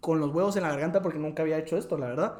Con 0.00 0.20
los 0.20 0.30
huevos 0.34 0.54
en 0.56 0.62
la 0.62 0.68
garganta 0.70 1.00
porque 1.00 1.18
nunca 1.18 1.42
había 1.42 1.56
hecho 1.58 1.76
esto, 1.78 1.96
la 1.96 2.06
verdad. 2.08 2.34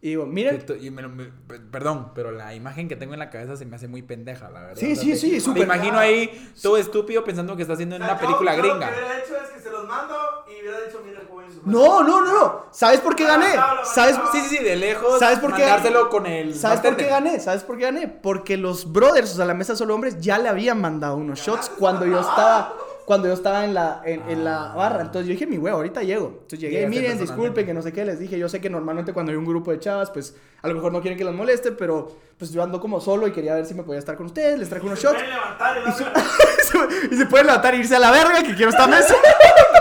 Y 0.00 0.10
digo, 0.10 0.26
miren. 0.26 0.64
Y 0.80 0.90
me 0.90 1.02
lo- 1.02 1.08
me- 1.08 1.24
pe- 1.24 1.58
perdón, 1.58 2.12
pero 2.14 2.30
la 2.30 2.54
imagen 2.54 2.86
que 2.88 2.94
tengo 2.94 3.14
en 3.14 3.18
la 3.18 3.30
cabeza 3.30 3.56
se 3.56 3.66
me 3.66 3.74
hace 3.76 3.88
muy 3.88 4.02
pendeja, 4.02 4.48
la 4.48 4.60
verdad. 4.60 4.76
Sí, 4.76 4.92
O 4.92 4.94
sea, 4.94 5.04
sí, 5.04 5.10
te- 5.10 5.16
sí, 5.16 5.30
Me 5.32 5.40
súper. 5.40 5.62
imagino 5.64 5.98
ahí 5.98 6.52
todo 6.62 6.76
estúpido 6.76 7.24
pensando 7.24 7.56
que 7.56 7.62
está 7.62 7.74
haciendo 7.74 7.96
en 7.96 8.02
O 8.02 8.04
sea, 8.04 8.14
una 8.14 8.20
yo- 8.22 8.26
película 8.28 8.54
yo 8.56 8.62
gringa. 8.62 8.86
Lo 8.90 8.92
que 8.96 9.00
hubiera 9.02 9.18
hecho 9.18 9.36
es 9.36 9.50
que 9.50 9.60
se 9.60 9.70
los 9.70 9.88
mando 9.88 10.14
y 10.46 10.60
hubiera 10.62 10.80
dicho, 10.86 11.02
mira, 11.04 11.20
joven. 11.28 11.52
su 11.52 11.68
No, 11.68 12.02
no, 12.04 12.24
no, 12.24 12.32
no. 12.32 12.66
¿Sabes 12.70 13.00
por 13.00 13.16
qué 13.16 13.24
gané? 13.24 13.52
¿Sabes, 13.84 14.16
Sí, 14.32 14.40
sí, 14.42 14.56
sí, 14.58 14.62
de 14.64 14.76
lejos. 14.76 15.18
¿Sabes 15.18 15.40
por 15.40 15.52
qué? 15.52 15.62
Mandárselo 15.62 16.08
con 16.10 16.26
el. 16.26 16.54
¿Sabes 16.54 16.78
por 16.80 16.96
qué 16.96 17.06
gané? 17.06 17.40
¿Sabes 17.40 17.64
por 17.64 17.76
qué 17.76 17.84
gané? 17.84 18.06
Porque 18.06 18.56
los 18.56 18.92
brothers, 18.92 19.32
o 19.32 19.36
sea, 19.36 19.46
la 19.46 19.54
mesa 19.54 19.74
solo 19.74 19.96
hombres, 19.96 20.20
ya 20.20 20.38
le 20.38 20.48
habían 20.48 20.80
mandado 20.80 21.16
unos 21.16 21.40
shots 21.40 21.70
cuando 21.76 22.06
yo 22.06 22.20
estaba, 22.20 22.72
cuando 23.08 23.26
yo 23.26 23.32
estaba 23.32 23.64
en 23.64 23.72
la, 23.72 24.02
en, 24.04 24.20
en 24.28 24.44
la 24.44 24.74
barra. 24.74 25.00
Entonces 25.00 25.26
yo 25.26 25.32
dije, 25.32 25.46
mi 25.46 25.56
huevo, 25.56 25.78
ahorita 25.78 26.02
llego. 26.02 26.26
Entonces 26.26 26.60
llegué, 26.60 26.80
Llegaste 26.80 27.00
miren, 27.00 27.18
disculpen, 27.18 27.64
que 27.64 27.72
no 27.72 27.80
sé 27.80 27.90
qué. 27.90 28.04
Les 28.04 28.18
dije, 28.18 28.38
yo 28.38 28.50
sé 28.50 28.60
que 28.60 28.68
normalmente 28.68 29.14
cuando 29.14 29.32
hay 29.32 29.38
un 29.38 29.46
grupo 29.46 29.70
de 29.70 29.80
chavas, 29.80 30.10
pues 30.10 30.36
a 30.60 30.68
lo 30.68 30.74
mejor 30.74 30.92
no 30.92 31.00
quieren 31.00 31.16
que 31.16 31.24
las 31.24 31.34
moleste, 31.34 31.72
pero 31.72 32.14
pues 32.36 32.52
yo 32.52 32.62
ando 32.62 32.78
como 32.80 33.00
solo 33.00 33.26
y 33.26 33.32
quería 33.32 33.54
ver 33.54 33.64
si 33.64 33.72
me 33.72 33.82
podía 33.82 33.98
estar 33.98 34.14
con 34.18 34.26
ustedes. 34.26 34.58
Les 34.58 34.68
traje 34.68 34.84
unos 34.84 35.00
shots. 35.02 35.22
Levantar 35.22 35.78
y 35.86 35.88
Y, 35.88 35.92
su- 35.94 36.04
darme- 36.04 37.08
y 37.12 37.16
se 37.16 37.24
pueden 37.24 37.46
levantar 37.46 37.74
e 37.74 37.78
irse 37.78 37.96
a 37.96 37.98
la 37.98 38.10
verga, 38.10 38.42
que 38.42 38.54
quiero 38.54 38.70
esta 38.72 38.86
mesa. 38.96 39.14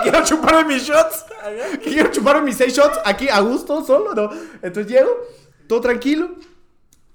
Quiero 0.04 0.24
chuparme 0.24 0.64
mis 0.76 0.84
shots. 0.84 1.26
que 1.84 1.92
quiero 1.92 2.10
chupar 2.12 2.42
mis 2.42 2.56
seis 2.56 2.74
shots 2.74 2.98
aquí 3.04 3.28
a 3.28 3.42
gusto, 3.42 3.84
solo, 3.84 4.14
¿no? 4.16 4.30
Entonces 4.62 4.88
llego, 4.90 5.10
todo 5.68 5.82
tranquilo. 5.82 6.30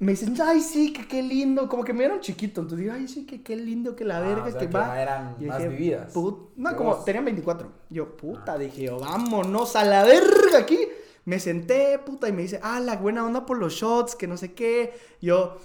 Me 0.02 0.12
dicen, 0.12 0.34
ay, 0.44 0.60
sí, 0.60 0.92
que 0.92 1.06
qué 1.06 1.22
lindo. 1.22 1.68
Como 1.68 1.84
que 1.84 1.92
me 1.92 2.00
vieron 2.00 2.18
chiquito. 2.20 2.60
Entonces 2.60 2.84
digo, 2.86 2.92
ay, 2.96 3.06
sí, 3.06 3.24
que 3.24 3.40
qué 3.42 3.54
lindo, 3.54 3.94
que 3.94 4.04
la 4.04 4.16
Ah, 4.18 4.20
verga, 4.20 4.44
o 4.46 4.50
sea, 4.50 4.60
que 4.60 4.66
que 4.68 4.72
va. 4.76 5.00
eran 5.00 5.36
Y 5.40 5.44
más 5.44 5.58
dije, 5.58 5.68
vividas 5.70 6.12
"Put-". 6.12 6.48
No, 6.56 6.76
como 6.76 6.90
vos. 6.96 7.04
tenían 7.04 7.24
24. 7.24 7.70
Yo, 7.88 8.16
puta, 8.16 8.58
dije 8.58 8.82
yo, 8.82 8.98
vámonos 8.98 9.76
a 9.76 9.84
la 9.84 10.02
verga 10.04 10.58
aquí. 10.58 10.78
Me 11.24 11.38
senté, 11.38 12.00
puta, 12.00 12.28
y 12.28 12.32
me 12.32 12.42
dice, 12.42 12.58
ah, 12.64 12.80
la 12.80 12.96
buena 12.96 13.24
onda 13.24 13.46
por 13.46 13.58
los 13.58 13.74
shots, 13.74 14.16
que 14.16 14.26
no 14.26 14.36
sé 14.36 14.54
qué. 14.54 14.92
Yo, 15.20 15.56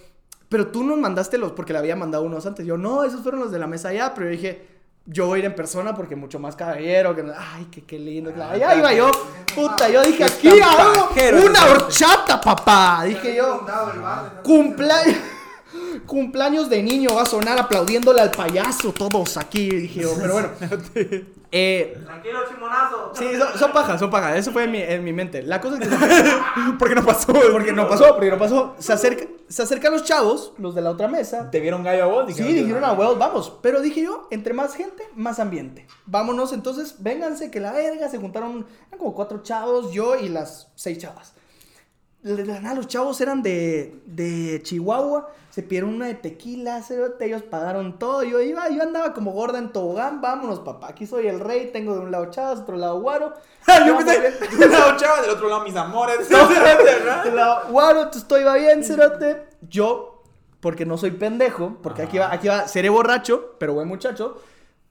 pero 0.49 0.67
tú 0.67 0.83
nos 0.83 0.99
mandaste 0.99 1.39
los, 1.39 1.53
porque 1.53 1.73
le 1.73 1.79
había 1.79 1.95
mandado 1.95 2.23
unos 2.23 2.45
antes. 2.45 2.63
Yo, 2.63 2.77
no, 2.77 3.03
esos 3.03 3.21
fueron 3.23 3.39
los 3.41 3.51
de 3.51 3.57
la 3.57 3.65
mesa 3.65 3.89
allá, 3.89 4.13
pero 4.13 4.27
yo 4.27 4.31
dije, 4.33 4.76
yo 5.07 5.27
voy 5.27 5.37
a 5.37 5.39
ir 5.39 5.45
en 5.45 5.55
persona 5.55 5.95
porque 5.95 6.15
mucho 6.15 6.37
más 6.37 6.55
caballero. 6.55 7.15
Que... 7.15 7.23
Ay, 7.55 7.65
que 7.71 7.83
qué 7.83 7.97
lindo. 7.97 8.31
la- 8.35 8.51
Allá 8.51 8.75
iba 8.75 8.93
yo, 8.93 9.09
puta, 9.55 9.87
yo 9.89 10.03
dije, 10.03 10.23
aquí 10.25 10.49
hago 10.59 11.09
una 11.45 11.65
horchata, 11.65 12.39
papá. 12.41 13.03
Dije 13.05 13.35
yo, 13.35 13.65
cumpleaños. 14.43 15.15
Cumpleaños 16.05 16.69
de 16.69 16.83
niño 16.83 17.13
va 17.15 17.23
a 17.23 17.25
sonar 17.25 17.59
aplaudiéndole 17.59 18.21
al 18.21 18.31
payaso 18.31 18.91
todos 18.91 19.37
aquí, 19.37 19.69
dije 19.69 20.01
yo, 20.01 20.13
pero 20.19 20.33
bueno. 20.33 20.49
Eh, 21.49 21.97
Tranquilo, 22.03 22.39
chimonazo. 22.49 23.11
Sí, 23.15 23.25
son, 23.37 23.57
son 23.57 23.71
pajas, 23.71 23.99
son 23.99 24.09
pajas. 24.09 24.35
Eso 24.35 24.51
fue 24.51 24.65
en 24.65 24.71
mi, 24.71 24.81
en 24.81 25.01
mi 25.03 25.13
mente. 25.13 25.41
La 25.43 25.61
cosa 25.61 25.77
es 25.79 25.87
que. 25.87 25.95
¿Por 26.77 26.89
qué 26.89 26.95
no 26.95 27.05
pasó? 27.05 27.33
Porque 27.51 27.71
no 27.71 27.87
pasó, 27.87 28.15
porque 28.15 28.29
no 28.29 28.37
pasó. 28.37 28.75
Se, 28.79 28.91
acerca, 28.91 29.25
se 29.47 29.63
acercan 29.63 29.93
los 29.93 30.03
chavos, 30.03 30.51
los 30.57 30.75
de 30.75 30.81
la 30.81 30.91
otra 30.91 31.07
mesa. 31.07 31.49
¿Te 31.49 31.61
vieron 31.61 31.83
gallo 31.83 32.03
a 32.03 32.07
vos? 32.07 32.35
Sí, 32.35 32.43
dijeron 32.43 32.83
a 32.83 32.91
huevos, 32.91 33.17
vamos. 33.17 33.53
Pero 33.61 33.81
dije 33.81 34.01
yo, 34.01 34.27
entre 34.29 34.53
más 34.53 34.75
gente, 34.75 35.03
más 35.15 35.39
ambiente. 35.39 35.87
Vámonos, 36.05 36.51
entonces, 36.51 36.95
vénganse, 36.99 37.49
que 37.49 37.61
la 37.61 37.71
verga. 37.71 38.09
Se 38.09 38.17
juntaron, 38.17 38.65
eran 38.89 38.99
como 38.99 39.15
cuatro 39.15 39.41
chavos, 39.41 39.93
yo 39.93 40.17
y 40.17 40.27
las 40.27 40.69
seis 40.75 40.97
chavas. 40.97 41.33
Nada, 42.23 42.73
los 42.73 42.87
chavos 42.87 43.21
eran 43.21 43.41
de, 43.41 44.01
de 44.05 44.59
Chihuahua, 44.63 45.29
se 45.57 45.63
pidieron 45.63 45.95
una 45.95 46.05
de 46.05 46.13
tequila, 46.13 46.83
cerote, 46.83 47.25
ellos 47.25 47.41
pagaron 47.41 47.97
todo. 47.97 48.21
Yo 48.21 48.39
iba, 48.41 48.69
yo 48.69 48.83
andaba 48.83 49.15
como 49.15 49.31
gorda 49.31 49.57
en 49.57 49.71
tobogán, 49.71 50.21
vámonos, 50.21 50.59
papá. 50.59 50.89
Aquí 50.89 51.07
soy 51.07 51.25
el 51.25 51.39
rey, 51.39 51.71
tengo 51.73 51.95
de 51.95 52.01
un 52.01 52.11
lado 52.11 52.27
chavas, 52.29 52.59
otro 52.59 52.77
lado 52.77 53.01
guaro. 53.01 53.33
Yo 53.87 53.97
pensé, 53.97 54.19
de 54.21 54.65
un 54.65 54.71
lado 54.71 54.95
chava, 54.97 55.19
del 55.23 55.31
otro 55.31 55.49
lado 55.49 55.63
mis 55.63 55.75
amores. 55.75 56.29
De 57.23 57.31
la 57.31 57.63
guaro, 57.71 58.11
tú 58.11 58.19
estoy 58.19 58.43
va 58.43 58.53
bien, 58.53 58.83
cerote. 58.83 59.47
Yo, 59.67 60.21
porque 60.59 60.85
no 60.85 60.95
soy 60.95 61.09
pendejo, 61.09 61.79
porque 61.81 62.03
aquí 62.03 62.19
va, 62.19 62.31
aquí 62.31 62.49
va, 62.49 62.67
seré 62.67 62.89
borracho, 62.89 63.55
pero 63.57 63.73
buen 63.73 63.87
muchacho. 63.87 64.39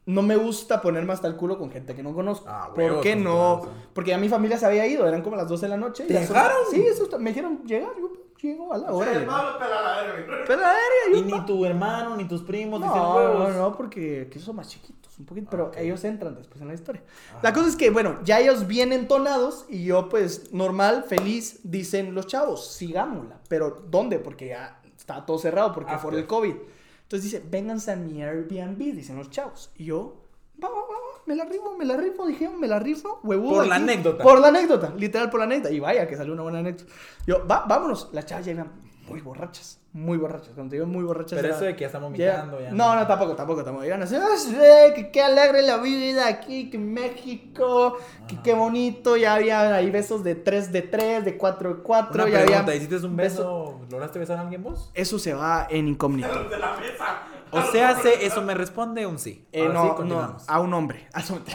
No 0.07 0.22
me 0.22 0.35
gusta 0.35 0.81
ponerme 0.81 1.12
hasta 1.12 1.29
el 1.29 1.37
culo 1.37 1.59
con 1.59 1.70
gente 1.70 1.94
que 1.94 2.02
no 2.02 2.12
conozco. 2.12 2.44
Ah, 2.48 2.70
¿Por 2.74 2.79
huevos, 2.83 3.02
qué 3.05 3.14
no? 3.14 3.68
Porque 3.92 4.11
ya 4.11 4.18
mi 4.18 4.29
familia 4.29 4.59
se 4.59 4.66
había 4.66 4.85
ido, 4.85 5.07
eran 5.07 5.22
como 5.22 5.37
las 5.37 5.46
12 5.46 5.66
de 5.66 5.70
la 5.70 5.76
noche. 5.76 6.05
¿Te 6.07 6.14
dejaron? 6.14 6.57
Sí, 6.72 6.85
eso 6.85 7.09
me 7.20 7.31
dijeron 7.31 7.62
llegar. 7.64 7.92
Yo 8.00 8.26
llego 8.46 8.72
a 8.72 8.78
la 8.78 8.92
hora. 8.92 9.12
El 9.12 9.26
Pablo 9.26 9.59
pela 9.59 9.82
la 9.82 10.02
verga. 10.02 10.35
Pero 10.46 10.61
la 10.61 10.68
verga, 10.72 11.18
Y 11.18 11.22
ni 11.22 11.46
tu 11.46 11.64
hermano, 11.64 12.16
ni 12.16 12.26
tus 12.26 12.42
primos, 12.42 12.80
dicen 12.80 12.96
no, 12.96 13.14
huevos. 13.14 13.48
no, 13.50 13.59
no, 13.59 13.76
porque 13.76 14.28
que 14.30 14.38
son 14.38 14.56
más 14.56 14.68
chiquitos, 14.68 15.18
un 15.18 15.26
poquito, 15.26 15.48
pero 15.50 15.72
ellos 15.76 16.04
entran 16.04 16.35
después 16.35 16.61
en 16.61 16.68
la 16.68 16.74
historia. 16.74 17.02
La 17.42 17.52
cosa 17.52 17.68
es 17.68 17.76
que, 17.76 17.90
bueno, 17.90 18.18
ya 18.24 18.38
ellos 18.40 18.66
vienen 18.66 19.00
entonados 19.00 19.64
y 19.68 19.85
yo, 19.85 20.09
pues, 20.09 20.52
normal, 20.52 21.04
feliz, 21.09 21.61
dicen 21.62 22.14
los 22.14 22.26
chavos, 22.26 22.66
sigámosla. 22.72 23.40
Pero, 23.48 23.82
¿dónde? 23.88 24.18
Porque 24.18 24.48
ya 24.48 24.80
está 24.96 25.24
todo 25.24 25.38
cerrado, 25.38 25.72
porque 25.72 25.92
After. 25.92 26.11
por 26.11 26.18
el 26.18 26.26
COVID. 26.26 26.54
Entonces 27.02 27.30
dice, 27.30 27.44
vénganse 27.48 27.92
a 27.92 27.96
mi 27.96 28.22
Airbnb, 28.22 28.78
dicen 28.78 29.16
los 29.16 29.30
chavos. 29.30 29.70
Y 29.76 29.84
yo, 29.86 30.22
va, 30.62 30.68
va, 30.68 30.74
va, 30.74 31.05
me 31.27 31.35
la 31.35 31.45
rifo, 31.45 31.77
me 31.77 31.85
la 31.85 31.97
rifo, 31.97 32.27
dije, 32.27 32.49
me 32.49 32.66
la 32.68 32.79
rifo, 32.79 33.20
huevudo. 33.22 33.57
Por 33.57 33.66
la 33.66 33.77
aquí". 33.77 33.85
anécdota. 33.85 34.22
Por 34.22 34.41
la 34.41 34.49
anécdota, 34.49 34.93
literal 34.97 35.31
por 35.31 35.41
la 35.41 35.45
anécdota. 35.45 35.74
Y 35.74 35.81
vaya, 35.81 36.07
que 36.07 36.16
salió 36.16 36.33
una 36.33 36.43
buena 36.43 36.61
anécdota. 36.61 36.93
Yo, 37.27 37.47
va, 37.47 37.64
vámonos. 37.68 38.09
Las 38.12 38.27
chavas 38.27 38.47
ya 38.47 38.66
muy 39.09 39.20
borrachas, 39.20 39.80
muy 39.92 40.18
borrachas. 40.18 40.50
Cuando 40.54 40.70
te 40.70 40.76
digo 40.76 40.86
muy 40.86 41.04
borrachas. 41.04 41.36
Pero 41.36 41.48
era- 41.48 41.57
eso 41.57 41.64
de 41.64 41.74
que 41.74 41.80
ya 41.82 41.86
están 41.86 42.02
vomitando, 42.02 42.61
ya. 42.61 42.70
no, 42.72 42.94
no, 42.96 43.07
tampoco, 43.07 43.34
tampoco, 43.36 43.62
tampoco. 43.64 43.84
Iban 43.86 44.02
así, 44.02 44.14
"Ah, 44.16 44.36
sí, 44.36 44.54
que 44.94 45.11
qué 45.12 45.22
alegre 45.22 45.62
la 45.62 45.78
vida 45.78 46.26
aquí, 46.28 46.68
que 46.70 46.78
México, 46.78 47.96
que 48.28 48.36
qué 48.42 48.54
bonito. 48.54 49.16
Ya 49.16 49.34
había 49.34 49.74
ahí 49.74 49.90
besos 49.90 50.22
de 50.24 50.34
3 50.34 50.72
de 50.72 50.82
3, 50.82 51.24
de 51.24 51.36
4 51.36 51.74
de 51.76 51.82
4. 51.82 52.14
Una 52.24 52.30
ya 52.30 52.38
pregunta, 52.44 52.61
había 52.62 52.74
¿hiciste 52.76 52.96
un 53.07 53.16
beso? 53.16 53.80
¿Lograste 53.90 54.18
besar 54.18 54.38
a 54.38 54.40
alguien 54.42 54.62
vos? 54.62 54.90
Eso 54.94 55.18
se 55.18 55.34
va 55.34 55.66
en 55.70 55.88
incógnito. 55.88 56.28
Los 56.28 56.50
de 56.50 56.59
la 56.59 56.76
mesa. 56.76 57.22
O 57.52 57.62
sea, 57.62 57.96
se- 57.96 58.26
eso 58.26 58.42
me 58.42 58.54
responde 58.54 59.07
un 59.07 59.18
sí. 59.20 59.46
Eh, 59.52 59.62
sí, 59.66 59.72
no, 59.72 59.98
no, 60.04 60.36
a 60.46 60.61
un 60.61 60.74
hombre. 60.74 61.07
A 61.12 61.22
su- 61.22 61.40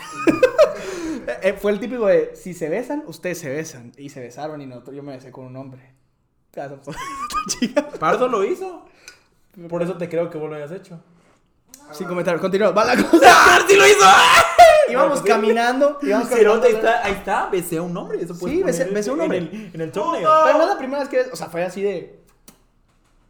Eh, 1.44 1.54
fue 1.54 1.72
el 1.72 1.80
típico 1.80 2.08
de, 2.08 2.32
si 2.36 2.54
se 2.54 2.68
besan, 2.68 3.04
ustedes 3.06 3.38
se 3.40 3.50
besan. 3.50 3.92
Y 3.98 4.10
se 4.10 4.20
besaron 4.20 4.60
y 4.62 4.66
nosotros, 4.66 4.96
yo 4.96 5.04
me 5.04 5.12
besé 5.14 5.32
con 5.32 5.46
un 5.46 5.56
hombre. 5.56 5.94
¿Pardo 8.00 8.28
lo 8.28 8.44
hizo? 8.44 8.86
Por 9.70 9.84
eso 9.84 9.96
te 9.98 10.10
creo 10.10 10.30
que 10.30 10.38
vos 10.38 10.50
lo 10.50 10.56
hayas 10.56 10.72
hecho. 10.72 11.00
Sin 11.92 12.08
comentarios, 12.08 12.42
continúa. 12.42 12.72
Va 12.72 12.86
la 12.86 12.96
cosa. 13.10 13.60
¡Sí 13.68 13.76
lo 13.76 13.86
hizo! 13.88 14.06
Íbamos 14.90 15.20
pues, 15.22 15.32
caminando. 15.34 15.98
Íbamos 16.02 16.28
Cerote, 16.30 16.68
ahí 16.68 16.74
caminando. 16.74 16.90
está, 16.98 17.06
ahí 17.06 17.14
está, 17.14 17.46
besé 17.50 17.78
a 17.78 17.82
un 17.82 17.96
hombre. 17.96 18.22
Eso 18.22 18.34
Sí, 18.36 18.62
besé- 18.64 18.92
besé 18.92 19.10
a 19.10 19.14
un 19.14 19.20
en 19.20 19.24
hombre. 19.24 19.38
el- 19.40 19.72
En 19.74 19.82
el 19.82 19.92
thumbnail. 19.92 20.26
Pero 20.46 20.58
no 20.58 20.64
es 20.64 20.70
la 20.70 20.78
primera 20.78 21.00
vez 21.00 21.10
que. 21.10 21.32
O 21.32 21.36
sea, 21.36 21.48
fue 21.48 21.64
así 21.64 21.82
de. 21.82 22.20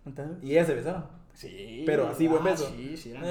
¿Entendés? 0.05 0.43
Y 0.43 0.51
ellas 0.53 0.67
se 0.67 0.73
besaron. 0.73 1.05
Sí. 1.33 1.83
Pero 1.85 2.07
así, 2.09 2.27
buen 2.27 2.41
ah, 2.41 2.51
beso. 2.51 2.71
Sí, 2.75 2.97
sí, 2.97 3.11
era- 3.11 3.21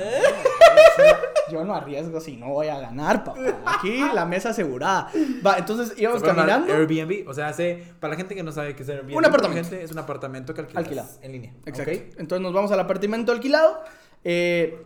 Yo 1.51 1.65
no 1.65 1.75
arriesgo 1.75 2.21
si 2.21 2.37
no 2.37 2.49
voy 2.51 2.69
a 2.69 2.79
ganar, 2.81 3.25
papá. 3.25 3.41
Aquí 3.67 4.01
la 4.15 4.25
mesa 4.25 4.51
asegurada. 4.51 5.11
Va, 5.45 5.59
entonces 5.59 5.99
íbamos 5.99 6.23
caminando. 6.23 6.73
Airbnb. 6.73 7.29
O 7.29 7.35
sea, 7.35 7.49
hace, 7.49 7.83
para 8.01 8.13
la 8.13 8.17
gente 8.17 8.35
que 8.35 8.43
no 8.43 8.53
sabe 8.53 8.75
qué 8.75 8.83
es 8.83 8.89
Airbnb. 8.89 9.17
Un 9.17 9.25
apartamento. 9.25 9.69
gente, 9.69 9.85
es 9.85 9.91
un 9.93 9.99
apartamento 9.99 10.55
que 10.55 10.61
alquilas 10.61 10.85
Alquilado. 10.85 11.09
en 11.23 11.33
línea. 11.33 11.55
Exacto. 11.67 11.93
Entonces 12.19 12.41
nos 12.41 12.53
vamos 12.53 12.71
al 12.73 12.81
apartamento 12.81 13.33
alquilado. 13.33 13.81
Eh, 14.25 14.85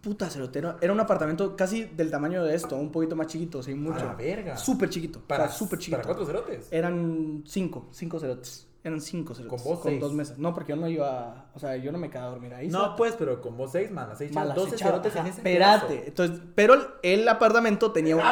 puta 0.00 0.30
cerotero. 0.30 0.76
Era 0.80 0.92
un 0.92 1.00
apartamento 1.00 1.54
casi 1.56 1.84
del 1.84 2.10
tamaño 2.10 2.42
de 2.44 2.54
esto, 2.54 2.76
un 2.76 2.90
poquito 2.90 3.16
más 3.16 3.26
chiquito, 3.26 3.62
sin 3.62 3.82
mucho. 3.82 4.04
la 4.04 4.14
verga. 4.14 4.56
Súper 4.56 4.88
chiquito. 4.88 5.20
Para, 5.20 5.44
Para 5.44 5.52
súper 5.52 5.78
chiquito. 5.78 5.96
para 5.98 6.06
cuatro 6.06 6.26
cerotes. 6.26 6.68
Eran 6.72 7.42
cinco, 7.46 7.88
cinco 7.92 8.18
cerotes. 8.18 8.66
Eran 8.82 9.00
cinco 9.00 9.34
cerotes. 9.34 9.60
Con 9.62 9.70
vos 9.72 9.80
Con 9.80 9.90
seis. 9.90 10.00
dos 10.00 10.12
mesas. 10.14 10.38
No, 10.38 10.54
porque 10.54 10.70
yo 10.70 10.76
no 10.76 10.88
iba. 10.88 11.50
O 11.54 11.58
sea, 11.58 11.76
yo 11.76 11.92
no 11.92 11.98
me 11.98 12.08
quedaba 12.08 12.28
a 12.28 12.30
dormir 12.30 12.54
ahí. 12.54 12.68
No, 12.68 12.78
cerote. 12.80 12.96
pues, 12.96 13.14
pero 13.18 13.40
con 13.40 13.56
vos 13.56 13.72
seis 13.72 13.90
malas. 13.90 14.16
Seis 14.18 14.32
Malas 14.32 14.56
12 14.56 14.76
echaba, 14.76 14.92
cerotes 14.92 15.12
en 15.14 15.18
ajá, 15.20 15.28
ese 15.28 15.38
Espérate. 15.38 15.86
pedazo. 15.88 16.06
Entonces, 16.08 16.40
pero 16.54 16.74
el 17.02 17.28
apartamento 17.28 17.92
tenía, 17.92 18.16
un- 18.16 18.22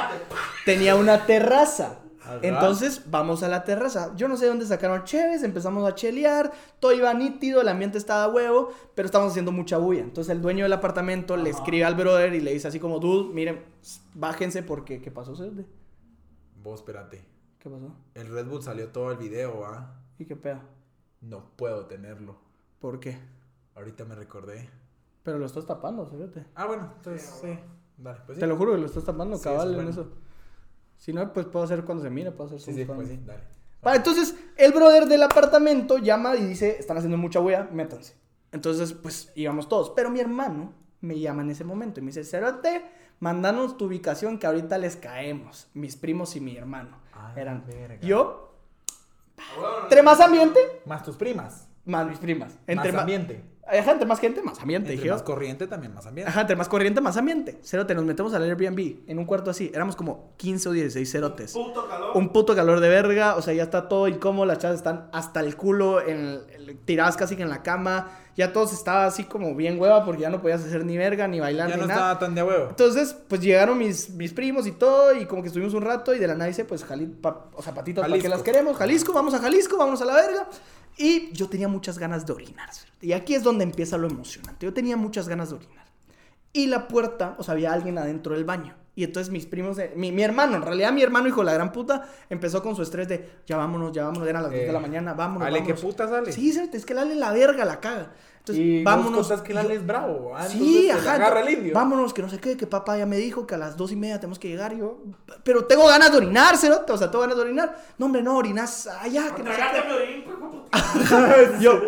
tenía 0.64 0.96
una 0.96 1.26
terraza. 1.26 1.98
Ajá. 2.22 2.38
Entonces, 2.42 3.02
vamos 3.10 3.42
a 3.42 3.48
la 3.48 3.64
terraza. 3.64 4.12
Yo 4.16 4.26
no 4.28 4.36
sé 4.36 4.46
dónde 4.46 4.64
sacaron 4.66 5.04
cheves, 5.04 5.42
empezamos 5.42 5.86
a 5.86 5.94
chelear, 5.94 6.50
todo 6.80 6.92
iba 6.92 7.12
nítido, 7.14 7.60
el 7.62 7.68
ambiente 7.68 7.96
estaba 7.98 8.24
a 8.24 8.28
huevo, 8.28 8.70
pero 8.94 9.06
estábamos 9.06 9.32
haciendo 9.32 9.50
mucha 9.52 9.78
bulla. 9.78 10.00
Entonces, 10.02 10.30
el 10.32 10.42
dueño 10.42 10.64
del 10.64 10.72
apartamento 10.74 11.36
le 11.36 11.50
escribe 11.50 11.84
al 11.84 11.94
brother 11.94 12.34
y 12.34 12.40
le 12.40 12.52
dice 12.52 12.68
así 12.68 12.78
como, 12.80 12.98
dude, 13.00 13.32
miren, 13.34 13.64
bájense 14.14 14.62
porque, 14.62 15.00
¿qué 15.00 15.10
pasó, 15.10 15.36
Cede? 15.36 15.66
Vos, 16.62 16.80
espérate. 16.80 17.24
¿Qué 17.58 17.70
pasó? 17.70 17.94
El 18.14 18.28
Red 18.28 18.46
Bull 18.46 18.62
salió 18.62 18.88
todo 18.88 19.10
el 19.12 19.16
video, 19.18 19.64
¿ah? 19.64 19.94
¿Y 20.18 20.24
qué 20.26 20.36
pedo? 20.36 20.60
No 21.20 21.44
puedo 21.56 21.86
tenerlo. 21.86 22.36
¿Por 22.80 23.00
qué? 23.00 23.18
Ahorita 23.74 24.04
me 24.04 24.14
recordé. 24.14 24.68
Pero 25.22 25.38
lo 25.38 25.46
estás 25.46 25.66
tapando, 25.66 26.06
fíjate. 26.06 26.44
Ah, 26.54 26.66
bueno, 26.66 26.92
entonces, 26.96 27.38
sí. 27.40 27.58
Dale, 27.96 28.20
pues 28.26 28.36
sí. 28.36 28.40
Te 28.40 28.46
lo 28.46 28.56
juro 28.56 28.72
que 28.72 28.78
lo 28.78 28.86
estás 28.86 29.04
tapando, 29.04 29.36
Sí, 29.36 29.44
cabal, 29.44 29.70
eso 29.70 29.78
es 29.80 29.82
en 29.84 29.88
eso. 29.92 30.08
Si 30.96 31.12
no, 31.12 31.32
pues 31.32 31.46
puedo 31.46 31.64
hacer 31.64 31.84
cuando 31.84 32.02
se 32.02 32.10
mire, 32.10 32.32
puedo 32.32 32.48
hacer 32.48 32.60
Sí, 32.60 32.72
sí, 32.72 32.84
pues 32.84 33.08
sí, 33.08 33.20
dale. 33.24 33.42
Vale, 33.82 33.98
entonces 33.98 34.34
el 34.56 34.72
brother 34.72 35.06
del 35.06 35.22
apartamento 35.22 35.98
llama 35.98 36.34
y 36.36 36.44
dice, 36.44 36.76
están 36.78 36.96
haciendo 36.96 37.16
mucha 37.16 37.40
huella, 37.40 37.68
métanse. 37.72 38.16
Entonces, 38.50 38.92
pues 38.92 39.30
íbamos 39.36 39.68
todos. 39.68 39.90
Pero 39.90 40.10
mi 40.10 40.18
hermano 40.20 40.72
me 41.00 41.18
llama 41.20 41.42
en 41.42 41.50
ese 41.50 41.62
momento 41.64 42.00
y 42.00 42.02
me 42.02 42.08
dice, 42.08 42.24
Cerote, 42.24 42.84
mandanos 43.20 43.76
tu 43.76 43.84
ubicación 43.86 44.38
que 44.38 44.46
ahorita 44.48 44.78
les 44.78 44.96
caemos. 44.96 45.68
Mis 45.74 45.96
primos 45.96 46.34
y 46.34 46.40
mi 46.40 46.56
hermano. 46.56 46.96
Ah, 47.12 47.34
Eran 47.36 47.64
verga. 47.66 48.00
yo, 48.00 48.47
entre 49.82 50.02
más 50.02 50.20
ambiente, 50.20 50.60
Más 50.86 51.02
tus 51.02 51.16
primas. 51.16 51.68
más 51.84 52.06
mis 52.06 52.18
primas. 52.18 52.52
Entre 52.66 52.92
más 52.92 53.00
ambiente. 53.02 53.44
Ajá, 53.70 53.92
entre 53.92 54.06
más 54.06 54.18
gente, 54.18 54.40
más 54.42 54.58
ambiente. 54.60 54.86
Entre 54.88 54.96
dije 54.96 55.08
yo. 55.08 55.12
más 55.12 55.22
corriente, 55.22 55.66
también 55.66 55.92
más 55.92 56.06
ambiente. 56.06 56.30
Ajá, 56.30 56.40
entre 56.40 56.56
más 56.56 56.68
corriente, 56.70 57.02
más 57.02 57.18
ambiente. 57.18 57.58
Cerote, 57.62 57.94
nos 57.94 58.04
metemos 58.06 58.32
al 58.32 58.42
Airbnb 58.44 59.00
en 59.06 59.18
un 59.18 59.26
cuarto 59.26 59.50
así. 59.50 59.70
Éramos 59.74 59.94
como 59.94 60.32
15 60.38 60.70
o 60.70 60.72
16 60.72 61.10
cerotes. 61.12 61.52
Puto 61.52 61.86
calor. 61.86 62.12
Un 62.16 62.30
puto 62.30 62.56
calor 62.56 62.80
de 62.80 62.88
verga, 62.88 63.36
o 63.36 63.42
sea, 63.42 63.52
ya 63.52 63.64
está 63.64 63.86
todo 63.88 64.08
incómodo, 64.08 64.46
las 64.46 64.56
chavas 64.58 64.78
están 64.78 65.10
hasta 65.12 65.40
el 65.40 65.54
culo, 65.56 66.00
en 66.00 66.40
el- 66.54 66.78
tiradas 66.86 67.18
casi 67.18 67.36
que 67.36 67.42
en 67.42 67.50
la 67.50 67.62
cama, 67.62 68.10
ya 68.38 68.52
todos 68.54 68.72
estaba 68.72 69.04
así 69.04 69.24
como 69.24 69.54
bien 69.54 69.78
hueva 69.80 70.04
porque 70.04 70.22
ya 70.22 70.30
no 70.30 70.40
podías 70.40 70.64
hacer 70.64 70.84
ni 70.86 70.96
verga, 70.96 71.26
ni 71.28 71.40
bailar, 71.40 71.68
Ya 71.68 71.74
ni 71.74 71.80
no 71.82 71.86
nada. 71.88 72.00
estaba 72.00 72.18
tan 72.20 72.34
de 72.34 72.42
huevo. 72.44 72.68
Entonces, 72.70 73.14
pues 73.28 73.40
llegaron 73.42 73.76
mis, 73.76 74.08
mis 74.10 74.32
primos 74.32 74.66
y 74.66 74.72
todo, 74.72 75.12
y 75.14 75.26
como 75.26 75.42
que 75.42 75.48
estuvimos 75.48 75.74
un 75.74 75.82
rato, 75.82 76.14
y 76.14 76.18
de 76.20 76.26
la 76.28 76.34
nada 76.34 76.46
dice, 76.46 76.64
pues, 76.64 76.84
Jali, 76.84 77.06
pa- 77.06 77.46
o 77.52 77.62
sea, 77.62 77.74
patitas, 77.74 78.06
¿para 78.08 78.18
qué 78.22 78.28
las 78.28 78.42
queremos? 78.42 78.76
Jalisco, 78.76 79.12
vamos 79.12 79.34
a 79.34 79.40
Jalisco, 79.40 79.76
vámonos 79.76 80.00
a 80.00 80.04
la 80.06 80.14
verga. 80.14 80.48
Y 80.96 81.32
yo 81.32 81.48
tenía 81.48 81.68
muchas 81.68 81.98
ganas 81.98 82.24
de 82.26 82.32
orinar. 82.32 82.70
Y 83.00 83.12
aquí 83.12 83.34
es 83.34 83.42
donde 83.42 83.64
empieza 83.64 83.98
lo 83.98 84.06
emocionante. 84.08 84.64
Yo 84.66 84.72
tenía 84.72 84.96
muchas 84.96 85.28
ganas 85.28 85.50
de 85.50 85.56
orinar. 85.56 85.84
Y 86.52 86.66
la 86.66 86.88
puerta, 86.88 87.34
o 87.38 87.42
sea, 87.42 87.52
había 87.52 87.72
alguien 87.72 87.98
adentro 87.98 88.34
del 88.34 88.44
baño. 88.44 88.74
Y 88.98 89.04
entonces 89.04 89.30
mis 89.32 89.46
primos, 89.46 89.76
de- 89.76 89.92
mi, 89.94 90.10
mi 90.10 90.24
hermano, 90.24 90.56
en 90.56 90.62
realidad 90.62 90.90
mi 90.90 91.02
hermano, 91.04 91.28
hijo 91.28 91.38
de 91.42 91.44
la 91.46 91.52
gran 91.54 91.70
puta, 91.70 92.08
empezó 92.28 92.60
con 92.64 92.74
su 92.74 92.82
estrés 92.82 93.06
de, 93.06 93.30
ya 93.46 93.56
vámonos, 93.56 93.92
ya 93.92 94.04
vámonos, 94.06 94.26
eran 94.28 94.42
las 94.42 94.50
2 94.50 94.60
de 94.60 94.72
la 94.72 94.78
Eh, 94.80 94.82
mañana, 94.82 95.14
vámonos, 95.14 95.46
Ale, 95.46 95.58
¿qué 95.62 95.72
vámonos. 95.72 95.80
puta 95.94 96.08
sale? 96.08 96.32
Sí, 96.32 96.52
cierto, 96.52 96.76
es 96.76 96.84
que 96.84 96.94
Lale 96.94 97.14
la 97.14 97.30
verga 97.30 97.64
la 97.64 97.78
caga. 97.78 98.10
Entonces, 98.40 98.64
y 98.64 98.82
vámonos. 98.82 99.28
contás 99.28 99.42
que 99.42 99.52
y 99.52 99.54
yo- 99.54 99.62
Lale 99.62 99.74
es 99.76 99.86
bravo. 99.86 100.32
ah, 100.36 100.48
Sí, 100.48 100.90
ajá. 100.90 101.12
agarra 101.14 101.42
el 101.42 101.50
indio. 101.50 101.74
Vámonos, 101.74 102.12
que 102.12 102.22
no 102.22 102.28
sé 102.28 102.40
qué, 102.40 102.56
que 102.56 102.66
papá 102.66 102.98
ya 102.98 103.06
me 103.06 103.18
dijo 103.18 103.46
que 103.46 103.54
a 103.54 103.58
las 103.58 103.76
dos 103.76 103.92
y 103.92 103.96
media 103.96 104.18
tenemos 104.18 104.40
que 104.40 104.48
llegar. 104.48 104.72
y 104.72 104.78
Yo, 104.78 104.98
pero 105.44 105.64
tengo 105.66 105.86
ganas 105.86 106.10
de 106.10 106.16
orinar, 106.16 106.56
cerote, 106.56 106.90
O 106.92 106.96
sea, 106.98 107.08
tengo 107.08 107.20
ganas 107.20 107.36
de 107.36 107.42
orinar. 107.44 107.76
No, 107.98 108.06
hombre, 108.06 108.20
no, 108.20 108.36
orinas 108.36 108.88
allá, 108.88 109.32
que 109.32 109.44
no 109.44 109.52
sé 109.52 109.58
qué. 109.60 110.24
Yo, 111.60 111.80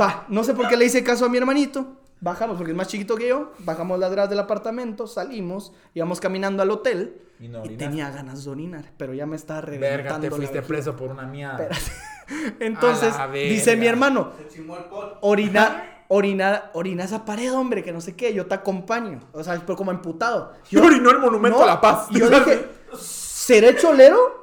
va, 0.00 0.24
no 0.28 0.42
sé 0.42 0.54
por 0.54 0.66
qué 0.66 0.76
le 0.76 0.86
hice 0.86 1.04
caso 1.04 1.26
a 1.26 1.28
mi 1.28 1.38
hermanito. 1.38 1.96
Bajamos, 2.22 2.56
porque 2.56 2.72
es 2.72 2.76
más 2.76 2.88
chiquito 2.88 3.16
que 3.16 3.28
yo. 3.28 3.52
Bajamos 3.60 3.98
las 3.98 4.10
gradas 4.10 4.28
del 4.30 4.38
apartamento, 4.40 5.06
salimos, 5.06 5.72
íbamos 5.94 6.20
caminando 6.20 6.62
al 6.62 6.70
hotel. 6.70 7.20
Y 7.40 7.48
no 7.48 7.64
y 7.64 7.70
tenía 7.76 8.10
ganas 8.10 8.44
de 8.44 8.50
orinar, 8.50 8.84
pero 8.98 9.14
ya 9.14 9.24
me 9.26 9.36
estaba 9.36 9.62
Verga, 9.62 9.78
reventando. 9.96 10.20
te 10.20 10.30
la 10.30 10.36
fuiste 10.36 10.62
preso 10.62 10.94
por 10.96 11.10
una 11.10 11.22
mierda. 11.22 11.68
Entonces, 12.60 13.14
A 13.14 13.26
la 13.26 13.32
dice 13.32 13.72
mi 13.74 13.80
verga. 13.86 13.90
hermano, 13.92 14.32
Se 14.38 14.56
chimó 14.56 14.76
el 14.76 14.84
pot. 14.84 15.18
Orina, 15.22 16.04
orina, 16.08 16.70
orina 16.74 17.04
esa 17.04 17.24
pared, 17.24 17.52
hombre, 17.54 17.82
que 17.82 17.92
no 17.92 18.00
sé 18.00 18.14
qué, 18.14 18.32
yo 18.34 18.46
te 18.46 18.54
acompaño. 18.54 19.20
O 19.32 19.42
sea, 19.42 19.58
pero 19.64 19.76
como 19.76 19.90
emputado. 19.90 20.52
Yo 20.70 20.84
orinó 20.84 21.10
el 21.10 21.18
monumento 21.18 21.58
No, 21.58 21.64
a 21.64 21.66
la 21.66 21.80
paz. 21.80 22.06
y 22.10 22.18
Yo 22.20 22.28
dije, 22.28 22.66
¿seré 23.00 23.76
cholero? 23.76 24.39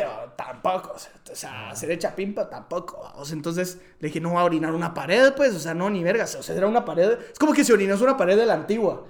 Pero 0.00 0.32
tampoco, 0.36 0.92
o 0.94 0.98
sea, 0.98 1.12
o 1.32 1.34
sea, 1.34 1.74
seré 1.76 1.98
chapimpa, 1.98 2.48
tampoco. 2.48 3.00
O 3.16 3.24
sea, 3.24 3.34
entonces 3.36 3.78
le 4.00 4.08
dije, 4.08 4.20
no 4.20 4.30
voy 4.30 4.40
a 4.40 4.44
orinar 4.44 4.72
una 4.72 4.92
pared, 4.92 5.32
pues, 5.34 5.54
o 5.54 5.58
sea, 5.58 5.74
no, 5.74 5.88
ni 5.90 6.02
vergas. 6.02 6.34
O 6.34 6.42
sea, 6.42 6.54
era 6.54 6.66
una 6.66 6.84
pared. 6.84 7.18
Es 7.32 7.38
como 7.38 7.52
que 7.52 7.64
si 7.64 7.72
orinas 7.72 8.00
una 8.00 8.16
pared 8.16 8.36
de 8.36 8.46
la 8.46 8.54
antigua. 8.54 9.06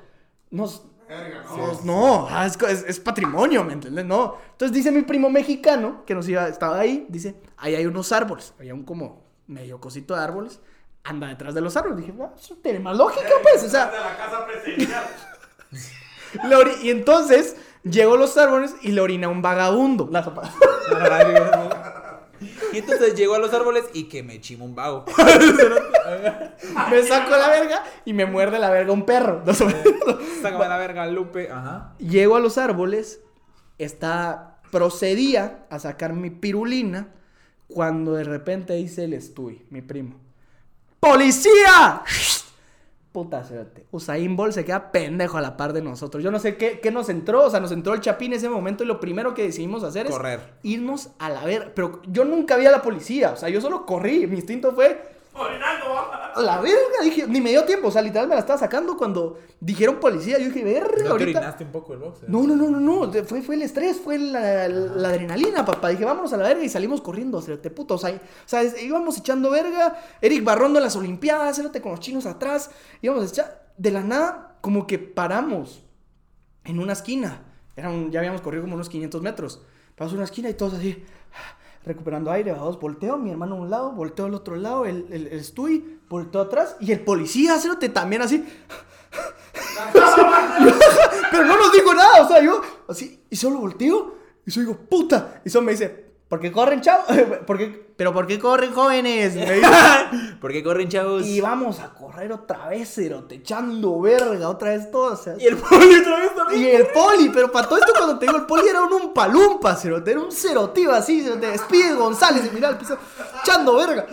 No, 0.51 0.69
Verga, 1.09 1.45
no. 1.45 1.57
no, 1.57 1.81
no, 1.85 2.29
ah, 2.31 2.47
es, 2.47 2.57
es- 2.63 2.85
es 2.89 3.01
patrimonio, 3.01 3.63
¿me 3.65 3.73
entiendes? 3.75 4.05
No. 4.05 4.37
Entonces 4.53 4.75
dice 4.75 4.91
mi 4.91 5.03
primo 5.03 5.31
mexicano, 5.31 6.05
que 6.05 6.15
nos 6.15 6.29
iba, 6.29 6.49
estaba 6.49 6.79
ahí, 6.81 7.07
dice, 7.09 7.37
ahí 7.57 7.75
hay 7.77 7.87
unos 7.87 8.11
árboles. 8.13 8.55
Había 8.59 8.75
un 8.75 8.85
como 8.85 9.25
medio 9.47 9.81
cosito 9.81 10.15
de 10.17 10.23
árboles. 10.23 10.61
Anda 11.05 11.29
detrás 11.29 11.55
de 11.55 11.61
los 11.61 11.77
árboles. 11.77 11.99
Dije, 11.99 12.13
ah, 12.21 12.33
eso 12.37 12.57
tiene 12.63 12.81
más 12.81 12.97
lógica, 12.97 13.29
pues. 13.43 13.63
O 13.65 13.69
sea, 13.69 13.87
de 13.87 13.99
la 14.01 14.17
casa 14.17 14.47
presidencial. 14.47 15.05
y 16.83 16.91
entonces 16.91 17.57
llegó 17.89 18.15
a 18.15 18.19
los 18.19 18.37
árboles 18.37 18.75
y 18.83 18.93
le 18.93 19.01
orina 19.01 19.29
un 19.29 19.43
vagabundo. 19.43 20.09
La 20.11 20.25
sopa- 20.25 20.51
Y 22.73 22.79
entonces 22.79 23.15
llegó 23.15 23.35
a 23.35 23.39
los 23.39 23.53
árboles 23.55 23.85
y 23.95 24.05
que 24.05 24.23
me 24.23 24.41
chimo 24.41 24.67
un 24.67 24.75
vago. 24.75 25.07
me 26.91 27.03
saco 27.03 27.31
la 27.31 27.49
verga 27.49 27.83
y 28.05 28.13
me 28.13 28.27
muerde 28.27 28.59
la 28.59 28.71
verga 28.71 28.93
un 28.93 29.07
perro. 29.07 29.43
No 29.47 29.55
sé. 29.55 29.65
Sácame 30.43 30.69
la 30.69 30.77
verga, 30.77 31.07
Lupe. 31.07 31.51
Ajá. 31.51 31.95
Llego 31.99 32.37
a 32.37 32.41
los 32.41 32.59
árboles, 32.59 33.21
está, 33.79 34.59
procedía 34.71 35.65
a 35.71 35.79
sacar 35.79 36.13
mi 36.13 36.29
pirulina 36.31 37.09
cuando 37.69 38.13
de 38.13 38.25
repente 38.25 38.75
dice 38.75 39.05
el 39.05 39.15
estuy, 39.15 39.65
mi 39.71 39.81
primo. 39.81 40.17
¡Policía! 41.01 42.03
Puta, 43.17 43.43
cerote. 43.45 43.87
Usain 43.93 44.37
Bolt 44.37 44.53
se 44.53 44.67
queda 44.67 44.93
pendejo 44.93 45.39
a 45.39 45.41
la 45.41 45.57
par 45.57 45.73
de 45.73 45.81
nosotros. 45.81 46.23
Yo 46.23 46.31
no 46.31 46.39
sé 46.39 46.59
qué, 46.59 46.81
qué 46.81 46.91
nos 46.91 47.09
entró, 47.09 47.47
o 47.47 47.49
sea, 47.49 47.61
nos 47.61 47.73
entró 47.73 47.95
el 47.95 48.03
chapín 48.03 48.33
en 48.33 48.37
ese 48.37 48.51
momento 48.51 48.85
y 48.85 48.87
lo 48.87 49.01
primero 49.01 49.33
que 49.33 49.43
decidimos 49.45 49.85
hacer 49.85 50.07
Correr. 50.07 50.39
es 50.39 50.71
irnos 50.71 51.09
a 51.19 51.31
la 51.31 51.43
verga. 51.43 51.73
Pero 51.75 52.03
yo 52.09 52.27
nunca 52.27 52.59
vi 52.59 52.67
a 52.67 52.71
la 52.71 52.83
policía, 52.83 53.31
o 53.31 53.37
sea, 53.39 53.49
yo 53.49 53.63
solo 53.63 53.87
corrí. 53.87 54.27
Mi 54.27 54.37
instinto 54.37 54.75
fue 54.75 55.16
la 56.43 56.61
verga. 56.61 56.79
Dije, 57.03 57.27
ni 57.27 57.41
me 57.41 57.51
dio 57.51 57.65
tiempo, 57.65 57.89
o 57.89 57.91
sea, 57.91 58.03
literal 58.03 58.29
me 58.29 58.35
la 58.35 58.41
estaba 58.41 58.59
sacando 58.59 58.97
cuando 58.97 59.39
dijeron 59.61 59.97
policía. 60.01 60.39
Yo 60.39 60.47
dije, 60.47 60.65
verga, 60.65 60.89
¿No 60.99 61.03
te 61.05 61.09
ahorita. 61.09 61.39
orinaste 61.39 61.65
un 61.65 61.73
poco 61.73 61.93
el 61.95 61.99
box? 62.01 62.21
No, 62.29 62.43
no, 62.47 62.57
no, 62.57 62.69
no, 62.71 62.81
no. 62.81 63.13
Fue, 63.25 63.43
fue 63.43 63.55
el 63.55 63.63
estrés, 63.63 63.99
fue 64.01 64.19
la, 64.19 64.69
la 64.69 65.09
adrenalina, 65.09 65.65
papá. 65.65 65.89
Dije, 65.89 66.05
vámonos 66.05 66.33
a 66.33 66.37
la 66.37 66.45
verga 66.49 66.63
y 66.65 66.69
salimos 66.69 67.01
corriendo, 67.01 67.41
cerote 67.41 67.71
puto. 67.71 67.95
O 67.95 67.99
sea, 67.99 68.11
o 68.15 68.19
sea, 68.49 68.63
íbamos 68.83 69.19
echando 69.19 69.51
verga. 69.51 69.97
Eric 70.21 70.45
Barrondo 70.45 70.79
en 70.79 70.85
las 70.85 70.97
Olimpiadas, 70.97 71.57
cerote 71.57 71.81
con 71.81 71.93
los 71.93 72.01
chinos 72.01 72.27
atrás. 72.27 72.71
Íbamos 73.03 73.25
a 73.25 73.29
echar. 73.29 73.67
De 73.77 73.91
la 73.91 74.01
nada, 74.03 74.57
como 74.63 74.87
que 74.87 74.99
paramos 74.99 75.85
en 76.65 76.79
una 76.79 76.95
esquina. 76.95 77.43
Era 77.77 77.91
un- 77.91 78.11
ya 78.11 78.21
habíamos 78.21 78.41
corrido 78.41 78.63
como 78.63 78.75
unos 78.75 78.89
500 78.89 79.21
metros. 79.21 79.61
Pasamos 79.95 80.15
una 80.15 80.25
esquina 80.25 80.49
y 80.49 80.55
todos 80.55 80.75
así, 80.75 81.05
recuperando 81.87 82.31
aire, 82.33 82.53
vamos, 82.53 82.79
volteo, 82.81 83.17
mi 83.17 83.31
hermano 83.31 83.55
a 83.55 83.59
un 83.59 83.71
lado, 83.71 83.93
volteo 83.93 84.27
al 84.27 84.35
otro 84.35 84.57
lado, 84.57 84.85
el, 84.85 85.07
el, 85.11 85.29
el 85.29 86.01
volteo 86.09 86.41
atrás, 86.41 86.77
y 86.81 86.91
el 86.91 87.01
policía, 87.01 87.59
cerote, 87.59 87.89
también 87.89 88.23
así. 88.23 88.45
Pero 91.31 91.45
no 91.45 91.57
nos 91.57 91.73
dijo 91.73 91.95
nada, 91.95 92.23
o 92.23 92.29
sea, 92.29 92.43
yo 92.43 92.61
así, 92.89 93.23
y 93.31 93.37
solo 93.37 93.61
volteo, 93.61 94.17
y 94.45 94.51
solo 94.51 94.67
digo, 94.67 94.79
puta, 94.89 95.41
y 95.45 95.51
solo 95.51 95.67
me 95.67 95.73
dice, 95.73 96.06
¿por 96.29 96.41
qué 96.41 96.51
corren, 96.53 96.81
chavos? 96.81 97.07
¿Por 97.47 97.59
qué- 97.59 97.87
¿Pero 97.97 98.13
por 98.13 98.27
qué 98.27 98.39
corren, 98.39 98.75
jóvenes? 98.75 99.33
¿Por 100.41 100.53
qué 100.53 100.63
corren, 100.63 100.87
chavos? 100.91 101.25
Y 101.25 101.41
vamos 101.41 101.81
a 101.81 101.95
correr 101.95 102.31
otra 102.31 102.69
vez, 102.69 102.93
cerote, 102.95 103.37
echando 103.37 103.99
verga, 104.03 104.51
otra 104.51 104.71
vez 104.71 104.91
todo. 104.91 105.15
o 105.15 105.17
sea, 105.17 105.35
Y 105.39 105.47
el 105.47 105.57
poli 105.57 105.95
otra 105.95 106.21
vez 106.21 106.35
también. 106.35 106.61
y 106.63 106.67
el 106.73 106.87
poli, 106.89 107.31
pero 107.31 107.51
para 107.51 107.67
todo 107.67 107.79
esto 107.79 107.93
cuando 107.97 108.19
te 108.19 108.27
digo 108.27 108.37
el 108.37 108.45
poli 108.45 108.69
era 108.69 108.83
un 108.83 108.93
umpalumpa, 108.93 109.75
cerote, 109.77 110.11
era 110.11 110.21
un 110.21 110.31
cerotivo 110.31 110.93
así, 110.93 111.23
cerote, 111.23 111.57
Speedy 111.57 111.95
González, 111.95 112.45
y 112.47 112.55
mira 112.55 112.69
el 112.69 112.77
piso, 112.77 112.99
echando 113.43 113.77
verga. 113.77 114.05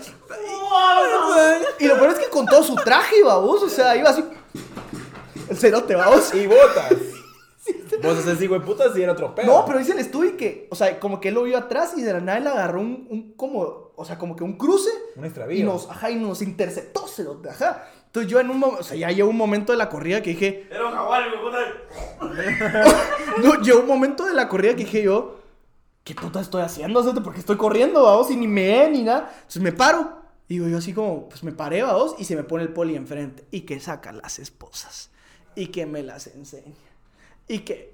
Y 1.80 1.86
lo 1.88 1.96
peor 1.96 2.12
es 2.12 2.20
que 2.20 2.30
con 2.30 2.46
todo 2.46 2.64
su 2.64 2.76
traje, 2.76 3.22
babos, 3.22 3.64
o 3.64 3.70
sea, 3.70 3.98
iba 3.98 4.12
así, 4.12 4.24
el 5.50 5.58
cerote, 5.58 5.94
babos. 5.96 6.34
Y 6.34 6.48
botas. 6.48 6.94
Vos 8.04 8.18
haces 8.18 8.42
hijo 8.42 8.54
de 8.54 8.60
puta 8.60 8.94
si 8.94 9.02
era 9.02 9.14
otro 9.14 9.34
pedo. 9.34 9.48
No, 9.48 9.66
pero 9.66 9.80
dice 9.80 9.94
el 9.94 10.00
estudio 10.00 10.36
que, 10.38 10.68
o 10.70 10.76
sea, 10.76 11.00
como 11.00 11.20
que 11.20 11.30
él 11.30 11.36
lo 11.36 11.44
vio 11.44 11.58
atrás 11.58 11.94
y 11.98 12.02
de 12.02 12.14
la 12.14 12.20
nada 12.20 12.40
le 12.40 12.50
agarró 12.50 12.82
un, 12.82 13.08
un 13.10 13.34
como, 13.34 13.92
o 13.96 14.06
sea, 14.06 14.18
como 14.18 14.36
que 14.36 14.44
un 14.44 14.58
cruce. 14.58 14.92
Un 15.16 15.26
extravío. 15.26 15.58
Y 15.58 15.64
nos, 15.64 15.90
ajá, 15.90 16.12
y 16.12 16.16
nos 16.16 16.42
interceptó, 16.42 17.08
cerote, 17.08 17.50
ajá. 17.50 17.88
Entonces 18.14 18.32
yo 18.32 18.40
en 18.40 18.52
un 18.52 18.60
momento, 18.60 18.82
o 18.82 18.84
sea, 18.84 18.96
ya 18.96 19.10
llegó 19.10 19.30
un 19.30 19.38
momento 19.38 19.72
de 19.72 19.78
la 19.80 19.90
corrida 19.90 20.22
que 20.22 20.32
dije, 20.32 20.68
Era 20.70 20.86
un 20.86 20.94
jaguar, 20.94 21.24
puta. 21.42 22.94
No, 23.44 23.60
llegó 23.62 23.80
un 23.80 23.88
momento 23.88 24.26
de 24.26 24.34
la 24.34 24.48
corrida 24.48 24.76
que 24.76 24.84
dije 24.84 25.02
yo, 25.02 25.40
¿qué 26.04 26.14
puta 26.14 26.42
estoy 26.42 26.62
haciendo? 26.62 27.00
O 27.00 27.04
sea, 27.04 27.14
¿Por 27.14 27.34
qué 27.34 27.40
estoy 27.40 27.58
corriendo, 27.58 28.04
vamos? 28.04 28.30
Y 28.30 28.36
ni 28.36 28.48
me 28.48 28.88
ni 28.90 29.02
nada. 29.02 29.32
Entonces 29.36 29.62
me 29.64 29.72
paro. 29.72 30.22
Y 30.48 30.58
yo 30.58 30.78
así 30.78 30.94
como, 30.94 31.30
pues 31.30 31.44
me 31.44 31.54
paré, 31.54 31.82
vamos, 31.82 32.16
y 32.20 32.26
se 32.26 32.36
me 32.36 32.44
pone 32.44 32.64
el 32.64 32.70
poli 32.70 32.96
enfrente. 32.96 33.46
Y 33.50 33.62
que 33.62 33.80
saca 33.80 34.12
las 34.12 34.38
esposas. 34.38 35.10
Y 35.56 35.68
que 35.68 35.88
me 35.88 36.04
las 36.04 36.28
enseña. 36.28 36.76
Y 37.48 37.60
que 37.60 37.93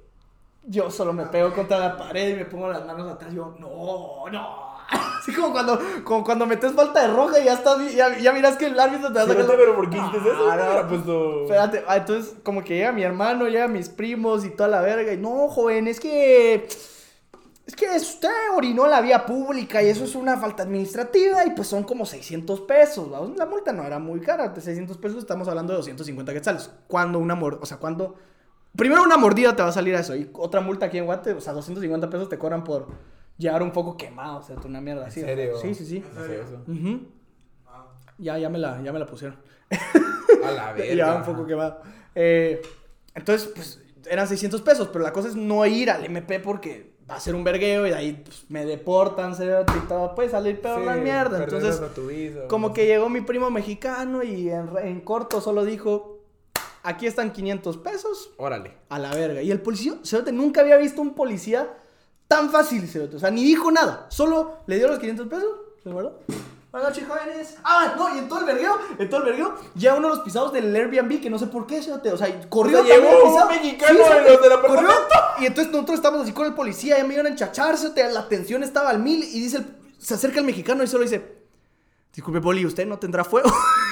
yo 0.69 0.91
solo 0.91 1.13
me 1.13 1.25
pego 1.25 1.51
contra 1.53 1.79
la 1.79 1.97
pared 1.97 2.29
y 2.29 2.35
me 2.35 2.45
pongo 2.45 2.69
las 2.69 2.85
manos 2.85 3.11
atrás. 3.11 3.33
Y 3.33 3.37
yo, 3.37 3.55
no, 3.59 4.29
no. 4.31 4.69
Así 5.19 5.33
como 5.33 5.51
cuando, 5.51 5.79
como 6.03 6.23
cuando 6.23 6.45
metes 6.45 6.73
falta 6.73 7.01
de 7.01 7.13
roja 7.13 7.39
y 7.39 7.45
ya 7.45 7.53
estás, 7.53 7.93
ya, 7.93 8.17
ya 8.17 8.31
miras 8.31 8.55
que 8.55 8.67
el 8.67 8.79
árbitro 8.79 9.07
te 9.09 9.15
va 9.15 9.21
a 9.23 9.27
sacar. 9.27 9.45
Pero 9.47 9.75
¿por 9.75 9.89
qué 9.89 9.97
hiciste 9.97 10.17
eso? 10.17 10.49
Ah, 10.49 10.55
no. 10.55 10.63
Hubiera 10.63 10.87
puesto- 10.87 11.41
Espérate, 11.43 11.83
ah, 11.87 11.97
entonces 11.97 12.35
como 12.43 12.63
que 12.63 12.75
llega 12.75 12.91
mi 12.91 13.03
hermano, 13.03 13.47
llega 13.47 13.67
mis 13.67 13.89
primos 13.89 14.45
y 14.45 14.51
toda 14.51 14.69
la 14.69 14.81
verga. 14.81 15.11
Y 15.11 15.17
no, 15.17 15.47
joven, 15.49 15.87
es 15.87 15.99
que. 15.99 16.67
Es 17.65 17.75
que 17.75 17.85
usted 17.95 18.29
orinó 18.55 18.87
la 18.87 18.99
vía 18.99 19.27
pública 19.27 19.83
y 19.83 19.89
eso 19.89 20.03
es 20.03 20.15
una 20.15 20.37
falta 20.37 20.63
administrativa 20.63 21.45
y 21.45 21.51
pues 21.51 21.67
son 21.67 21.83
como 21.83 22.03
600 22.03 22.61
pesos. 22.61 23.13
¿va? 23.13 23.19
La 23.37 23.45
multa 23.45 23.71
no 23.71 23.83
era 23.83 23.99
muy 23.99 24.21
cara, 24.21 24.49
de 24.49 24.59
600 24.59 24.97
pesos 24.97 25.19
estamos 25.19 25.47
hablando 25.47 25.73
de 25.73 25.77
250 25.77 26.33
quetzales. 26.33 26.71
Cuando 26.87 27.19
una 27.19 27.35
o 27.35 27.65
sea, 27.67 27.77
cuando... 27.77 28.15
Primero 28.75 29.03
una 29.03 29.17
mordida 29.17 29.55
te 29.55 29.63
va 29.63 29.69
a 29.69 29.73
salir 29.73 29.95
a 29.95 29.99
eso 29.99 30.15
y 30.15 30.29
otra 30.33 30.61
multa 30.61 30.85
aquí 30.87 30.97
en 30.97 31.05
Guate, 31.05 31.33
o 31.33 31.41
sea, 31.41 31.53
250 31.53 32.09
pesos 32.09 32.29
te 32.29 32.37
cobran 32.37 32.63
por 32.63 32.87
llevar 33.37 33.63
un 33.63 33.71
poco 33.71 33.97
quemado, 33.97 34.39
o 34.39 34.43
sea, 34.43 34.55
una 34.65 34.79
mierda 34.79 35.07
así. 35.07 35.21
¿En 35.21 35.25
serio? 35.25 35.57
Sí, 35.57 35.73
sí, 35.73 35.85
sí. 35.85 36.03
Sé 36.25 36.41
eso. 36.41 36.61
Ujú. 36.67 37.07
Ya, 38.17 38.37
ya 38.37 38.49
me 38.49 38.57
la, 38.59 38.81
ya 38.81 38.91
me 38.91 38.99
la 38.99 39.05
pusieron. 39.05 39.37
A 40.45 40.51
la 40.51 40.73
verga. 40.73 40.93
Ya 40.95 41.15
un 41.15 41.23
poco 41.23 41.45
quemado. 41.45 41.81
Eh, 42.13 42.61
entonces, 43.15 43.49
pues, 43.55 43.81
eran 44.09 44.27
600 44.27 44.61
pesos, 44.61 44.89
pero 44.91 45.03
la 45.03 45.13
cosa 45.13 45.29
es 45.29 45.35
no 45.35 45.65
ir 45.65 45.89
al 45.89 46.05
MP 46.05 46.39
porque 46.39 46.93
va 47.09 47.15
a 47.15 47.19
ser 47.19 47.35
un 47.35 47.43
vergueo 47.43 47.87
y 47.87 47.89
de 47.89 47.95
ahí 47.95 48.21
pues, 48.23 48.45
me 48.49 48.65
deportan, 48.65 49.35
se 49.35 49.45
y 49.45 49.87
todo, 49.87 50.13
puede 50.15 50.29
salir 50.29 50.61
peor 50.61 50.79
Sí, 50.81 50.85
la 50.85 50.95
mierda. 50.95 51.43
Entonces, 51.43 51.81
como 52.47 52.73
que 52.73 52.85
llegó 52.85 53.09
mi 53.09 53.21
primo 53.21 53.49
mexicano 53.49 54.21
y 54.21 54.49
en, 54.49 54.69
en 54.83 55.01
corto 55.01 55.41
solo 55.41 55.65
dijo, 55.65 56.18
aquí 56.83 57.05
están 57.07 57.31
500 57.31 57.77
pesos, 57.77 58.31
Órale. 58.37 58.77
a 58.89 58.99
la 58.99 59.13
verga. 59.13 59.41
Y 59.41 59.51
el 59.51 59.61
policía, 59.61 59.93
Cerote, 60.03 60.31
nunca 60.31 60.61
había 60.61 60.77
visto 60.77 61.01
un 61.01 61.13
policía 61.13 61.67
tan 62.27 62.49
fácil, 62.49 62.87
Cerote. 62.87 63.15
O 63.15 63.19
sea, 63.19 63.31
ni 63.31 63.43
dijo 63.43 63.71
nada. 63.71 64.07
Solo 64.09 64.57
le 64.67 64.77
dio 64.77 64.87
los 64.87 64.99
500 64.99 65.27
pesos, 65.27 65.49
¿se 65.83 65.89
acuerdo? 65.89 66.19
Buenas 66.71 66.89
noches, 66.89 67.07
jóvenes. 67.07 67.55
Ah, 67.63 67.95
no, 67.97 68.15
y 68.15 68.19
en 68.19 68.29
todo 68.29 68.39
el 68.41 68.45
vergueo, 68.45 68.77
en 68.99 69.09
todo 69.09 69.21
el 69.21 69.25
vergueo, 69.25 69.55
ya 69.73 69.95
uno 69.95 70.07
de 70.09 70.15
los 70.17 70.23
pisados 70.23 70.53
del 70.53 70.75
Airbnb, 70.75 71.19
que 71.19 71.27
no 71.29 71.39
sé 71.39 71.47
por 71.47 71.65
qué, 71.65 71.81
Cerote. 71.81 72.11
O 72.11 72.17
sea, 72.17 72.27
corrió 72.47 72.81
O 72.81 72.85
sea, 72.85 72.95
también 72.95 73.09
llegó 73.09 73.17
el 73.17 73.31
pisado. 73.33 73.49
un 73.49 73.55
mexicano 73.55 73.97
de 73.99 74.05
Cerote, 74.05 74.49
los 74.49 74.59
corrió. 74.59 74.89
Y 75.39 75.45
entonces 75.47 75.73
nosotros 75.73 75.95
estábamos 75.97 76.23
así 76.25 76.33
con 76.33 76.45
el 76.45 76.53
policía, 76.53 76.97
ya 76.99 77.03
me 77.05 77.15
iban 77.15 77.25
a 77.25 77.29
enchachar, 77.29 77.75
Cerote, 77.75 78.11
la 78.11 78.27
tensión 78.27 78.61
estaba 78.61 78.89
al 78.91 78.99
mil, 78.99 79.23
y 79.23 79.39
dice, 79.39 79.57
el- 79.57 79.65
se 79.97 80.13
acerca 80.13 80.39
el 80.39 80.45
mexicano 80.45 80.83
y 80.83 80.87
solo 80.87 81.03
dice, 81.03 81.39
disculpe, 82.13 82.39
poli, 82.39 82.63
¿usted 82.65 82.85
no 82.85 82.99
tendrá 82.99 83.23
fuego? 83.23 83.49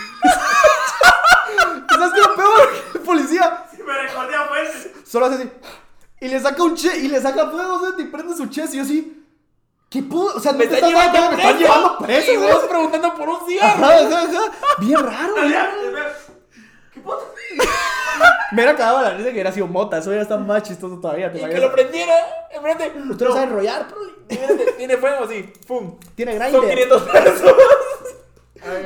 ¿Sabes 1.98 2.14
qué 2.14 2.20
es 2.22 2.28
lo 2.28 2.36
peor? 2.36 2.70
El 2.96 3.02
policía 3.02 3.66
Si 3.76 3.84
me 3.84 3.94
recordé 3.94 4.36
a 4.36 4.46
Fuentes. 4.46 4.92
Solo 5.06 5.26
hace 5.28 5.36
así. 5.36 5.52
Y 6.20 6.28
le 6.30 6.40
saca 6.40 6.64
un 6.64 6.76
che, 6.76 6.98
y 6.98 7.08
le 7.10 7.22
saca 7.22 7.50
fuego, 7.50 7.76
o 7.76 7.80
sea, 7.80 7.90
y 7.98 8.04
prende 8.06 8.36
su 8.36 8.48
chest. 8.48 8.74
Y 8.74 8.78
yo 8.78 8.84
así. 8.84 9.24
¿Qué 9.90 10.04
pudo? 10.04 10.36
O 10.36 10.40
sea, 10.40 10.52
Me 10.52 10.68
te 10.68 10.76
está 10.76 10.88
estás 10.88 10.92
dando 10.92 11.18
llevando 11.18 11.20
cuenta, 11.20 11.36
me 11.36 11.44
están 11.44 11.60
llevando 11.60 11.98
preso, 12.00 12.34
Y 12.34 12.38
vos 12.38 12.66
preguntando 12.68 13.16
por 13.16 13.30
un 13.30 13.48
cigarro. 13.48 13.86
Ajá, 13.86 13.96
ajá, 13.96 14.22
ajá. 14.24 14.76
Bien 14.80 15.00
raro, 15.00 15.34
güey. 15.34 15.54
¿Qué 16.94 17.00
puta? 17.00 17.18
Me 18.52 18.62
hubiera 18.64 18.76
cagado 18.76 19.02
la 19.02 19.12
risa 19.12 19.26
que 19.26 19.34
hubiera 19.34 19.52
sido 19.52 19.68
mota. 19.68 19.98
Eso 19.98 20.14
ya 20.14 20.22
está 20.22 20.38
más 20.38 20.64
chistoso 20.64 21.00
todavía. 21.00 21.32
¿te 21.32 21.40
Y 21.40 21.46
que 21.46 21.60
lo 21.60 21.72
prendiera 21.72 22.16
enfrente. 22.52 22.94
Usted 23.10 23.26
no 23.26 23.34
sabe 23.34 23.46
enrollar, 23.46 23.88
pero 23.88 24.76
Tiene, 24.78 24.98
fuego 24.98 25.26
así. 25.26 25.54
Pum. 25.68 25.98
tiene 26.16 26.38
Son 26.38 26.62
grinder. 26.66 26.88
500 26.88 27.02
pesos. 27.04 27.56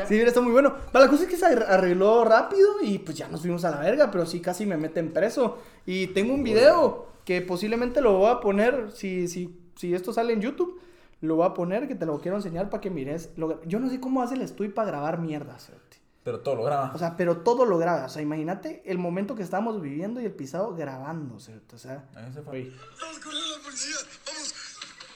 Sí, 0.08 0.14
mira, 0.16 0.28
está 0.28 0.42
muy 0.42 0.52
bueno. 0.52 0.76
Pero 0.92 1.06
la 1.06 1.10
cosa 1.10 1.24
es 1.24 1.30
que 1.30 1.38
se 1.38 1.46
ar- 1.46 1.66
arregló 1.70 2.24
rápido 2.26 2.70
y 2.82 3.00
pues 3.00 3.18
ya 3.18 3.28
nos 3.28 3.42
fuimos 3.42 3.64
a 3.66 3.72
la 3.72 3.80
verga, 3.80 4.12
pero 4.12 4.26
sí 4.26 4.40
casi 4.42 4.66
me 4.66 4.78
meten 4.78 5.12
preso. 5.14 5.60
Y 5.86 6.08
tengo 6.08 6.34
un 6.34 6.44
video 6.44 7.08
que 7.26 7.42
posiblemente 7.42 8.02
lo 8.02 8.18
voy 8.18 8.32
a 8.32 8.40
poner, 8.40 8.92
si, 8.92 9.28
si, 9.28 9.58
si 9.76 9.94
esto 9.94 10.12
sale 10.14 10.34
en 10.34 10.42
YouTube, 10.42 10.80
lo 11.22 11.36
voy 11.36 11.46
a 11.48 11.54
poner, 11.54 11.88
que 11.88 11.96
te 11.96 12.06
lo 12.06 12.20
quiero 12.20 12.38
enseñar 12.38 12.70
para 12.70 12.82
que 12.82 12.90
mires. 12.90 13.30
Lo- 13.38 13.62
yo 13.64 13.80
no 13.80 13.90
sé 13.90 14.00
cómo 14.00 14.22
hace 14.22 14.36
el 14.36 14.42
estudio 14.42 14.74
para 14.74 14.88
grabar 14.88 15.20
mierda, 15.20 15.58
cerote. 15.60 15.98
Pero 16.24 16.42
todo 16.42 16.56
lo 16.56 16.64
graba. 16.64 16.92
O 16.94 17.00
sea, 17.00 17.18
pero 17.18 17.38
todo 17.38 17.66
lo 17.66 17.80
graba. 17.80 18.06
O 18.06 18.10
sea, 18.10 18.22
imagínate 18.22 18.84
el 18.86 19.00
momento 19.00 19.34
que 19.36 19.42
estábamos 19.42 19.82
viviendo 19.82 20.22
y 20.22 20.26
el 20.26 20.32
pisado 20.32 20.76
grabando. 20.76 21.36
O 21.36 21.40
sea, 21.40 22.06
Ahí 22.16 22.32
se 22.32 22.42
fue. 22.44 22.60
oye. 22.60 22.72
Vamos 23.02 23.20
con 23.20 23.34
la 23.34 23.64
policía. 23.64 23.96
Vamos. 24.28 24.54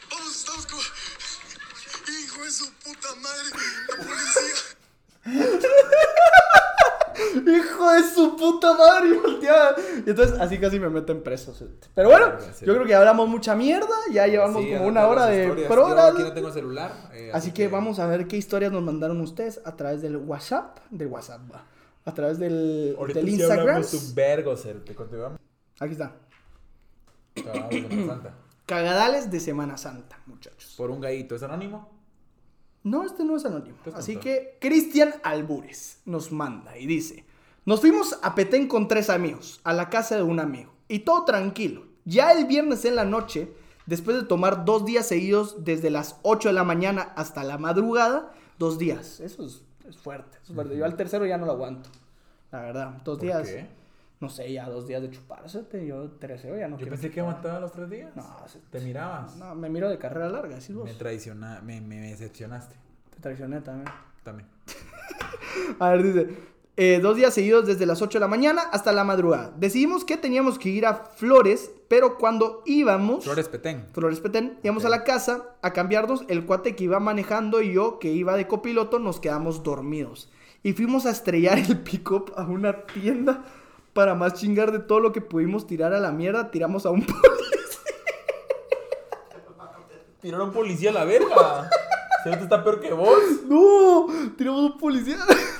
Vamos, 0.09 0.35
estamos 0.35 0.65
con. 0.65 0.79
Hijo 2.45 2.45
de 2.45 2.51
su 2.51 2.71
puta 2.77 3.07
madre. 3.21 3.49
La 3.89 3.95
policía. 3.97 4.55
Hijo 7.57 7.91
de 7.91 8.03
su 8.03 8.35
puta 8.35 8.73
madre, 8.73 9.09
y 9.09 9.13
volteaba. 9.13 9.75
Y 10.05 10.09
entonces 10.09 10.39
así 10.39 10.59
casi 10.59 10.79
me 10.79 10.89
meten 10.89 11.23
preso. 11.23 11.53
Pero 11.95 12.09
bueno, 12.09 12.37
yo 12.61 12.73
creo 12.73 12.83
que 12.83 12.89
ya 12.89 12.99
hablamos 12.99 13.27
mucha 13.29 13.55
mierda. 13.55 13.95
Ya 14.11 14.27
llevamos 14.27 14.63
Sí, 14.63 14.71
como 14.73 14.85
una 14.87 15.07
hora 15.07 15.25
de 15.27 15.49
programa. 15.67 16.07
Aquí 16.09 16.23
no 16.23 16.33
tengo 16.33 16.51
celular. 16.51 17.09
eh, 17.13 17.31
Así 17.33 17.51
que 17.51 17.67
vamos 17.67 17.99
a 17.99 18.07
ver 18.07 18.27
qué 18.27 18.37
historias 18.37 18.71
nos 18.71 18.83
mandaron 18.83 19.19
ustedes 19.21 19.61
a 19.65 19.75
través 19.75 20.01
del 20.01 20.17
WhatsApp. 20.17 20.79
Del 20.89 21.07
WhatsApp, 21.07 21.41
va. 21.53 21.63
A 22.05 22.13
través 22.13 22.37
del, 22.37 22.95
Ahorita 22.99 23.19
del 23.19 23.27
sí 23.29 23.35
Instagram. 23.35 23.81
vergo. 24.13 24.55
Te 24.85 24.93
continuamos. 24.93 25.39
Aquí 25.79 25.93
está. 25.93 26.13
Hablamos 27.37 27.69
de 27.71 27.81
Semana 27.81 28.13
Santa. 28.13 28.33
Cagadales 28.65 29.31
de 29.31 29.39
Semana 29.39 29.77
Santa, 29.77 30.19
muchachos. 30.25 30.73
Por 30.77 30.91
un 30.91 30.99
gallito. 31.01 31.35
¿Es 31.35 31.43
anónimo? 31.43 31.94
No, 32.85 33.03
este 33.03 33.23
no 33.25 33.35
es 33.35 33.43
anónimo. 33.45 33.75
Entonces, 33.77 33.99
Así 33.99 34.17
que 34.17 34.57
Cristian 34.61 35.15
Albures 35.23 35.99
nos 36.05 36.31
manda 36.31 36.77
y 36.77 36.85
dice: 36.85 37.25
Nos 37.65 37.81
fuimos 37.81 38.17
a 38.21 38.35
Petén 38.35 38.67
con 38.67 38.87
tres 38.87 39.09
amigos, 39.09 39.59
a 39.63 39.73
la 39.73 39.89
casa 39.89 40.15
de 40.15 40.21
un 40.23 40.39
amigo. 40.39 40.71
Y 40.87 40.99
todo 40.99 41.25
tranquilo. 41.25 41.83
Ya 42.05 42.31
el 42.31 42.45
viernes 42.45 42.85
en 42.85 42.95
la 42.95 43.03
noche, 43.03 43.51
después 43.87 44.15
de 44.17 44.23
tomar 44.23 44.65
dos 44.65 44.85
días 44.85 45.07
seguidos, 45.07 45.65
desde 45.65 45.89
las 45.89 46.17
8 46.21 46.49
de 46.49 46.53
la 46.53 46.63
mañana 46.63 47.11
hasta 47.15 47.43
la 47.43 47.57
madrugada, 47.57 48.31
dos 48.59 48.77
días. 48.77 49.19
Eso 49.19 49.43
es, 49.47 49.63
es 49.89 49.97
fuerte. 49.97 50.37
es 50.43 50.53
fuerte. 50.53 50.77
Yo 50.77 50.85
al 50.85 50.95
tercero 50.95 51.25
ya 51.25 51.39
no 51.39 51.47
lo 51.47 51.53
aguanto. 51.53 51.89
La 52.51 52.61
verdad, 52.61 53.01
dos 53.03 53.17
¿Por 53.17 53.25
días. 53.25 53.49
qué? 53.49 53.67
No 54.21 54.29
sé, 54.29 54.51
ya 54.51 54.69
dos 54.69 54.87
días 54.87 55.01
de 55.01 55.11
chuparse. 55.11 55.63
te- 55.63 55.85
Yo 55.85 56.09
tercero 56.11 56.57
ya 56.57 56.67
no 56.67 56.77
Yo 56.77 56.87
pensé 56.87 57.11
que 57.11 57.19
aguantaba 57.19 57.59
los 57.59 57.71
tres 57.73 57.89
días. 57.89 58.15
No, 58.15 58.23
se- 58.47 58.59
Te 58.71 58.79
mirabas. 58.79 59.35
No, 59.35 59.53
me 59.55 59.69
miro 59.69 59.89
de 59.89 59.97
carrera 59.97 60.29
larga, 60.29 60.59
¿sí 60.61 60.73
vos? 60.73 60.85
Me 60.85 60.93
traiciona, 60.93 61.61
me, 61.61 61.81
me, 61.81 61.97
decepcionaste. 62.01 62.75
Te 63.13 63.19
traicioné 63.21 63.61
también. 63.61 63.89
También. 64.23 64.47
A 65.79 65.89
ver, 65.89 66.03
dice. 66.03 66.27
eh, 66.77 66.99
dos 67.01 67.15
días 67.17 67.33
seguidos 67.33 67.65
desde 67.67 67.85
las 67.85 68.01
8 68.01 68.17
de 68.17 68.21
la 68.21 68.27
mañana 68.27 68.61
hasta 68.71 68.91
la 68.91 69.03
madrugada. 69.03 69.53
Decidimos 69.57 70.03
que 70.05 70.17
teníamos 70.17 70.57
que 70.59 70.69
ir 70.69 70.85
a 70.85 70.93
Flores, 70.95 71.71
pero 71.87 72.17
cuando 72.17 72.63
íbamos... 72.65 73.23
Flores 73.25 73.47
Petén. 73.49 73.85
Flores 73.93 74.19
Petén, 74.21 74.57
íbamos 74.63 74.85
a 74.85 74.89
la 74.89 75.03
casa 75.03 75.55
a 75.61 75.71
cambiarnos. 75.73 76.23
El 76.29 76.45
cuate 76.45 76.75
que 76.75 76.85
iba 76.85 76.99
manejando 76.99 77.61
y 77.61 77.73
yo, 77.73 77.99
que 77.99 78.11
iba 78.11 78.35
de 78.37 78.47
copiloto, 78.47 78.99
nos 78.99 79.19
quedamos 79.19 79.61
dormidos. 79.63 80.31
Y 80.63 80.73
fuimos 80.73 81.05
a 81.05 81.11
estrellar 81.11 81.59
el 81.59 81.79
pick-up 81.79 82.33
a 82.37 82.43
una 82.45 82.85
tienda. 82.85 83.43
Para 83.95 84.13
más 84.13 84.33
chingar 84.33 84.73
de 84.73 84.79
todo 84.79 84.99
lo 84.99 85.13
que 85.13 85.21
pudimos 85.21 85.67
tirar 85.67 85.93
a 85.93 86.01
la 86.01 86.11
mierda, 86.11 86.51
tiramos 86.51 86.85
a 86.85 86.89
un 86.89 87.07
Tiraron 90.19 90.51
policía 90.51 90.89
a 90.89 90.93
la 90.93 91.05
verga. 91.05 91.69
Cerote 92.21 92.43
está 92.43 92.61
peor 92.61 92.81
que 92.81 92.91
vos. 92.91 93.17
¡No! 93.47 94.07
Tiramos 94.37 94.59
a 94.59 94.65
un 94.73 94.77
policía. 94.77 95.15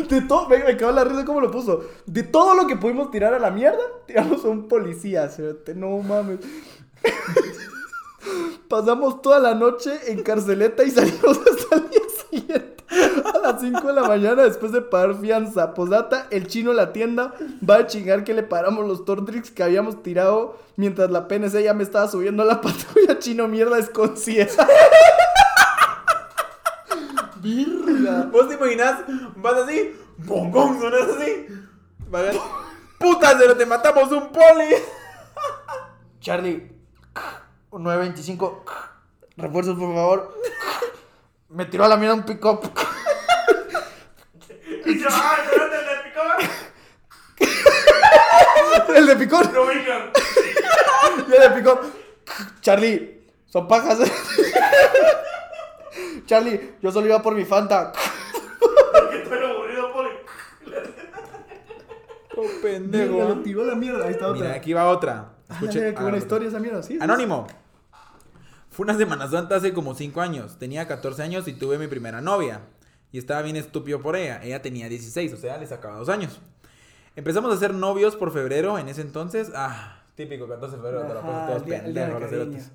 De 0.09 0.21
todo, 0.23 0.49
me, 0.49 0.57
me 0.57 0.75
cago 0.75 0.89
en 0.89 0.95
la 0.97 1.05
risa 1.05 1.23
cómo 1.23 1.39
lo 1.39 1.49
puso. 1.49 1.85
De 2.05 2.23
todo 2.23 2.55
lo 2.55 2.67
que 2.67 2.75
pudimos 2.75 3.09
tirar 3.09 3.33
a 3.33 3.39
la 3.39 3.51
mierda, 3.51 3.79
tiramos 4.05 4.43
a 4.43 4.49
un 4.49 4.67
policía. 4.67 5.29
cerote. 5.29 5.73
No 5.73 5.97
mames. 5.99 6.39
Pasamos 8.67 9.21
toda 9.21 9.39
la 9.39 9.55
noche 9.55 9.91
en 10.07 10.23
carceleta 10.23 10.83
y 10.83 10.91
salimos 10.91 11.39
hasta 11.39 11.75
el 11.77 11.89
día 11.89 12.01
siguiente. 12.29 12.64
A 13.45 13.51
las 13.51 13.61
5 13.61 13.87
de 13.87 13.93
la 13.93 14.03
mañana 14.07 14.41
después 14.43 14.71
de 14.71 14.81
pagar 14.81 15.15
fianza. 15.19 15.73
Posdata, 15.73 16.27
el 16.31 16.47
chino 16.47 16.71
de 16.71 16.77
la 16.77 16.91
tienda 16.93 17.33
va 17.67 17.75
a 17.77 17.87
chingar 17.87 18.23
que 18.23 18.33
le 18.33 18.41
paramos 18.43 18.87
los 18.87 19.05
Tortrix 19.05 19.51
que 19.51 19.61
habíamos 19.63 20.01
tirado 20.01 20.57
mientras 20.77 21.11
la 21.11 21.27
PNC 21.27 21.61
ya 21.63 21.73
me 21.75 21.83
estaba 21.83 22.07
subiendo 22.07 22.41
a 22.43 22.45
la 22.47 22.61
patrulla. 22.61 23.19
Chino 23.19 23.47
mierda 23.47 23.77
es 23.77 23.89
conciencia. 23.89 24.67
Virga. 27.41 28.27
¿Vos 28.31 28.47
te 28.49 28.55
imaginas? 28.55 29.01
Vas 29.35 29.53
así, 29.55 29.95
bongón, 30.17 30.79
sonas 30.79 31.01
así. 31.15 31.47
Vas- 32.09 32.35
Puta, 32.99 33.35
pero 33.37 33.55
te 33.55 33.65
matamos 33.65 34.11
un 34.11 34.29
poli. 34.31 34.73
Charlie, 36.19 36.71
un 37.69 37.83
925. 37.83 38.63
Refuerzos, 39.37 39.77
por 39.77 39.93
favor. 39.93 40.33
Me 41.49 41.65
tiró 41.65 41.85
a 41.85 41.87
la 41.89 41.97
mierda 41.97 42.15
un 42.15 42.23
pick-up. 42.23 42.61
Yo, 45.05 45.11
¡ah, 45.13 45.37
espérate, 45.43 45.77
le 45.85 45.95
picó! 46.09 46.21
El 48.95 49.05
de 49.07 49.15
picón. 49.17 49.53
Lo 49.53 49.65
ubican. 49.65 50.09
Y 51.27 51.33
el 51.33 51.41
de 51.41 51.49
picón. 51.51 51.79
Charlie, 52.61 53.23
son 53.45 53.67
pajas. 53.67 53.99
Charlie, 56.25 56.75
yo 56.81 56.91
solo 56.91 57.05
iba 57.07 57.21
por 57.21 57.35
mi 57.35 57.45
Fanta. 57.45 57.91
Que 59.11 59.21
estoy 59.21 59.37
aburrido, 59.43 59.93
poli. 59.93 60.09
Oh, 62.37 62.41
Lo 62.43 62.61
pendejo. 62.61 63.41
tiró 63.43 63.61
a 63.61 63.65
la 63.65 63.75
mierda. 63.75 64.05
Ahí 64.05 64.11
está 64.11 64.27
otra. 64.29 64.41
Mira, 64.41 64.55
aquí 64.55 64.73
va 64.73 64.87
otra. 64.89 65.33
Ah, 65.47 65.53
Escuche- 65.59 65.79
mira, 65.81 65.93
qué 65.95 66.01
buena 66.01 66.17
historia 66.17 66.47
esa 66.49 66.59
mierda, 66.59 66.81
sí. 66.81 66.93
sí, 66.93 66.99
Anónimo. 67.01 67.45
Fue 68.71 68.83
una 68.85 68.97
Semana 68.97 69.29
Santa 69.29 69.55
hace 69.57 69.71
como 69.73 69.93
5 69.93 70.19
años. 70.19 70.57
Tenía 70.57 70.87
14 70.87 71.21
años 71.21 71.47
y 71.47 71.53
tuve 71.53 71.77
mi 71.77 71.87
primera 71.87 72.21
novia. 72.21 72.61
Y 73.15 73.17
estaba 73.17 73.41
bien 73.43 73.55
estúpido 73.55 74.01
por 74.01 74.17
ella. 74.17 74.41
Ella 74.43 74.61
tenía 74.61 74.89
16, 74.89 75.31
o 75.31 75.37
sea, 75.37 75.57
le 75.57 75.65
sacaba 75.65 75.95
2 75.99 76.09
años. 76.09 76.41
Empezamos 77.15 77.55
a 77.55 77.57
ser 77.57 77.73
novios 77.73 78.17
por 78.17 78.33
febrero 78.33 78.77
en 78.77 78.89
ese 78.89 78.99
entonces. 78.99 79.53
Ah, 79.55 80.01
típico 80.15 80.49
14 80.49 80.75
de 80.75 80.81
febrero, 80.81 81.07
te 81.07 81.13
la 81.13 81.19
Ajá, 81.21 81.27
pasan 81.31 81.47
todos 81.47 81.65
de 81.65 81.79
pendejos. 81.79 82.71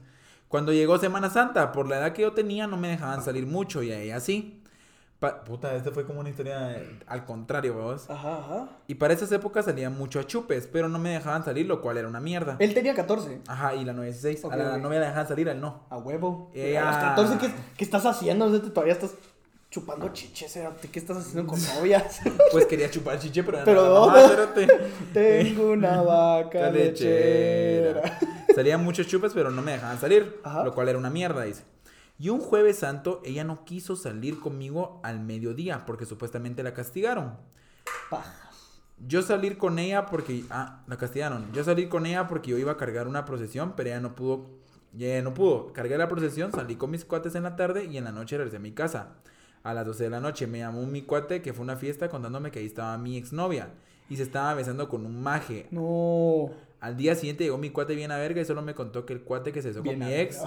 Cuando 0.48 0.72
llegó 0.72 0.96
Semana 0.96 1.28
Santa, 1.28 1.72
por 1.72 1.86
la 1.90 1.98
edad 1.98 2.12
que 2.14 2.22
yo 2.22 2.32
tenía, 2.32 2.66
no 2.66 2.78
me 2.78 2.88
dejaban 2.88 3.22
salir 3.22 3.44
mucho 3.46 3.82
y 3.82 3.92
a 3.92 4.00
ella 4.00 4.18
sí. 4.18 4.62
Pa- 5.18 5.44
Puta, 5.44 5.74
este 5.74 5.90
fue 5.90 6.06
como 6.06 6.20
una 6.20 6.30
historia 6.30 6.74
al 7.06 7.26
contrario, 7.26 7.74
vos. 7.74 8.08
Ajá, 8.08 8.38
ajá. 8.38 8.68
Y 8.86 8.94
para 8.94 9.12
esas 9.12 9.30
épocas 9.32 9.66
salía 9.66 9.90
mucho 9.90 10.20
a 10.20 10.26
chupes, 10.26 10.66
pero 10.72 10.88
no 10.88 10.98
me 10.98 11.10
dejaban 11.10 11.44
salir, 11.44 11.66
lo 11.66 11.82
cual 11.82 11.98
era 11.98 12.08
una 12.08 12.20
mierda. 12.20 12.56
Él 12.60 12.72
tenía 12.72 12.94
14. 12.94 13.42
Ajá, 13.46 13.74
y 13.74 13.84
la 13.84 13.92
novia 13.92 14.06
16. 14.08 14.42
Ok, 14.46 14.54
a 14.54 14.56
la 14.56 14.78
novia 14.78 15.00
la 15.00 15.06
dejaban 15.08 15.28
salir, 15.28 15.50
a 15.50 15.52
él 15.52 15.60
no. 15.60 15.84
A 15.90 15.98
huevo. 15.98 16.50
Ella- 16.54 16.88
A 16.88 17.14
los 17.20 17.26
14, 17.28 17.36
¿qué, 17.46 17.54
qué 17.76 17.84
estás 17.84 18.06
haciendo? 18.06 18.50
Todavía 18.62 18.94
estás 18.94 19.10
chupando 19.70 20.08
chiches, 20.12 20.52
cerote. 20.52 20.88
¿Qué 20.88 20.98
estás 20.98 21.18
haciendo 21.18 21.46
con 21.50 21.60
novias? 21.76 22.20
Pues 22.52 22.66
quería 22.66 22.90
chupar 22.90 23.18
chiche, 23.20 23.44
pero, 23.44 23.58
Pero 23.64 23.84
no, 23.86 24.16
espérate. 24.16 24.66
Tengo 25.12 25.70
una 25.70 26.02
vaca 26.02 26.70
lechera. 26.70 28.02
lechera. 28.02 28.18
Salían 28.54 28.82
muchos 28.82 29.06
chupes, 29.06 29.32
pero 29.32 29.50
no 29.50 29.62
me 29.62 29.72
dejaban 29.72 30.00
salir. 30.00 30.40
Ajá. 30.42 30.64
Lo 30.64 30.74
cual 30.74 30.88
era 30.88 30.98
una 30.98 31.10
mierda, 31.10 31.42
dice. 31.44 31.62
Y 32.18 32.28
un 32.28 32.40
jueves 32.40 32.78
santo, 32.80 33.22
ella 33.24 33.44
no 33.44 33.64
quiso 33.64 33.96
salir 33.96 34.40
conmigo 34.40 35.00
al 35.04 35.20
mediodía 35.20 35.86
porque 35.86 36.04
supuestamente 36.04 36.62
la 36.62 36.74
castigaron. 36.74 37.38
Pajas. 38.10 38.36
Yo 38.98 39.22
salir 39.22 39.56
con 39.56 39.78
ella 39.78 40.04
porque. 40.06 40.44
Ah, 40.50 40.82
la 40.86 40.96
castigaron. 40.98 41.50
Yo 41.52 41.64
salir 41.64 41.88
con 41.88 42.04
ella 42.04 42.26
porque 42.26 42.50
yo 42.50 42.58
iba 42.58 42.72
a 42.72 42.76
cargar 42.76 43.06
una 43.08 43.24
procesión, 43.24 43.74
pero 43.76 43.88
ella 43.90 44.00
no 44.00 44.14
pudo. 44.16 44.50
y 44.94 45.04
ella 45.06 45.22
no 45.22 45.32
pudo. 45.32 45.72
Cargué 45.72 45.96
la 45.96 46.08
procesión, 46.08 46.50
salí 46.52 46.74
con 46.76 46.90
mis 46.90 47.04
cuates 47.06 47.34
en 47.36 47.44
la 47.44 47.54
tarde 47.56 47.84
y 47.84 47.96
en 47.96 48.04
la 48.04 48.12
noche 48.12 48.36
regresé 48.36 48.56
a 48.56 48.60
mi 48.60 48.72
casa. 48.72 49.14
A 49.62 49.74
las 49.74 49.84
12 49.86 50.04
de 50.04 50.10
la 50.10 50.20
noche 50.20 50.46
me 50.46 50.58
llamó 50.58 50.86
mi 50.86 51.02
cuate 51.02 51.42
que 51.42 51.52
fue 51.52 51.62
a 51.62 51.64
una 51.64 51.76
fiesta 51.76 52.08
contándome 52.08 52.50
que 52.50 52.60
ahí 52.60 52.66
estaba 52.66 52.96
mi 52.98 53.16
exnovia 53.16 53.70
y 54.08 54.16
se 54.16 54.22
estaba 54.22 54.54
besando 54.54 54.88
con 54.88 55.04
un 55.06 55.22
maje. 55.22 55.66
No. 55.70 56.50
Al 56.80 56.96
día 56.96 57.14
siguiente 57.14 57.44
llegó 57.44 57.58
mi 57.58 57.70
cuate 57.70 57.94
bien 57.94 58.10
a 58.10 58.16
verga 58.16 58.40
y 58.40 58.44
solo 58.46 58.62
me 58.62 58.74
contó 58.74 59.04
que 59.04 59.12
el 59.12 59.20
cuate 59.22 59.52
que 59.52 59.60
se 59.60 59.68
besó 59.68 59.82
con 59.84 59.98
mi 59.98 60.12
ex. 60.14 60.38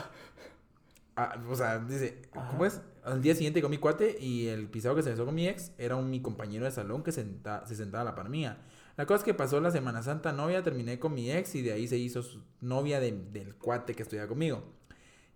Ah, 1.16 1.36
o 1.48 1.56
sea, 1.56 1.78
dice, 1.78 2.24
¿cómo 2.50 2.66
es? 2.66 2.82
Al 3.04 3.22
día 3.22 3.36
siguiente 3.36 3.60
llegó 3.60 3.70
mi 3.70 3.78
cuate 3.78 4.18
y 4.20 4.48
el 4.48 4.68
pisado 4.68 4.96
que 4.96 5.04
se 5.04 5.12
besó 5.12 5.26
con 5.26 5.36
mi 5.36 5.48
ex 5.48 5.72
era 5.78 5.96
un 5.96 6.10
mi 6.10 6.22
compañero 6.22 6.66
de 6.66 6.72
salón 6.72 7.04
que 7.04 7.12
senta- 7.12 7.64
se 7.68 7.76
sentaba 7.76 8.02
a 8.02 8.06
la 8.06 8.16
par 8.16 8.30
mía. 8.30 8.58
La 8.98 9.06
cosa 9.06 9.18
es 9.20 9.24
que 9.24 9.36
pasó 9.36 9.60
la 9.62 9.70
Semana 9.70 10.02
Santa 10.02 10.32
novia, 10.34 10.64
terminé 10.64 10.98
con 11.00 11.14
mi 11.14 11.32
ex 11.32 11.54
y 11.54 11.62
de 11.62 11.74
ahí 11.74 11.88
se 11.88 11.98
hizo 11.98 12.24
su 12.24 12.42
novia 12.62 13.00
de- 13.00 13.12
del 13.32 13.54
cuate 13.56 13.94
que 13.94 14.02
estudiaba 14.02 14.28
conmigo. 14.28 14.64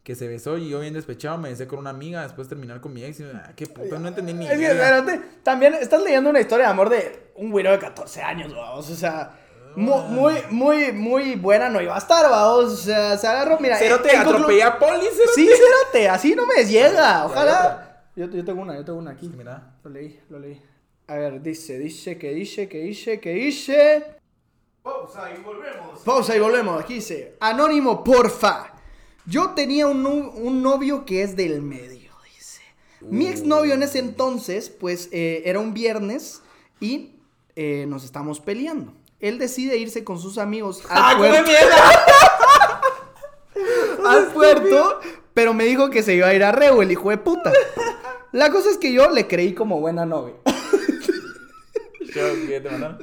Que 0.08 0.16
se 0.16 0.26
besó 0.26 0.58
y 0.58 0.70
yo 0.70 0.80
bien 0.80 0.94
despechado 0.94 1.38
me 1.38 1.50
besé 1.50 1.68
con 1.68 1.80
una 1.80 1.90
amiga, 1.90 2.22
después 2.24 2.48
terminar 2.48 2.80
con 2.80 2.94
mi 2.94 3.04
ex 3.04 3.20
y 3.20 3.24
ah, 3.26 3.52
qué 3.58 3.68
puta, 3.68 4.00
no 4.00 4.08
entendí 4.08 4.32
ni 4.32 4.48
Es 4.48 4.58
que, 4.58 4.68
espérate, 4.68 5.22
también 5.44 5.74
estás 5.74 6.02
leyendo 6.02 6.30
una 6.30 6.40
historia 6.40 6.68
de 6.68 6.72
amor 6.72 6.88
de 6.88 7.32
un 7.36 7.52
güiro 7.52 7.72
de 7.72 7.80
14 7.80 8.22
años, 8.22 8.56
vamos. 8.56 8.90
O 8.90 8.96
sea, 8.96 9.38
mu- 9.76 10.04
muy, 10.04 10.36
muy, 10.50 10.94
muy 10.94 11.36
buena 11.36 11.68
no 11.68 11.82
iba 11.82 11.94
a 11.94 11.98
estar, 11.98 12.24
vamos. 12.30 12.72
O 12.72 12.76
sea, 12.78 13.18
se 13.18 13.28
agarró, 13.28 13.60
mira. 13.60 13.76
Cero 13.78 13.98
eh, 14.00 14.08
te 14.08 14.16
en 14.16 14.22
conclu- 14.24 14.36
atropellé 14.36 14.64
a 14.64 14.80
Poli, 14.80 15.08
cero 15.14 15.32
Sí, 15.36 15.46
cérate, 15.46 16.08
así 16.08 16.36
no 16.36 16.46
me 16.46 16.64
llega. 16.64 17.26
Ojalá. 17.26 18.06
Yo, 18.16 18.28
yo 18.30 18.46
tengo 18.46 18.62
una, 18.62 18.76
yo 18.78 18.86
tengo 18.86 19.00
una 19.00 19.12
aquí. 19.12 19.30
Mira. 19.38 19.74
Lo 19.84 19.90
leí, 19.90 20.22
lo 20.30 20.40
leí. 20.40 20.62
A 21.08 21.16
ver, 21.16 21.42
dice, 21.42 21.78
dice, 21.78 22.18
que 22.18 22.32
dice, 22.32 22.70
que 22.70 22.78
dice, 22.78 23.20
que 23.20 23.32
dice. 23.34 24.06
Pausa 24.82 25.30
y 25.38 25.42
volvemos. 25.44 26.00
Pausa 26.06 26.34
y 26.34 26.40
volvemos. 26.40 26.82
Aquí 26.82 26.94
dice, 26.94 27.36
Anónimo, 27.42 28.02
porfa. 28.06 28.72
Yo 29.28 29.50
tenía 29.50 29.88
un, 29.88 30.06
un 30.06 30.64
novio 30.64 31.04
que 31.04 31.22
es 31.22 31.36
del 31.36 31.62
medio, 31.62 32.12
dice. 32.34 32.62
Mi 33.02 33.28
exnovio 33.28 33.74
en 33.74 33.84
ese 33.84 34.00
entonces, 34.00 34.70
pues, 34.70 35.10
eh, 35.12 35.42
era 35.44 35.60
un 35.60 35.74
viernes 35.74 36.42
y 36.80 37.12
eh, 37.58 37.86
nos 37.90 38.06
estamos 38.06 38.40
peleando. 38.40 38.94
Él 39.20 39.38
decide 39.38 39.78
irse 39.78 40.06
con 40.06 40.18
sus 40.18 40.38
amigos 40.38 40.82
al 40.90 40.98
¡Ah, 40.98 41.16
puerto, 41.18 41.44
mierda! 41.44 41.76
al 44.10 44.28
puerto, 44.28 45.00
pero 45.34 45.54
me 45.54 45.66
dijo 45.66 45.90
que 45.90 46.04
se 46.04 46.16
iba 46.16 46.28
a 46.28 46.34
ir 46.34 46.46
a 46.46 46.54
Reu, 46.54 46.82
el 46.82 46.92
hijo 46.92 47.10
de 47.10 47.18
puta. 47.18 47.52
La 48.32 48.50
cosa 48.50 48.70
es 48.70 48.78
que 48.78 48.94
yo 48.94 49.10
le 49.10 49.28
creí 49.28 49.54
como 49.54 49.82
buena 49.82 50.06
novia. 50.06 50.36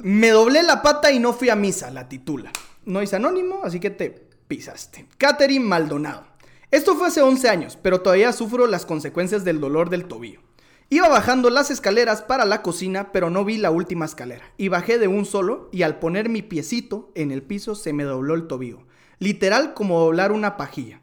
Me 0.02 0.30
doblé 0.30 0.62
la 0.62 0.80
pata 0.80 1.12
y 1.12 1.18
no 1.18 1.34
fui 1.34 1.50
a 1.50 1.54
misa, 1.54 1.90
la 1.90 2.08
titula. 2.08 2.50
No 2.86 3.02
es 3.02 3.12
anónimo, 3.12 3.60
así 3.62 3.78
que 3.78 3.90
te 3.90 4.33
pisaste. 4.48 5.06
Catherine 5.18 5.64
Maldonado. 5.64 6.26
Esto 6.70 6.96
fue 6.96 7.08
hace 7.08 7.22
11 7.22 7.48
años, 7.48 7.78
pero 7.80 8.00
todavía 8.00 8.32
sufro 8.32 8.66
las 8.66 8.86
consecuencias 8.86 9.44
del 9.44 9.60
dolor 9.60 9.90
del 9.90 10.06
tobillo. 10.06 10.40
Iba 10.90 11.08
bajando 11.08 11.50
las 11.50 11.70
escaleras 11.70 12.22
para 12.22 12.44
la 12.44 12.62
cocina, 12.62 13.10
pero 13.10 13.30
no 13.30 13.44
vi 13.44 13.56
la 13.56 13.70
última 13.70 14.04
escalera. 14.04 14.44
Y 14.56 14.68
bajé 14.68 14.98
de 14.98 15.08
un 15.08 15.24
solo 15.24 15.68
y 15.72 15.82
al 15.82 15.98
poner 15.98 16.28
mi 16.28 16.42
piecito 16.42 17.10
en 17.14 17.30
el 17.30 17.42
piso 17.42 17.74
se 17.74 17.92
me 17.92 18.04
dobló 18.04 18.34
el 18.34 18.46
tobillo. 18.46 18.80
Literal 19.18 19.74
como 19.74 20.00
doblar 20.00 20.32
una 20.32 20.56
pajilla. 20.56 21.00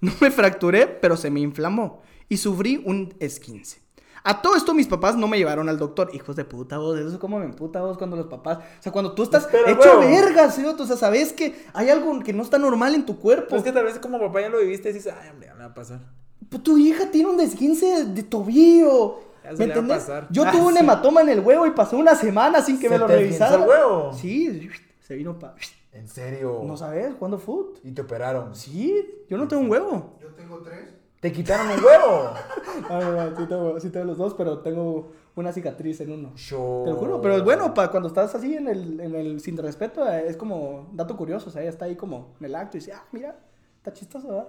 No 0.00 0.12
me 0.20 0.32
fracturé, 0.32 0.88
pero 0.88 1.16
se 1.16 1.30
me 1.30 1.40
inflamó. 1.40 2.02
Y 2.28 2.38
sufrí 2.38 2.82
un 2.84 3.14
esquince. 3.20 3.81
A 4.24 4.40
todo 4.40 4.54
esto 4.56 4.72
mis 4.74 4.86
papás 4.86 5.16
no 5.16 5.26
me 5.28 5.36
llevaron 5.38 5.68
al 5.68 5.78
doctor. 5.78 6.10
Hijos 6.12 6.36
de 6.36 6.44
puta 6.44 6.78
vos, 6.78 6.98
eso 6.98 7.08
es 7.08 7.18
como 7.18 7.38
me 7.38 7.44
emputa 7.44 7.80
vos 7.82 7.98
cuando 7.98 8.16
los 8.16 8.26
papás... 8.26 8.58
O 8.58 8.82
sea, 8.82 8.92
cuando 8.92 9.12
tú 9.14 9.22
estás 9.24 9.48
hecho 9.66 9.98
huevo. 9.98 10.00
verga, 10.00 10.50
¿sí? 10.50 10.64
O 10.64 10.86
sea, 10.86 10.96
sabes 10.96 11.32
que 11.32 11.64
hay 11.72 11.88
algo 11.90 12.20
que 12.20 12.32
no 12.32 12.42
está 12.42 12.58
normal 12.58 12.94
en 12.94 13.04
tu 13.04 13.18
cuerpo. 13.18 13.48
Pues 13.50 13.62
que 13.62 13.72
tal 13.72 13.84
vez 13.84 13.98
como 13.98 14.20
papá 14.20 14.40
ya 14.40 14.48
lo 14.48 14.60
viviste 14.60 14.90
y 14.90 14.92
dices, 14.92 15.12
ay, 15.20 15.30
hombre, 15.30 15.48
ya 15.48 15.54
me 15.54 15.60
va 15.60 15.66
a 15.70 15.74
pasar. 15.74 16.00
Pues 16.48 16.62
tu 16.62 16.78
hija 16.78 17.10
tiene 17.10 17.30
un 17.30 17.36
desguince 17.36 18.04
de 18.04 18.22
tobillo. 18.22 19.20
Ya 19.42 19.50
se 19.50 19.56
¿Me 19.56 19.66
le 19.66 19.72
va 19.72 19.74
a 19.74 19.78
entiendes? 19.80 19.98
pasar. 20.04 20.28
Yo 20.30 20.44
Ah, 20.46 20.52
tuve 20.52 20.62
un 20.66 20.74
sí. 20.74 20.78
hematoma 20.80 21.20
en 21.22 21.28
el 21.30 21.40
huevo 21.40 21.66
y 21.66 21.70
pasó 21.72 21.96
una 21.96 22.14
semana 22.14 22.62
sin 22.62 22.76
que 22.78 22.88
¿Se 22.88 22.90
me 22.94 22.98
lo 22.98 23.06
te 23.06 23.16
revisara. 23.16 23.56
el 23.56 23.68
huevo? 23.68 24.12
Sí, 24.12 24.68
se 25.00 25.14
vino 25.16 25.38
pa. 25.38 25.54
¿En 25.92 26.08
serio? 26.08 26.62
¿No 26.64 26.76
sabes? 26.76 27.14
¿Cuándo 27.18 27.38
fue? 27.38 27.56
Y 27.84 27.90
te 27.92 28.02
operaron. 28.02 28.54
Sí, 28.54 29.24
yo 29.28 29.36
no 29.36 29.46
tengo 29.48 29.62
un 29.62 29.70
huevo. 29.70 30.16
Yo 30.22 30.28
tengo 30.28 30.58
tres. 30.62 30.91
¿Te 31.22 31.30
quitaron 31.30 31.68
un 31.70 31.84
huevo? 31.84 32.34
No, 32.88 33.00
no, 33.00 33.36
sí 33.36 33.46
tengo, 33.46 33.80
sí 33.80 33.90
tengo 33.90 34.06
los 34.06 34.18
dos, 34.18 34.34
pero 34.34 34.58
tengo 34.58 35.12
una 35.36 35.52
cicatriz 35.52 36.00
en 36.00 36.10
uno. 36.10 36.34
Yo... 36.34 36.82
Te 36.84 36.90
lo 36.90 36.96
juro, 36.96 37.20
pero 37.20 37.36
es 37.36 37.44
bueno, 37.44 37.72
para 37.74 37.90
cuando 37.90 38.08
estás 38.08 38.34
así 38.34 38.56
en 38.56 38.66
el, 38.66 38.98
en 38.98 39.14
el 39.14 39.40
sin 39.40 39.56
respeto, 39.56 40.08
eh, 40.08 40.24
es 40.26 40.36
como 40.36 40.90
dato 40.92 41.16
curioso, 41.16 41.48
o 41.48 41.52
sea, 41.52 41.62
ella 41.62 41.70
está 41.70 41.84
ahí 41.84 41.94
como 41.94 42.34
en 42.40 42.46
el 42.46 42.54
acto 42.54 42.76
y 42.76 42.80
dice, 42.80 42.92
ah, 42.92 43.04
mira, 43.12 43.36
está 43.76 43.92
chistoso, 43.92 44.28
¿verdad? 44.28 44.48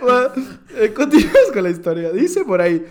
Bueno, 0.00 0.28
eh, 0.76 0.92
continuamos 0.94 1.52
con 1.52 1.62
la 1.62 1.70
historia. 1.70 2.12
Dice 2.12 2.44
por 2.44 2.60
ahí, 2.60 2.86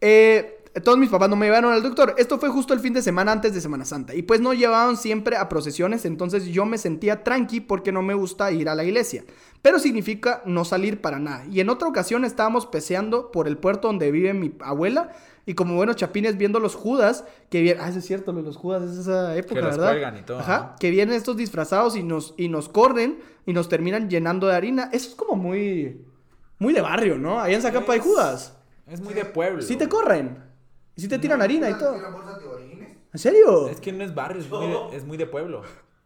eh, 0.00 0.62
todos 0.80 0.96
mis 0.96 1.10
papás 1.10 1.28
no 1.28 1.36
me 1.36 1.46
llevaron 1.46 1.72
al 1.72 1.82
doctor. 1.82 2.14
Esto 2.16 2.38
fue 2.38 2.48
justo 2.48 2.72
el 2.72 2.80
fin 2.80 2.94
de 2.94 3.02
semana 3.02 3.32
antes 3.32 3.52
de 3.52 3.60
Semana 3.60 3.84
Santa. 3.84 4.14
Y 4.14 4.22
pues 4.22 4.40
no 4.40 4.54
llevaban 4.54 4.96
siempre 4.96 5.36
a 5.36 5.48
procesiones, 5.48 6.04
entonces 6.04 6.46
yo 6.46 6.64
me 6.64 6.78
sentía 6.78 7.24
tranqui 7.24 7.60
porque 7.60 7.92
no 7.92 8.02
me 8.02 8.14
gusta 8.14 8.50
ir 8.52 8.68
a 8.68 8.74
la 8.74 8.84
iglesia. 8.84 9.24
Pero 9.62 9.78
significa 9.78 10.42
no 10.44 10.64
salir 10.64 11.00
para 11.00 11.20
nada. 11.20 11.44
Y 11.50 11.60
en 11.60 11.70
otra 11.70 11.88
ocasión 11.88 12.24
estábamos 12.24 12.66
peseando 12.66 13.30
por 13.30 13.46
el 13.46 13.56
puerto 13.56 13.88
donde 13.88 14.10
vive 14.10 14.34
mi 14.34 14.54
abuela 14.60 15.12
y 15.46 15.54
como 15.54 15.76
buenos 15.76 15.96
chapines 15.96 16.36
viendo 16.36 16.60
los 16.60 16.74
Judas, 16.74 17.24
que 17.48 17.62
vienen, 17.62 17.82
ah, 17.82 17.88
eso 17.88 18.00
es 18.00 18.06
cierto, 18.06 18.32
lo 18.32 18.38
de 18.38 18.44
los 18.44 18.56
Judas 18.56 18.82
es 18.82 18.98
esa 18.98 19.36
época, 19.36 19.60
los 19.60 19.76
¿verdad? 19.76 20.16
y 20.16 20.22
todo, 20.22 20.38
Ajá, 20.38 20.58
¿no? 20.72 20.76
que 20.78 20.90
vienen 20.90 21.16
estos 21.16 21.36
disfrazados 21.36 21.96
y 21.96 22.02
nos, 22.02 22.34
y 22.36 22.48
nos 22.48 22.68
corren 22.68 23.18
y 23.46 23.52
nos 23.52 23.68
terminan 23.68 24.08
llenando 24.08 24.46
de 24.46 24.54
harina. 24.54 24.90
Eso 24.92 25.08
es 25.10 25.14
como 25.14 25.36
muy, 25.36 26.04
muy 26.58 26.72
de 26.72 26.80
barrio, 26.80 27.18
¿no? 27.18 27.40
Allá 27.40 27.56
en 27.56 27.62
Zacapa 27.62 27.92
hay 27.92 28.00
Judas. 28.00 28.56
Es 28.86 29.00
muy 29.00 29.14
de 29.14 29.24
pueblo. 29.24 29.62
Sí 29.62 29.76
te 29.76 29.88
corren. 29.88 30.38
Y 30.96 31.00
sí 31.00 31.08
te 31.08 31.18
tiran 31.18 31.40
harina 31.40 31.70
y 31.70 31.74
todo. 31.74 31.94
¿Tiran 31.94 32.12
bolsas 32.12 32.38
de 32.40 32.46
orines? 32.46 32.88
¿En 33.12 33.18
serio? 33.18 33.68
Es 33.68 33.80
que 33.80 33.92
no 33.92 34.04
es 34.04 34.14
barrio, 34.14 34.40
es 34.40 34.48
muy 34.48 34.66
de, 34.68 34.96
es 34.96 35.04
muy 35.04 35.16
de 35.16 35.26
pueblo. 35.26 35.62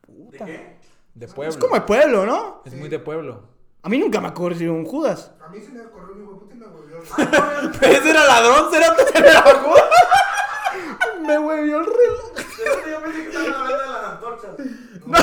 ¿De 0.08 0.38
qué? 0.38 0.76
De 1.16 1.26
pueblo. 1.28 1.50
Es 1.50 1.56
como 1.56 1.76
el 1.76 1.82
pueblo, 1.84 2.26
¿no? 2.26 2.60
Es 2.66 2.74
muy 2.74 2.90
de 2.90 2.98
pueblo. 2.98 3.42
A 3.82 3.88
mí 3.88 3.96
nunca 3.98 4.20
me 4.20 4.28
ha 4.28 4.34
corrido 4.34 4.74
un 4.74 4.84
Judas. 4.84 5.32
A 5.40 5.48
mí 5.48 5.58
se 5.60 5.70
me 5.72 5.82
corrió 5.84 6.14
mi 6.14 6.24
hueputa 6.26 6.54
y 6.54 6.58
me 6.58 6.66
volvió. 6.66 6.98
Ese 7.80 8.10
era 8.10 8.24
ladrón, 8.26 8.70
será 8.70 8.94
Me 11.22 11.38
huevió 11.38 11.78
el 11.78 11.86
reloj. 11.86 12.32
Yo 12.36 13.00
pensé 13.02 13.22
que 13.22 13.28
estaban 13.28 13.54
hablando 13.54 13.82
de 13.82 13.88
las 13.88 14.04
antorchas. 14.04 14.50
Los 15.06 15.22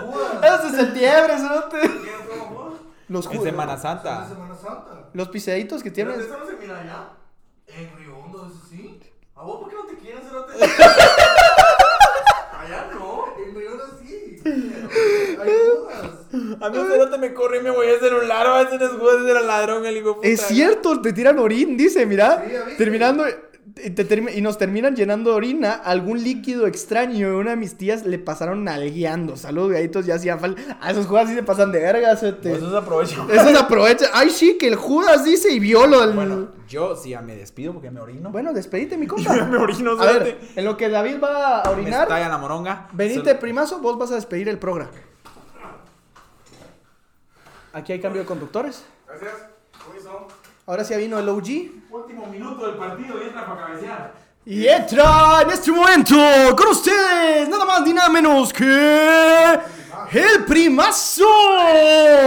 Judas. 0.00 0.44
Eso 0.44 0.66
es 0.68 0.76
septiembre, 0.76 1.36
cerote. 1.38 1.80
¿Quién 1.80 2.14
fue 2.26 2.54
vos? 2.54 2.74
Los 3.08 3.26
En 3.26 3.32
Judas. 3.32 3.44
Semana 3.44 3.74
Es 3.74 3.82
Santa. 3.82 4.26
Semana 4.26 4.54
Santa. 4.54 5.08
Los 5.12 5.28
piseitos 5.28 5.82
que 5.82 5.90
¿Pero 5.90 6.12
tienes. 6.12 6.26
eso 6.30 6.38
no 6.38 6.46
se 6.46 6.56
mira 6.56 6.80
allá? 6.80 7.10
En 7.66 7.94
Río 7.98 8.16
Hondo, 8.16 8.46
eso 8.46 8.66
sí. 8.70 9.00
¿A 9.34 9.42
vos 9.42 9.60
por 9.60 9.68
qué 9.68 9.76
no 9.76 9.84
te 9.84 9.96
quieren, 9.98 10.22
cerote? 10.22 10.54
Allá 12.66 12.90
no. 12.92 13.24
En 13.44 13.54
Río 13.54 13.72
Hondo 13.72 13.84
sí. 14.02 14.38
Hay 14.44 15.50
Judas. 15.50 16.60
A 16.60 16.70
mí 16.70 16.78
no 16.98 17.10
te 17.10 17.18
me 17.18 17.32
corre 17.32 17.58
y 17.58 17.62
me 17.62 17.70
voy 17.70 17.86
a 17.88 17.98
celular, 17.98 18.46
va 18.46 18.58
a 18.58 18.62
hacer 18.62 18.82
ese 18.82 19.30
era 19.30 19.40
ladrón 19.40 19.86
el 19.86 19.96
hijo 19.96 20.16
puta. 20.16 20.26
Es 20.26 20.42
cierto, 20.42 21.00
te 21.00 21.12
tiran 21.12 21.38
orín, 21.38 21.76
dice, 21.76 22.04
mira. 22.06 22.44
Sí, 22.44 22.76
terminando. 22.76 23.24
Y 23.84 23.90
te 23.90 24.08
termi- 24.08 24.34
y 24.34 24.40
nos 24.40 24.56
terminan 24.56 24.96
llenando 24.96 25.30
de 25.30 25.36
orina 25.36 25.72
algún 25.72 26.22
líquido 26.24 26.66
extraño. 26.66 27.36
Una 27.38 27.50
de 27.50 27.56
mis 27.56 27.76
tías 27.76 28.06
le 28.06 28.18
pasaron 28.18 28.64
nalgueando. 28.64 29.36
Saludos, 29.36 29.72
gaditos, 29.72 30.06
ya 30.06 30.14
hacía 30.14 30.38
falta. 30.38 30.78
A 30.80 30.90
esos 30.92 31.06
judas 31.06 31.28
sí 31.28 31.34
se 31.34 31.42
pasan 31.42 31.72
de 31.72 31.80
verga, 31.80 32.16
cerote. 32.16 32.48
Pues 32.50 32.62
eso 32.62 32.70
se 32.70 32.76
aprovecha. 32.78 33.26
Eso 33.32 33.50
se 33.50 33.58
aprovecha. 33.58 34.06
Ay, 34.14 34.30
sí, 34.30 34.56
que 34.58 34.68
el 34.68 34.76
Judas 34.76 35.24
dice 35.24 35.52
y 35.52 35.58
vio 35.60 35.86
lo 35.86 36.00
del. 36.00 36.14
Bueno, 36.16 36.48
yo 36.68 36.96
sí 36.96 37.10
ya 37.10 37.20
me 37.20 37.36
despido 37.36 37.72
porque 37.74 37.90
me 37.90 38.00
orino. 38.00 38.30
Bueno, 38.30 38.52
despedite, 38.54 38.96
mi 38.96 39.06
compa. 39.08 39.34
me 39.44 39.58
orino, 39.58 39.92
A 40.00 40.06
ver, 40.06 40.22
cerote. 40.24 40.38
en 40.56 40.64
lo 40.64 40.76
que 40.76 40.88
David 40.88 41.16
va 41.22 41.60
a 41.60 41.64
Me 41.68 41.70
orinar, 41.82 42.02
estalla 42.04 42.28
la 42.30 42.38
moronga. 42.38 42.88
venite, 42.92 43.34
primazo, 43.34 43.80
vos 43.80 43.98
vas 43.98 44.10
a 44.10 44.14
despedir 44.14 44.48
el 44.48 44.58
programa. 44.58 44.90
Aquí 47.74 47.92
hay 47.92 48.00
cambio 48.00 48.22
de 48.22 48.26
conductores. 48.26 48.84
Gracias. 49.06 49.32
Ahora 50.68 50.82
sí 50.82 50.96
vino 50.96 51.16
el 51.20 51.28
OG. 51.28 51.46
Último 51.90 52.26
minuto 52.26 52.66
del 52.66 52.76
partido 52.76 53.22
y 53.22 53.28
entra 53.28 53.46
para 53.46 53.66
cabecear. 53.66 54.14
Y 54.44 54.66
entra 54.66 55.42
en 55.42 55.50
este 55.50 55.70
momento 55.70 56.16
con 56.56 56.68
ustedes, 56.68 57.48
nada 57.48 57.64
más 57.64 57.82
ni 57.82 57.92
nada 57.92 58.08
menos 58.08 58.52
que 58.52 59.60
el 60.12 60.44
primazo, 60.44 61.24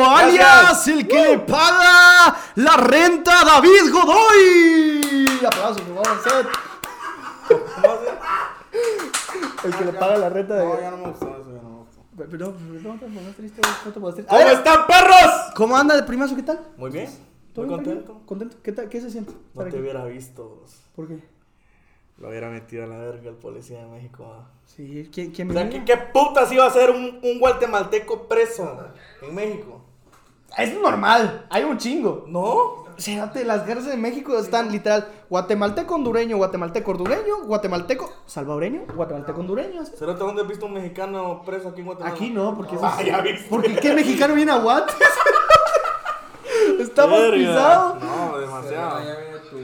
alias 0.08 0.88
el 0.88 1.06
que 1.06 1.22
le 1.22 1.40
paga 1.40 2.36
la 2.56 2.78
renta 2.78 3.42
a 3.42 3.46
David 3.46 3.92
Godoy. 3.92 5.28
Aplausos, 5.46 5.82
por 5.82 6.06
favor. 6.20 8.08
El 9.66 9.76
que 9.76 9.86
le 9.86 9.94
paga 9.94 10.18
la 10.18 10.30
renta 10.30 10.56
de. 10.56 10.66
No, 10.66 10.80
ya 10.80 10.92
no 10.92 10.98
me 10.98 11.08
gustó 11.10 11.28
eso, 11.28 11.56
ya 11.56 11.62
no 11.62 11.70
me 11.70 11.78
gustó. 11.80 12.06
Pero 12.18 12.38
no, 12.38 12.92
no 12.94 13.00
te 13.00 13.06
pongas 13.06 13.36
triste, 13.36 13.62
no 13.86 13.92
te 13.92 14.00
pongas 14.00 14.16
triste. 14.16 14.34
A 14.34 14.38
¿Cómo 14.40 14.50
están, 14.50 14.88
perros? 14.88 15.32
¿Cómo 15.56 15.78
anda 15.78 15.96
el 15.96 16.06
primazo? 16.06 16.36
¿Qué 16.38 16.44
tal? 16.44 16.62
Muy 16.78 16.90
bien. 16.90 17.29
¿Todo 17.54 17.66
bien, 17.66 17.76
contento. 17.78 18.22
¿Contento? 18.26 18.58
¿Qué? 18.64 18.74
¿Qué 18.74 19.02
se 19.02 19.10
siente? 19.12 19.34
No 19.54 19.64
te 19.64 19.70
aquí? 19.70 19.78
hubiera 19.80 20.06
visto. 20.06 20.60
vos. 20.62 20.82
¿Por 20.96 21.08
qué? 21.08 21.20
Lo 22.18 22.30
hubiera 22.30 22.50
metido 22.50 22.84
a 22.84 22.88
la 22.88 22.98
verga 22.98 23.30
el 23.30 23.36
policía 23.36 23.84
de 23.84 23.88
México. 23.92 24.26
ah. 24.34 24.50
Sí, 24.66 25.10
¿quién, 25.14 25.32
quién 25.32 25.50
O 25.50 25.54
sea? 25.54 25.70
¿qué, 25.70 25.84
qué 25.86 25.98
putas 25.98 26.52
iba 26.52 26.66
a 26.66 26.70
ser 26.72 26.90
un, 26.92 27.20
un 27.24 27.40
guatemalteco 27.40 28.28
preso 28.28 28.78
en 29.22 29.34
México? 29.36 29.82
Es 30.58 30.74
normal, 30.80 31.46
hay 31.50 31.64
un 31.64 31.78
chingo. 31.78 32.26
¿No? 32.28 32.88
Fíjate, 32.98 33.46
las 33.46 33.60
cárceles 33.62 33.86
de 33.92 33.98
México 33.98 34.38
están 34.38 34.72
literal 34.74 35.08
guatemalteco 35.30 35.96
hondureño, 35.96 36.36
guatemalteco 36.36 36.92
hondureño, 36.92 37.46
guatemalteco 37.46 38.12
salvadoreño, 38.26 38.82
guatemalteco 38.94 39.40
hondureño. 39.40 39.82
así. 39.82 39.94
¿Será 39.96 40.14
que 40.16 40.20
dónde 40.20 40.42
has 40.42 40.48
visto 40.50 40.66
un 40.66 40.74
mexicano 40.74 41.42
preso 41.46 41.70
aquí 41.70 41.80
en 41.80 41.86
Guatemala? 41.86 42.14
Aquí 42.14 42.30
no, 42.32 42.56
porque 42.58 42.76
eso 42.76 42.86
Ah, 42.86 42.98
es- 43.00 43.06
ya 43.06 43.22
viste. 43.22 43.48
Porque 43.50 43.76
qué 43.78 43.94
mexicano 43.94 44.34
viene 44.36 44.52
a 44.52 44.58
Guates. 44.60 44.96
Estamos 46.80 47.20
pisados. 47.32 48.04
No, 48.04 48.38
demasiado. 48.40 49.00
tu 49.50 49.58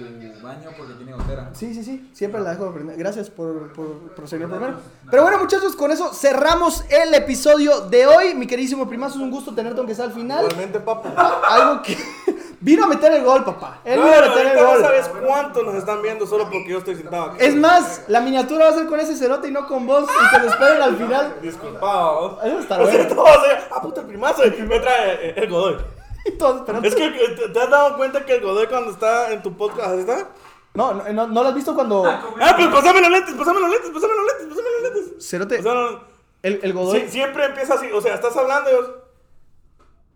baño 0.46 0.70
porque 0.78 0.94
tiene 0.94 1.14
gotera. 1.14 1.50
Sí, 1.54 1.74
sí, 1.74 1.84
sí, 1.84 2.10
siempre 2.14 2.42
la 2.42 2.52
dejo 2.52 2.66
de 2.66 2.72
prender. 2.72 2.98
Gracias 2.98 3.30
por, 3.30 3.72
por 3.74 4.14
proseguir 4.16 4.48
primero. 4.50 4.76
Pero 5.10 5.24
bueno, 5.24 5.40
muchachos, 5.40 5.76
con 5.76 5.92
eso 5.92 6.14
cerramos 6.14 6.84
el 6.90 7.14
episodio 7.14 7.82
de 7.82 8.06
hoy. 8.08 8.36
Mi 8.36 8.48
queridísimo 8.48 8.88
primazo, 8.88 9.16
es 9.16 9.22
un 9.22 9.32
gusto 9.32 9.54
tenerte 9.54 9.80
aunque 9.80 9.96
sea 9.96 10.06
al 10.06 10.12
final. 10.14 10.44
Igualmente, 10.44 10.80
papu. 10.80 11.10
Algo 11.48 11.82
que 11.84 11.98
vino 12.60 12.86
a 12.86 12.88
meter 12.88 13.12
el 13.14 13.24
gol, 13.24 13.44
papá. 13.46 13.80
Él 13.86 14.00
No, 14.00 14.06
vino 14.06 14.18
a 14.18 14.22
meter 14.22 14.48
el 14.48 14.48
ahorita 14.48 14.62
no 14.64 14.68
gol. 14.72 14.82
sabes 14.82 15.08
cuánto 15.26 15.64
nos 15.64 15.76
están 15.76 16.02
viendo 16.02 16.26
solo 16.28 16.44
porque 16.46 16.68
yo 16.70 16.80
estoy 16.80 16.96
sentado 16.96 17.24
aquí. 17.32 17.38
Es 17.46 17.56
más, 17.56 18.02
la 18.08 18.22
miniatura 18.22 18.66
va 18.66 18.72
a 18.72 18.74
ser 18.74 18.88
con 18.88 19.00
ese 19.00 19.16
cerote 19.16 19.48
y 19.48 19.52
no 19.52 19.68
con 19.68 19.86
vos. 19.88 20.04
Y 20.04 20.36
que 20.36 20.44
lo 20.44 20.50
esperen 20.52 20.82
al 20.82 20.98
final. 20.98 21.36
Disculpados. 21.42 22.44
Eso 22.44 22.60
está 22.60 22.80
O 22.82 22.86
sea, 22.88 22.96
bueno. 22.96 23.10
todo 23.16 23.24
va 23.24 23.32
a 23.34 23.42
ser, 23.42 23.60
ah, 23.72 23.82
puta, 23.82 24.02
el 24.02 24.08
primazo. 24.08 24.42
Me 24.68 24.80
trae 24.80 25.30
eh, 25.30 25.34
el 25.38 25.50
Godoy. 25.50 25.78
Y 26.30 26.32
todos 26.32 26.58
esperando. 26.62 26.88
Es 26.88 26.96
que 26.96 27.10
¿te, 27.12 27.50
te 27.50 27.60
has 27.60 27.70
dado 27.70 27.98
cuenta 27.98 28.26
que 28.26 28.36
el 28.36 28.42
Godoy 28.42 28.68
cuando 28.68 28.92
está 28.92 29.32
en 29.32 29.42
tu 29.44 29.56
podcast 29.56 29.90
así 29.92 30.00
está? 30.00 30.30
No, 30.74 30.94
no, 30.94 31.04
no, 31.14 31.28
¿no 31.28 31.44
lo 31.44 31.50
has 31.50 31.56
visto 31.56 31.74
cuando. 31.76 32.04
Ah, 32.06 32.54
pues 32.56 32.68
pásame 32.68 33.00
los 33.02 33.10
lentes, 33.12 33.34
pásame 33.36 33.60
los 33.60 33.70
lentes, 33.70 33.92
pásame 33.92 34.14
los 34.14 34.26
lentes, 34.26 34.48
pásame 34.50 34.68
los 34.82 34.94
lentes. 35.06 35.26
Cerote. 35.30 35.60
O 35.60 35.64
sea, 35.64 35.74
no- 35.74 36.00
El, 36.44 36.60
el 36.64 36.74
Godoy. 36.74 37.02
sí, 37.02 37.10
siempre 37.10 37.46
empieza 37.46 37.76
así, 37.76 37.90
o 37.92 38.02
sea, 38.02 38.16
estás 38.16 38.36
hablando 38.36 38.70
y 38.72 39.06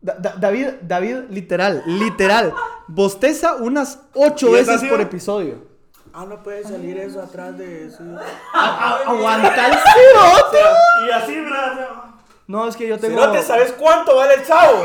Da- 0.02 0.16
Da- 0.18 0.36
David, 0.38 0.68
David, 0.82 1.18
literal, 1.30 1.84
literal. 1.86 2.54
Bosteza 2.88 3.56
unas 3.56 4.00
ocho 4.16 4.48
¿Y 4.50 4.56
es 4.56 4.68
veces 4.68 4.90
por 4.90 5.00
episodio. 5.02 5.68
Ah, 6.14 6.26
no 6.28 6.42
puede 6.42 6.64
salir 6.64 6.98
eso 6.98 7.22
atrás 7.22 7.58
de 7.58 7.86
eso. 7.88 8.02
Aguanta 8.54 9.68
el 9.68 9.74
cerote. 9.94 10.60
Y 11.08 11.12
así, 11.12 11.36
¿verdad? 11.40 11.90
No, 12.48 12.68
es 12.68 12.76
que 12.76 12.88
yo 12.88 12.98
tengo. 13.00 13.20
Cerote, 13.20 13.44
¿sabes 13.44 13.74
cuánto 13.74 14.16
vale 14.16 14.34
el 14.36 14.46
chavo? 14.46 14.84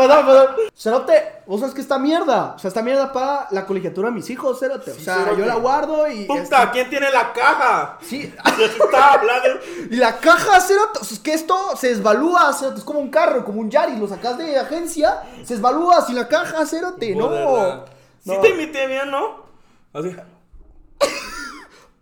Perdón, 0.00 0.26
perdón. 0.26 0.56
Cerote, 0.74 1.32
vos 1.46 1.60
sabes 1.60 1.74
que 1.74 1.80
esta 1.80 1.98
mierda. 1.98 2.54
O 2.56 2.58
sea, 2.58 2.68
esta 2.68 2.82
mierda 2.82 3.12
para 3.12 3.46
la 3.50 3.66
colegiatura 3.66 4.08
de 4.08 4.14
mis 4.14 4.28
hijos, 4.30 4.58
cerote. 4.58 4.92
O 4.92 4.94
sea, 5.00 5.32
yo 5.36 5.44
la 5.46 5.54
guardo 5.56 6.08
y. 6.08 6.24
Puta, 6.24 6.70
¿quién 6.70 6.88
tiene 6.90 7.10
la 7.10 7.32
caja? 7.32 7.98
Sí. 8.02 8.32
Estaba 8.58 9.12
hablando. 9.14 9.60
Y 9.90 9.96
la 9.96 10.18
caja, 10.18 10.60
cerote. 10.60 10.98
o 11.00 11.04
sea, 11.04 11.14
es 11.16 11.20
que 11.22 11.32
esto 11.34 11.76
se 11.76 11.88
desvalúa, 11.88 12.52
cerote. 12.52 12.78
Es 12.78 12.84
como 12.84 13.00
un 13.00 13.10
carro, 13.10 13.44
como 13.44 13.60
un 13.60 13.70
Yari. 13.70 13.96
Lo 13.96 14.08
sacas 14.08 14.38
de 14.38 14.58
agencia, 14.58 15.22
se 15.44 15.54
desvalúa 15.54 16.00
sin 16.06 16.16
la 16.16 16.28
caja, 16.28 16.64
cerote. 16.66 17.14
No. 17.14 17.28
¿verdad? 17.28 17.84
Sí 18.22 18.30
No. 18.30 18.40
te 18.40 18.48
imité 18.50 18.86
bien, 18.86 19.10
¿no? 19.10 19.44
Así. 19.92 20.14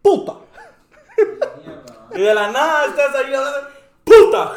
Puta. 0.02 0.34
Y 2.14 2.20
de 2.20 2.34
la 2.34 2.50
nada 2.50 2.86
estás 2.86 3.14
ahí. 3.14 3.32
¡Puta! 4.04 4.52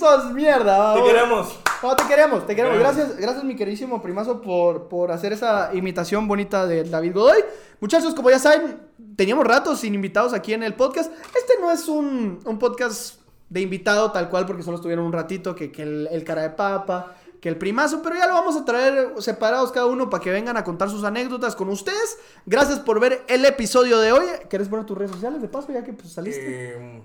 Sos 0.00 0.32
mierda, 0.32 0.94
Te 0.94 1.02
queremos. 1.02 1.60
No, 1.82 1.94
te 1.94 2.06
queremos, 2.06 2.46
te 2.46 2.56
queremos. 2.56 2.78
Gracias, 2.78 3.18
gracias 3.18 3.44
mi 3.44 3.54
queridísimo 3.54 4.00
primazo 4.00 4.40
por, 4.40 4.88
por 4.88 5.12
hacer 5.12 5.34
esa 5.34 5.70
imitación 5.74 6.26
bonita 6.26 6.66
de 6.66 6.84
David 6.84 7.12
Godoy. 7.12 7.44
Muchachos, 7.80 8.14
como 8.14 8.30
ya 8.30 8.38
saben, 8.38 8.80
teníamos 9.14 9.46
ratos 9.46 9.80
sin 9.80 9.94
invitados 9.94 10.32
aquí 10.32 10.54
en 10.54 10.62
el 10.62 10.72
podcast. 10.72 11.12
Este 11.36 11.60
no 11.60 11.70
es 11.70 11.86
un, 11.86 12.40
un 12.46 12.58
podcast 12.58 13.20
de 13.50 13.60
invitado 13.60 14.10
tal 14.10 14.30
cual 14.30 14.46
porque 14.46 14.62
solo 14.62 14.76
estuvieron 14.76 15.04
un 15.04 15.12
ratito, 15.12 15.54
que, 15.54 15.70
que 15.70 15.82
el, 15.82 16.08
el 16.10 16.24
cara 16.24 16.42
de 16.42 16.50
papa, 16.50 17.16
que 17.38 17.50
el 17.50 17.58
primazo, 17.58 18.00
pero 18.02 18.16
ya 18.16 18.26
lo 18.26 18.32
vamos 18.32 18.56
a 18.56 18.64
traer 18.64 19.12
separados 19.18 19.70
cada 19.70 19.84
uno 19.84 20.08
para 20.08 20.22
que 20.22 20.30
vengan 20.30 20.56
a 20.56 20.64
contar 20.64 20.88
sus 20.88 21.04
anécdotas 21.04 21.54
con 21.54 21.68
ustedes. 21.68 22.18
Gracias 22.46 22.78
por 22.78 23.00
ver 23.00 23.22
el 23.28 23.44
episodio 23.44 23.98
de 23.98 24.12
hoy. 24.12 24.24
¿Quieres 24.48 24.68
poner 24.68 24.86
tus 24.86 24.96
redes 24.96 25.10
sociales 25.10 25.42
de 25.42 25.48
paso 25.48 25.70
ya 25.72 25.84
que 25.84 25.92
pues, 25.92 26.10
saliste? 26.10 26.76
Eh, 26.76 27.02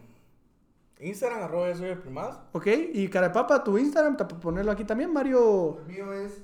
Instagram, 1.00 1.44
arroba 1.44 1.74
soy 1.76 1.90
el 1.90 1.98
primaz. 1.98 2.38
Ok, 2.54 2.68
y 2.94 3.08
cara 3.10 3.28
de 3.28 3.34
papa, 3.34 3.64
tu 3.64 3.78
Instagram, 3.78 4.16
para 4.18 4.28
ponerlo 4.30 4.72
aquí 4.72 4.86
también, 4.86 5.12
Mario. 5.12 5.80
El 5.80 5.86
mío 5.86 6.14
es. 6.14 6.42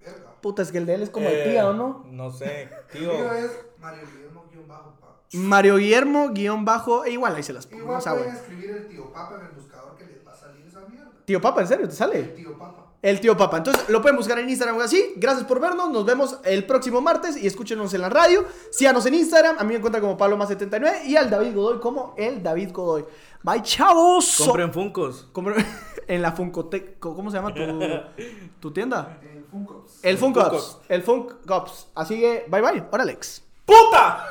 Verga. 0.00 0.32
Puta, 0.40 0.62
es 0.62 0.72
que 0.72 0.78
el 0.78 0.86
de 0.86 0.94
él 0.94 1.02
es 1.02 1.10
como 1.10 1.28
Eh, 1.28 1.42
el 1.44 1.50
tía, 1.52 1.68
¿o 1.68 1.72
no? 1.72 2.04
No 2.10 2.30
sé, 2.30 2.62
El 2.64 2.98
tío. 3.00 3.12
mío 3.12 3.32
es 3.32 3.50
Mario 3.80 4.02
Guillermo 4.12 4.44
guion 4.52 4.68
bajo 4.68 4.90
pa. 5.00 5.16
Mario 5.32 5.76
Guillermo, 5.76 6.28
guion 6.30 6.64
bajo, 6.64 7.04
e 7.04 7.10
igual 7.12 7.34
ahí 7.36 7.42
se 7.42 7.52
las 7.52 7.66
pongo. 7.66 7.82
Igual 7.84 8.02
pueden 8.02 8.34
escribir 8.34 8.70
el 8.70 8.88
tío 8.88 9.12
Papa 9.12 9.36
en 9.40 9.46
el 9.46 9.52
buscador 9.52 9.96
que 9.96 10.04
les 10.06 10.26
va 10.26 10.32
a 10.32 10.36
salir 10.36 10.66
esa 10.66 10.80
mierda. 10.88 11.10
Tío 11.24 11.40
Papa, 11.40 11.60
¿en 11.62 11.66
serio? 11.68 11.86
¿Te 11.86 11.92
El 11.92 11.96
sale? 11.96 12.22
tío 12.22 12.56
Papa. 12.58 12.85
El 13.06 13.20
tío 13.20 13.36
Papa. 13.36 13.58
Entonces 13.58 13.88
lo 13.88 14.02
pueden 14.02 14.16
buscar 14.16 14.36
en 14.40 14.50
Instagram 14.50 14.80
así. 14.80 15.12
Gracias 15.14 15.44
por 15.46 15.60
vernos. 15.60 15.90
Nos 15.90 16.04
vemos 16.04 16.40
el 16.42 16.66
próximo 16.66 17.00
martes 17.00 17.36
y 17.36 17.46
escúchenos 17.46 17.94
en 17.94 18.00
la 18.00 18.08
radio. 18.08 18.44
Síganos 18.72 19.06
en 19.06 19.14
Instagram. 19.14 19.56
A 19.60 19.62
mí 19.62 19.68
me 19.68 19.76
encuentran 19.76 20.02
como 20.02 20.16
Pablo 20.16 20.36
más 20.36 20.48
79 20.48 21.02
y 21.06 21.14
al 21.14 21.30
David 21.30 21.54
Godoy 21.54 21.78
como 21.78 22.14
el 22.18 22.42
David 22.42 22.72
Godoy. 22.72 23.04
Bye, 23.44 23.62
chavos. 23.62 24.42
Compren 24.44 24.72
Funcos. 24.72 25.28
Compren- 25.32 25.64
en 26.08 26.20
la 26.20 26.32
Funcote... 26.32 26.96
¿Cómo 26.98 27.30
se 27.30 27.36
llama 27.36 27.54
tu, 27.54 27.60
tu 28.60 28.72
tienda? 28.72 29.20
El 29.22 29.44
Funkops. 29.44 30.00
El 30.02 30.18
Funko 30.18 30.40
Funko. 30.40 30.56
Ops. 30.56 30.78
El 30.88 31.02
Funko 31.04 31.36
Ops. 31.48 31.86
Así 31.94 32.18
que, 32.18 32.46
bye 32.50 32.60
bye. 32.60 32.82
Ahora, 32.90 33.04
Alex. 33.04 33.40
¡Puta! 33.64 34.26